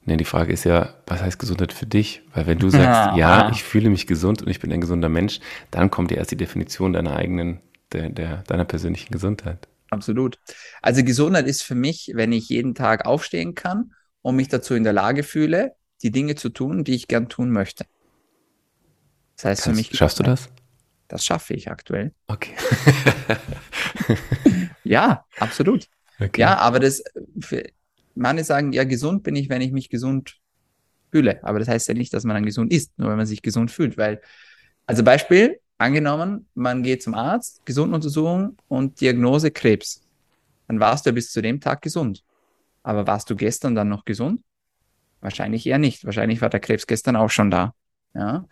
Nee, 0.05 0.17
die 0.17 0.25
Frage 0.25 0.53
ist 0.53 0.63
ja, 0.63 0.95
was 1.05 1.21
heißt 1.21 1.39
Gesundheit 1.39 1.73
für 1.73 1.85
dich? 1.85 2.21
Weil 2.33 2.47
wenn 2.47 2.57
du 2.57 2.69
sagst, 2.69 3.17
ja, 3.17 3.51
ich 3.51 3.63
fühle 3.63 3.89
mich 3.89 4.07
gesund 4.07 4.41
und 4.41 4.49
ich 4.49 4.59
bin 4.59 4.71
ein 4.71 4.81
gesunder 4.81 5.09
Mensch, 5.09 5.39
dann 5.71 5.91
kommt 5.91 6.11
ja 6.11 6.17
erst 6.17 6.31
die 6.31 6.37
Definition 6.37 6.93
deiner 6.93 7.15
eigenen, 7.15 7.59
der, 7.91 8.09
der, 8.09 8.43
deiner 8.47 8.65
persönlichen 8.65 9.11
Gesundheit. 9.11 9.67
Absolut. 9.89 10.39
Also 10.81 11.03
Gesundheit 11.03 11.47
ist 11.47 11.63
für 11.63 11.75
mich, 11.75 12.11
wenn 12.13 12.31
ich 12.31 12.49
jeden 12.49 12.75
Tag 12.75 13.05
aufstehen 13.05 13.55
kann 13.55 13.93
und 14.21 14.35
mich 14.35 14.47
dazu 14.47 14.73
in 14.73 14.83
der 14.83 14.93
Lage 14.93 15.23
fühle, 15.23 15.75
die 16.01 16.11
Dinge 16.11 16.35
zu 16.35 16.49
tun, 16.49 16.83
die 16.83 16.95
ich 16.95 17.07
gern 17.07 17.29
tun 17.29 17.51
möchte. 17.51 17.85
Das 19.35 19.45
heißt 19.45 19.63
Kannst, 19.63 19.81
für 19.81 19.89
mich. 19.89 19.97
Schaffst 19.97 20.19
du 20.19 20.23
das? 20.23 20.49
Das 21.07 21.25
schaffe 21.25 21.55
ich 21.55 21.71
aktuell. 21.71 22.13
Okay. 22.27 22.53
ja, 24.83 25.25
absolut. 25.39 25.87
Okay. 26.19 26.41
Ja, 26.41 26.57
aber 26.57 26.79
das, 26.79 27.03
Manche 28.19 28.43
sagen, 28.43 28.73
ja, 28.73 28.83
gesund 28.83 29.23
bin 29.23 29.35
ich, 29.35 29.49
wenn 29.49 29.61
ich 29.61 29.71
mich 29.71 29.89
gesund 29.89 30.37
fühle. 31.11 31.43
Aber 31.43 31.59
das 31.59 31.67
heißt 31.67 31.87
ja 31.87 31.93
nicht, 31.93 32.13
dass 32.13 32.23
man 32.23 32.35
dann 32.35 32.45
gesund 32.45 32.71
ist, 32.71 32.97
nur 32.97 33.09
wenn 33.09 33.17
man 33.17 33.25
sich 33.25 33.41
gesund 33.41 33.71
fühlt. 33.71 33.97
Weil, 33.97 34.21
also 34.85 35.03
Beispiel, 35.03 35.59
angenommen, 35.77 36.47
man 36.53 36.83
geht 36.83 37.01
zum 37.01 37.13
Arzt, 37.13 37.65
Gesunduntersuchung 37.65 38.57
und 38.67 38.99
Diagnose 39.01 39.51
Krebs. 39.51 40.01
Dann 40.67 40.79
warst 40.79 41.05
du 41.05 41.09
ja 41.09 41.13
bis 41.13 41.31
zu 41.31 41.41
dem 41.41 41.59
Tag 41.61 41.81
gesund. 41.81 42.23
Aber 42.83 43.07
warst 43.07 43.29
du 43.29 43.35
gestern 43.35 43.75
dann 43.75 43.89
noch 43.89 44.05
gesund? 44.05 44.41
Wahrscheinlich 45.21 45.65
eher 45.65 45.79
nicht. 45.79 46.05
Wahrscheinlich 46.05 46.41
war 46.41 46.49
der 46.49 46.59
Krebs 46.59 46.87
gestern 46.87 47.15
auch 47.15 47.29
schon 47.29 47.49
da. 47.49 47.73
Ja. 48.13 48.45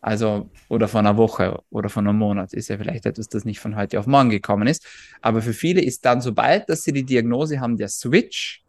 Also, 0.00 0.50
oder 0.68 0.86
von 0.86 1.06
einer 1.06 1.16
Woche 1.16 1.62
oder 1.70 1.88
von 1.88 2.06
einem 2.06 2.18
Monat 2.18 2.52
ist 2.52 2.68
ja 2.68 2.76
vielleicht 2.76 3.06
etwas, 3.06 3.28
das 3.28 3.46
nicht 3.46 3.58
von 3.58 3.74
heute 3.74 3.98
auf 3.98 4.06
morgen 4.06 4.28
gekommen 4.28 4.68
ist. 4.68 4.86
Aber 5.22 5.40
für 5.40 5.54
viele 5.54 5.80
ist 5.80 6.04
dann, 6.04 6.20
sobald, 6.20 6.68
dass 6.68 6.82
sie 6.82 6.92
die 6.92 7.04
Diagnose 7.04 7.58
haben, 7.60 7.78
der 7.78 7.88
Switch 7.88 8.63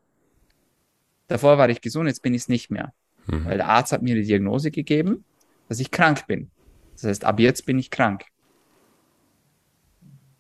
Davor 1.28 1.58
war 1.58 1.70
ich 1.70 1.82
gesund, 1.82 2.08
jetzt 2.08 2.22
bin 2.22 2.34
ich 2.34 2.44
es 2.44 2.50
nicht 2.50 2.70
mehr. 2.70 2.94
Mhm. 3.28 3.46
Weil 3.46 3.58
der 3.58 3.68
Arzt 3.68 3.92
hat 3.92 4.02
mir 4.02 4.16
die 4.16 4.24
Diagnose 4.24 4.72
gegeben, 4.72 5.24
dass 5.68 5.80
ich 5.80 5.92
krank 5.92 6.28
bin. 6.28 6.52
Das 6.94 7.04
heißt, 7.04 7.26
ab 7.26 7.40
jetzt 7.40 7.66
bin 7.66 7.80
ich 7.80 7.90
krank. 7.90 8.26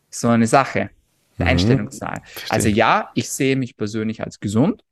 So 0.10 0.30
eine 0.30 0.48
Sache. 0.48 0.92
Der 1.38 1.46
mhm. 1.46 1.52
Einstellungssache. 1.52 2.22
Also 2.50 2.70
ja, 2.70 3.12
ich 3.14 3.30
sehe 3.30 3.56
mich 3.56 3.76
persönlich 3.76 4.24
als 4.24 4.40
gesund. 4.40 4.84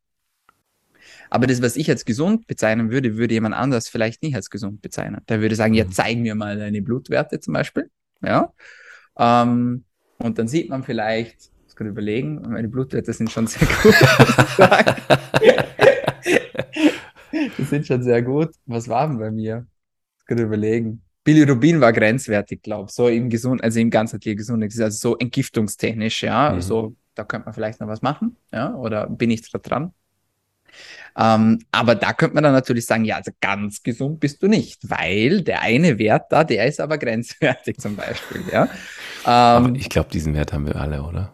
Aber 1.30 1.48
das, 1.48 1.62
was 1.62 1.76
ich 1.76 1.90
als 1.90 2.06
gesund 2.06 2.48
bezeichnen 2.48 2.92
würde, 2.92 3.18
würde 3.18 3.34
jemand 3.34 3.56
anders 3.56 3.88
vielleicht 3.88 4.22
nicht 4.24 4.36
als 4.36 4.50
gesund 4.50 4.82
bezeichnen. 4.82 5.22
Der 5.30 5.42
würde 5.42 5.56
sagen, 5.56 5.72
mhm. 5.72 5.78
ja, 5.80 5.90
zeig 5.90 6.18
mir 6.18 6.36
mal 6.36 6.58
deine 6.58 6.82
Blutwerte 6.82 7.40
zum 7.40 7.54
Beispiel. 7.54 7.90
ja. 8.22 8.54
Ähm, 9.18 9.86
und 10.18 10.40
dann 10.40 10.48
sieht 10.48 10.70
man 10.70 10.84
vielleicht, 10.84 11.38
ich 11.38 11.52
muss 11.74 11.76
gerade 11.76 11.90
überlegen, 11.90 12.42
meine 12.48 12.68
Blutwerte 12.68 13.12
sind 13.14 13.32
schon 13.32 13.48
sehr 13.48 13.68
gut. 13.68 13.96
die 17.58 17.64
sind 17.64 17.88
schon 17.88 18.04
sehr 18.04 18.22
gut. 18.22 18.52
Was 18.68 18.88
war 18.88 19.08
denn 19.08 19.18
bei 19.18 19.32
mir? 19.32 19.66
Gerade 20.28 20.44
überlegen. 20.44 21.02
Bilirubin 21.24 21.82
war 21.82 21.92
grenzwertig, 21.92 22.62
glaube 22.62 22.90
ich, 22.90 22.96
so 22.96 23.08
im 23.08 23.30
gesund, 23.30 23.64
also 23.64 23.80
im 23.80 23.90
ganzheitlichen 23.90 24.38
Gesundheit, 24.38 24.72
also 24.80 25.10
so 25.12 25.18
entgiftungstechnisch, 25.18 26.24
ja, 26.24 26.52
mhm. 26.52 26.62
so 26.62 26.96
da 27.16 27.24
könnte 27.24 27.46
man 27.46 27.54
vielleicht 27.54 27.80
noch 27.80 27.88
was 27.88 28.02
machen, 28.02 28.36
ja, 28.52 28.76
oder 28.76 29.08
bin 29.08 29.32
ich 29.32 29.50
da 29.50 29.58
dran? 29.58 29.94
Ähm, 31.16 31.60
aber 31.72 31.96
da 31.96 32.12
könnte 32.12 32.36
man 32.36 32.44
dann 32.44 32.54
natürlich 32.54 32.86
sagen, 32.86 33.06
ja, 33.06 33.16
also 33.18 33.32
ganz 33.40 33.84
gesund 33.84 34.20
bist 34.20 34.44
du 34.44 34.48
nicht, 34.48 34.90
weil 34.90 35.44
der 35.44 35.62
eine 35.62 35.98
Wert 35.98 36.32
da, 36.32 36.44
der 36.44 36.68
ist 36.68 36.82
aber 36.82 36.98
grenzwertig 37.00 37.78
zum 37.78 37.96
Beispiel, 37.96 38.42
ja. 38.52 38.68
Ähm, 39.26 39.76
ich 39.76 39.90
glaube, 39.90 40.10
diesen 40.10 40.34
Wert 40.34 40.52
haben 40.52 40.66
wir 40.66 40.76
alle, 40.76 41.04
oder? 41.04 41.34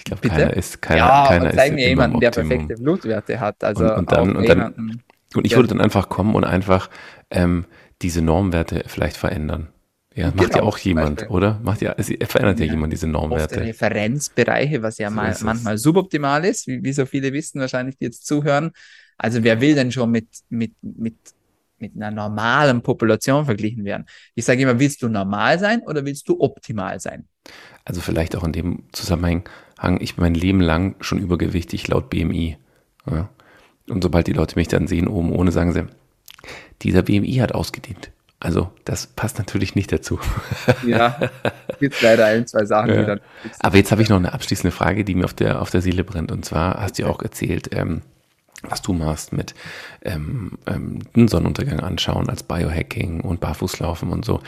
Ich 0.00 0.04
glaube, 0.04 0.26
keiner 0.26 0.56
ist, 0.56 0.80
keiner, 0.80 0.98
ja, 0.98 1.26
keiner 1.28 1.52
zeig 1.52 1.74
mir 1.74 1.88
jemanden, 1.88 2.20
der 2.20 2.30
perfekte 2.30 2.74
Blutwerte 2.74 3.38
hat, 3.38 3.62
also 3.62 3.84
und, 3.84 3.98
und 3.98 4.12
dann, 4.12 4.34
und, 4.34 4.48
dann, 4.48 5.02
und 5.34 5.44
ich 5.44 5.54
würde 5.54 5.68
dann 5.68 5.80
einfach 5.80 6.08
kommen 6.08 6.34
und 6.34 6.44
einfach 6.44 6.88
ähm, 7.30 7.66
diese 8.00 8.22
Normwerte 8.22 8.84
vielleicht 8.86 9.18
verändern. 9.18 9.68
Ja, 10.14 10.28
macht 10.28 10.38
genau, 10.38 10.56
ja 10.56 10.62
auch 10.62 10.78
jemand, 10.78 11.28
oder? 11.28 11.60
Macht 11.62 11.82
ja, 11.82 11.94
es 11.98 12.06
verändert 12.08 12.60
ja, 12.60 12.66
ja 12.66 12.72
jemand 12.72 12.94
diese 12.94 13.06
Normwerte. 13.06 13.60
Referenzbereiche, 13.60 14.82
was 14.82 14.96
ja 14.96 15.10
so 15.10 15.14
mal, 15.14 15.36
manchmal 15.42 15.76
suboptimal 15.76 16.46
ist, 16.46 16.66
wie, 16.66 16.82
wie 16.82 16.92
so 16.94 17.04
viele 17.04 17.32
wissen 17.34 17.60
wahrscheinlich, 17.60 17.98
die 17.98 18.06
jetzt 18.06 18.26
zuhören. 18.26 18.70
Also 19.18 19.44
wer 19.44 19.60
will 19.60 19.74
denn 19.74 19.92
schon 19.92 20.10
mit, 20.10 20.28
mit, 20.48 20.72
mit, 20.80 21.16
mit 21.78 21.94
einer 21.94 22.10
normalen 22.10 22.80
Population 22.80 23.44
verglichen 23.44 23.84
werden? 23.84 24.06
Ich 24.34 24.46
sage 24.46 24.62
immer, 24.62 24.80
willst 24.80 25.02
du 25.02 25.08
normal 25.08 25.58
sein 25.58 25.82
oder 25.82 26.04
willst 26.06 26.26
du 26.26 26.40
optimal 26.40 26.98
sein? 26.98 27.28
Also 27.84 28.00
vielleicht 28.00 28.34
auch 28.34 28.44
in 28.44 28.52
dem 28.52 28.84
Zusammenhang, 28.92 29.48
ich 30.00 30.16
bin 30.16 30.22
mein 30.22 30.34
Leben 30.34 30.60
lang 30.60 30.96
schon 31.00 31.18
übergewichtig 31.18 31.88
laut 31.88 32.10
BMI. 32.10 32.56
Ja? 33.10 33.28
Und 33.88 34.02
sobald 34.02 34.26
die 34.26 34.32
Leute 34.32 34.56
mich 34.56 34.68
dann 34.68 34.86
sehen 34.86 35.08
oben 35.08 35.32
ohne, 35.32 35.52
sagen 35.52 35.72
sie, 35.72 35.86
dieser 36.82 37.02
BMI 37.02 37.34
hat 37.34 37.52
ausgedient. 37.52 38.10
Also, 38.42 38.70
das 38.86 39.06
passt 39.06 39.36
natürlich 39.36 39.74
nicht 39.74 39.92
dazu. 39.92 40.18
Ja, 40.86 41.18
gibt 41.78 42.00
leider 42.00 42.24
ein, 42.24 42.46
zwei 42.46 42.64
Sachen, 42.64 42.90
ja. 42.90 43.00
die 43.00 43.06
dann. 43.06 43.20
Aber 43.58 43.76
jetzt 43.76 43.92
habe 43.92 44.00
ich 44.00 44.08
noch 44.08 44.16
eine 44.16 44.32
abschließende 44.32 44.74
Frage, 44.74 45.04
die 45.04 45.14
mir 45.14 45.26
auf 45.26 45.34
der, 45.34 45.60
auf 45.60 45.70
der 45.70 45.82
Seele 45.82 46.04
brennt. 46.04 46.32
Und 46.32 46.46
zwar 46.46 46.80
hast 46.80 46.98
du 46.98 47.02
ja 47.02 47.08
auch 47.08 47.20
erzählt, 47.20 47.74
ähm, 47.74 48.00
was 48.62 48.80
du 48.80 48.94
machst 48.94 49.34
mit 49.34 49.54
ähm, 50.02 50.52
ähm, 50.66 51.00
Sonnenuntergang 51.28 51.80
anschauen 51.80 52.30
als 52.30 52.42
Biohacking 52.42 53.20
und 53.20 53.40
Barfußlaufen 53.40 54.10
und 54.10 54.24
so. 54.24 54.40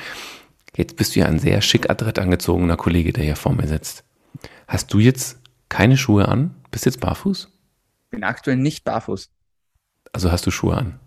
Jetzt 0.74 0.96
bist 0.96 1.14
du 1.14 1.20
ja 1.20 1.26
ein 1.26 1.38
sehr 1.38 1.60
schick 1.60 1.90
adrett 1.90 2.18
angezogener 2.18 2.78
Kollege, 2.78 3.12
der 3.12 3.24
hier 3.24 3.36
vor 3.36 3.52
mir 3.52 3.68
sitzt. 3.68 4.04
Hast 4.72 4.90
du 4.94 5.00
jetzt 5.00 5.38
keine 5.68 5.98
Schuhe 5.98 6.28
an? 6.28 6.54
Bist 6.70 6.86
jetzt 6.86 6.98
barfuß? 7.00 7.52
Bin 8.08 8.24
aktuell 8.24 8.56
nicht 8.56 8.84
barfuß. 8.84 9.30
Also 10.14 10.32
hast 10.32 10.46
du 10.46 10.50
Schuhe 10.50 10.74
an? 10.74 10.98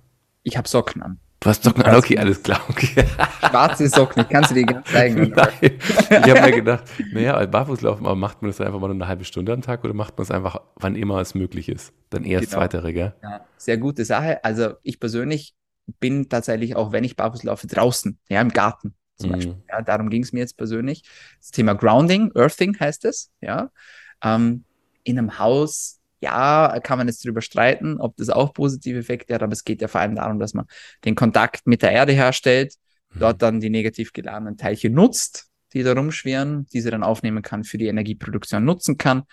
Ich 0.43 0.55
habe 0.55 0.67
Socken 0.67 1.01
an. 1.01 1.19
Du 1.39 1.49
hast 1.49 1.63
Socken 1.63 1.81
an, 1.81 1.95
okay, 1.95 2.19
alles 2.19 2.43
klar. 2.43 2.61
Okay. 2.69 3.07
Schwarze 3.39 3.89
Socken, 3.89 4.21
ich 4.21 4.29
kann 4.29 4.43
sie 4.43 4.53
dir 4.53 4.67
ganz 4.67 4.87
zeigen. 4.91 5.33
Nein, 5.35 5.49
ich 5.59 6.11
habe 6.11 6.41
mir 6.41 6.51
gedacht, 6.51 6.83
naja, 7.11 7.43
barfußlaufen, 7.43 8.05
aber 8.05 8.15
macht 8.15 8.43
man 8.43 8.51
das 8.51 8.61
einfach 8.61 8.79
mal 8.79 8.85
nur 8.85 8.97
eine 8.97 9.07
halbe 9.07 9.25
Stunde 9.25 9.51
am 9.51 9.63
Tag 9.63 9.83
oder 9.83 9.95
macht 9.95 10.15
man 10.15 10.25
es 10.25 10.29
einfach, 10.29 10.61
wann 10.75 10.95
immer 10.95 11.19
es 11.19 11.33
möglich 11.33 11.67
ist? 11.67 11.91
Dann 12.11 12.23
eher 12.23 12.41
das 12.41 12.51
genau. 12.51 12.61
Zweitere, 12.61 12.93
gell? 12.93 13.15
Ja, 13.23 13.47
sehr 13.57 13.79
gute 13.79 14.05
Sache. 14.05 14.43
Also 14.43 14.75
ich 14.83 14.99
persönlich 14.99 15.55
bin 15.99 16.29
tatsächlich 16.29 16.75
auch, 16.75 16.91
wenn 16.91 17.03
ich 17.03 17.15
barfuß 17.15 17.41
laufe, 17.41 17.65
draußen, 17.65 18.19
ja, 18.29 18.41
im 18.41 18.49
Garten 18.49 18.93
zum 19.15 19.29
mhm. 19.29 19.33
Beispiel. 19.33 19.63
Ja, 19.69 19.81
darum 19.81 20.09
ging 20.09 20.23
es 20.23 20.33
mir 20.33 20.39
jetzt 20.39 20.57
persönlich. 20.57 21.03
Das 21.39 21.51
Thema 21.51 21.73
Grounding, 21.73 22.31
Earthing 22.35 22.79
heißt 22.79 23.05
es, 23.05 23.31
ja. 23.41 23.71
Ähm, 24.23 24.63
in 25.03 25.19
einem 25.19 25.39
Haus 25.39 25.99
ja, 26.21 26.79
kann 26.81 26.97
man 26.97 27.07
jetzt 27.07 27.23
darüber 27.23 27.41
streiten, 27.41 27.99
ob 27.99 28.17
das 28.17 28.29
auch 28.29 28.53
positive 28.53 28.97
Effekte 28.97 29.35
hat, 29.35 29.43
aber 29.43 29.53
es 29.53 29.63
geht 29.63 29.81
ja 29.81 29.87
vor 29.87 30.01
allem 30.01 30.15
darum, 30.15 30.39
dass 30.39 30.53
man 30.53 30.65
den 31.03 31.13
Kontakt 31.13 31.67
mit 31.67 31.83
der 31.83 31.91
Erde 31.91 32.13
herstellt, 32.13 32.73
mhm. 33.13 33.19
dort 33.19 33.41
dann 33.41 33.59
die 33.59 33.69
negativ 33.69 34.11
geladenen 34.11 34.57
Teilchen 34.57 34.93
nutzt, 34.93 35.47
die 35.73 35.83
da 35.83 35.93
rumschwirren, 35.93 36.65
diese 36.73 36.89
dann 36.89 37.03
aufnehmen 37.03 37.43
kann, 37.43 37.63
für 37.63 37.77
die 37.77 37.87
Energieproduktion 37.87 38.63
nutzen 38.63 38.97
kann. 38.97 39.23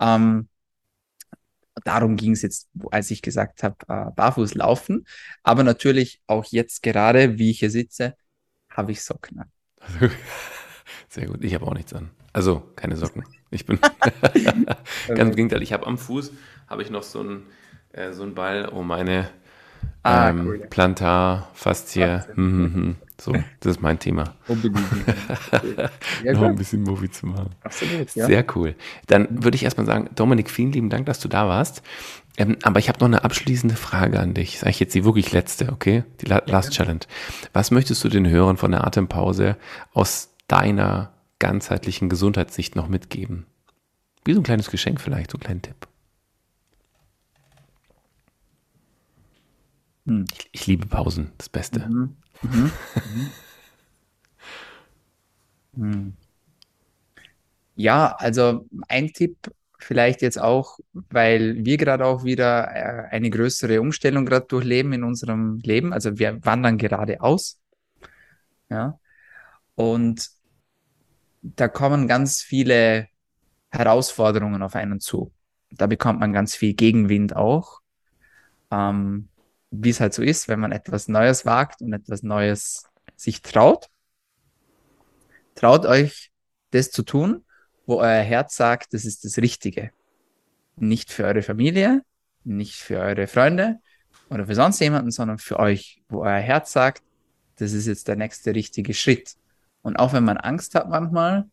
Ähm, 0.00 0.48
darum 1.84 2.16
ging 2.16 2.32
es 2.32 2.42
jetzt, 2.42 2.68
als 2.90 3.10
ich 3.10 3.22
gesagt 3.22 3.62
habe, 3.62 3.76
äh, 3.88 4.10
barfuß 4.14 4.54
laufen. 4.54 5.06
Aber 5.42 5.64
natürlich 5.64 6.20
auch 6.26 6.44
jetzt 6.44 6.82
gerade, 6.82 7.38
wie 7.38 7.50
ich 7.50 7.60
hier 7.60 7.70
sitze, 7.70 8.14
habe 8.78 8.92
ich 8.92 9.02
Socken 9.02 9.40
an. 9.40 9.50
Sehr 11.08 11.26
gut. 11.26 11.42
Ich 11.42 11.52
habe 11.52 11.66
auch 11.66 11.74
nichts 11.74 11.92
an. 11.92 12.10
Also 12.32 12.62
keine 12.76 12.96
Socken. 12.96 13.24
Ich 13.50 13.66
bin 13.66 13.80
ganz 15.08 15.18
im 15.18 15.34
Gegenteil. 15.34 15.62
Ich 15.62 15.72
habe 15.72 15.86
am 15.86 15.98
Fuß 15.98 16.32
habe 16.68 16.82
ich 16.82 16.90
noch 16.90 17.02
so 17.02 17.20
einen 17.20 17.46
äh, 17.92 18.12
so 18.12 18.22
einen 18.22 18.34
Ball 18.34 18.66
um 18.66 18.86
meine 18.86 19.30
ah, 20.04 20.28
ähm, 20.28 20.46
cool. 20.46 20.58
Plantar, 20.70 21.50
Faszie. 21.54 22.24
Hm, 22.34 22.36
hm, 22.36 22.74
hm. 22.74 22.96
So, 23.20 23.32
das 23.32 23.72
ist 23.72 23.82
mein 23.82 23.98
Thema. 23.98 24.36
Unbedingt. 24.46 24.78
ja, 26.22 26.32
noch 26.34 26.42
ein 26.42 26.54
bisschen 26.54 26.84
Movie 26.84 27.10
zu 27.10 27.26
machen. 27.26 27.50
Absolut, 27.64 28.14
ja. 28.14 28.26
Sehr 28.26 28.46
cool. 28.54 28.76
Dann 29.08 29.42
würde 29.42 29.56
ich 29.56 29.64
erstmal 29.64 29.86
sagen, 29.86 30.08
Dominik, 30.14 30.50
vielen 30.50 30.70
lieben 30.70 30.88
Dank, 30.88 31.06
dass 31.06 31.18
du 31.18 31.26
da 31.26 31.48
warst. 31.48 31.82
Ähm, 32.38 32.56
aber 32.62 32.78
ich 32.78 32.88
habe 32.88 33.00
noch 33.00 33.06
eine 33.06 33.24
abschließende 33.24 33.74
Frage 33.74 34.20
an 34.20 34.32
dich. 34.32 34.60
Sage 34.60 34.70
ich 34.70 34.80
jetzt 34.80 34.94
die 34.94 35.04
wirklich 35.04 35.32
letzte, 35.32 35.72
okay? 35.72 36.04
Die 36.20 36.26
Last 36.26 36.70
Challenge. 36.70 37.00
Was 37.52 37.72
möchtest 37.72 38.02
du 38.04 38.08
den 38.08 38.28
Hörern 38.28 38.56
von 38.56 38.70
der 38.70 38.86
Atempause 38.86 39.56
aus 39.92 40.34
deiner 40.46 41.12
ganzheitlichen 41.40 42.08
Gesundheitssicht 42.08 42.76
noch 42.76 42.86
mitgeben? 42.86 43.46
Wie 44.24 44.34
so 44.34 44.40
ein 44.40 44.44
kleines 44.44 44.70
Geschenk 44.70 45.00
vielleicht, 45.00 45.32
so 45.32 45.36
einen 45.36 45.42
kleinen 45.42 45.62
Tipp. 45.62 45.88
Hm. 50.06 50.24
Ich, 50.32 50.48
ich, 50.52 50.66
liebe 50.68 50.86
Pausen, 50.86 51.32
das 51.38 51.48
Beste. 51.48 51.80
Mhm. 51.88 52.16
Mhm. 52.42 52.70
mhm. 55.72 56.12
Ja, 57.80 58.16
also 58.18 58.66
ein 58.88 59.12
Tipp 59.12 59.36
vielleicht 59.78 60.22
jetzt 60.22 60.40
auch, 60.40 60.78
weil 60.92 61.64
wir 61.64 61.76
gerade 61.76 62.04
auch 62.04 62.24
wieder 62.24 62.68
äh, 62.74 63.08
eine 63.10 63.30
größere 63.30 63.80
Umstellung 63.80 64.26
gerade 64.26 64.46
durchleben 64.46 64.92
in 64.92 65.04
unserem 65.04 65.58
Leben. 65.58 65.92
Also 65.92 66.18
wir 66.18 66.44
wandern 66.44 66.78
gerade 66.78 67.20
aus. 67.20 67.60
Ja. 68.68 68.98
Und 69.74 70.30
da 71.42 71.68
kommen 71.68 72.08
ganz 72.08 72.42
viele 72.42 73.08
Herausforderungen 73.70 74.62
auf 74.62 74.74
einen 74.74 75.00
zu. 75.00 75.32
Da 75.70 75.86
bekommt 75.86 76.20
man 76.20 76.32
ganz 76.32 76.54
viel 76.54 76.74
Gegenwind 76.74 77.36
auch. 77.36 77.80
Ähm, 78.70 79.28
wie 79.70 79.90
es 79.90 80.00
halt 80.00 80.14
so 80.14 80.22
ist, 80.22 80.48
wenn 80.48 80.60
man 80.60 80.72
etwas 80.72 81.08
Neues 81.08 81.46
wagt 81.46 81.82
und 81.82 81.92
etwas 81.92 82.22
Neues 82.22 82.84
sich 83.16 83.42
traut. 83.42 83.88
Traut 85.54 85.86
euch, 85.86 86.32
das 86.70 86.90
zu 86.90 87.02
tun, 87.02 87.44
wo 87.88 88.00
euer 88.00 88.22
Herz 88.22 88.54
sagt, 88.54 88.92
das 88.92 89.06
ist 89.06 89.24
das 89.24 89.38
Richtige. 89.38 89.92
Nicht 90.76 91.10
für 91.10 91.24
eure 91.24 91.40
Familie, 91.40 92.02
nicht 92.44 92.74
für 92.74 92.98
eure 92.98 93.26
Freunde 93.26 93.80
oder 94.28 94.44
für 94.46 94.54
sonst 94.54 94.78
jemanden, 94.80 95.10
sondern 95.10 95.38
für 95.38 95.58
euch, 95.58 96.02
wo 96.10 96.20
euer 96.20 96.38
Herz 96.38 96.70
sagt, 96.70 97.02
das 97.56 97.72
ist 97.72 97.86
jetzt 97.86 98.06
der 98.06 98.16
nächste 98.16 98.54
richtige 98.54 98.92
Schritt. 98.92 99.36
Und 99.80 99.96
auch 99.96 100.12
wenn 100.12 100.22
man 100.22 100.36
Angst 100.36 100.74
hat 100.74 100.90
manchmal, 100.90 101.48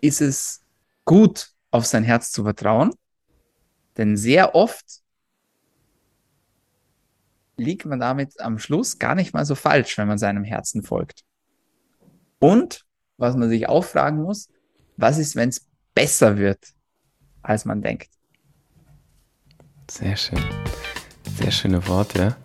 ist 0.00 0.20
es 0.20 0.64
gut, 1.04 1.52
auf 1.70 1.86
sein 1.86 2.02
Herz 2.02 2.32
zu 2.32 2.42
vertrauen. 2.42 2.92
Denn 3.96 4.16
sehr 4.16 4.56
oft 4.56 5.02
liegt 7.56 7.86
man 7.86 8.00
damit 8.00 8.40
am 8.40 8.58
Schluss 8.58 8.98
gar 8.98 9.14
nicht 9.14 9.34
mal 9.34 9.44
so 9.44 9.54
falsch, 9.54 9.98
wenn 9.98 10.08
man 10.08 10.18
seinem 10.18 10.42
Herzen 10.42 10.82
folgt. 10.82 11.22
Und 12.40 12.84
was 13.18 13.36
man 13.36 13.48
sich 13.48 13.68
auch 13.68 13.84
fragen 13.84 14.20
muss, 14.20 14.48
was 14.98 15.16
ist, 15.16 15.34
wenn 15.34 15.48
es 15.48 15.66
besser 15.94 16.36
wird, 16.36 16.58
als 17.42 17.64
man 17.64 17.80
denkt? 17.80 18.10
Sehr 19.90 20.16
schön. 20.16 20.44
Sehr 21.38 21.50
schöne 21.50 21.86
Worte. 21.88 22.36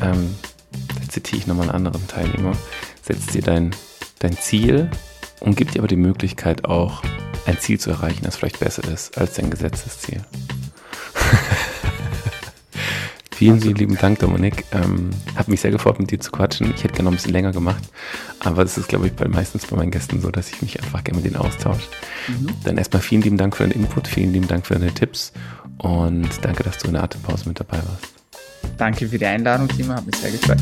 Ähm, 0.00 0.34
da 0.72 1.08
zitiere 1.10 1.38
ich 1.38 1.46
nochmal 1.46 1.68
einen 1.68 1.86
anderen 1.86 2.06
Teilnehmer. 2.08 2.56
Setz 3.02 3.26
dir 3.26 3.42
dein 3.42 3.74
dein 4.20 4.36
Ziel 4.36 4.90
und 5.40 5.56
gibt 5.56 5.74
dir 5.74 5.80
aber 5.80 5.88
die 5.88 5.96
Möglichkeit 5.96 6.64
auch, 6.64 7.02
ein 7.46 7.58
Ziel 7.58 7.78
zu 7.78 7.90
erreichen, 7.90 8.24
das 8.24 8.36
vielleicht 8.36 8.58
besser 8.58 8.84
ist 8.84 9.16
als 9.18 9.34
dein 9.34 9.50
gesetztes 9.50 10.00
Ziel. 10.00 10.24
Vielen, 13.36 13.60
vielen 13.60 13.76
lieben 13.76 13.96
Dank, 13.96 14.18
Dominik. 14.18 14.64
Ähm, 14.72 15.10
hat 15.34 15.48
mich 15.48 15.60
sehr 15.60 15.70
gefreut, 15.70 15.98
mit 16.00 16.10
dir 16.10 16.18
zu 16.18 16.30
quatschen. 16.30 16.72
Ich 16.74 16.82
hätte 16.82 16.94
gerne 16.94 17.04
noch 17.04 17.12
ein 17.12 17.16
bisschen 17.16 17.32
länger 17.32 17.52
gemacht, 17.52 17.82
aber 18.40 18.62
das 18.62 18.78
ist, 18.78 18.88
glaube 18.88 19.06
ich, 19.06 19.12
bei, 19.12 19.28
meistens 19.28 19.66
bei 19.66 19.76
meinen 19.76 19.90
Gästen 19.90 20.20
so, 20.20 20.30
dass 20.30 20.50
ich 20.50 20.62
mich 20.62 20.82
einfach 20.82 21.04
gerne 21.04 21.20
mit 21.20 21.26
denen 21.26 21.36
austausche. 21.36 21.88
Mhm. 22.28 22.48
Dann 22.64 22.78
erstmal 22.78 23.02
vielen 23.02 23.22
lieben 23.22 23.36
Dank 23.36 23.56
für 23.56 23.64
deinen 23.64 23.72
Input, 23.72 24.08
vielen 24.08 24.32
lieben 24.32 24.48
Dank 24.48 24.66
für 24.66 24.74
deine 24.74 24.92
Tipps 24.92 25.32
und 25.78 26.28
danke, 26.42 26.62
dass 26.62 26.78
du 26.78 26.88
in 26.88 26.94
der 26.94 27.04
Atempause 27.04 27.48
mit 27.48 27.60
dabei 27.60 27.78
warst. 27.78 28.14
Danke 28.78 29.06
für 29.06 29.18
die 29.18 29.26
Einladung, 29.26 29.68
Timo, 29.68 29.94
hat 29.94 30.06
mich 30.06 30.16
sehr 30.16 30.30
gefreut. 30.30 30.58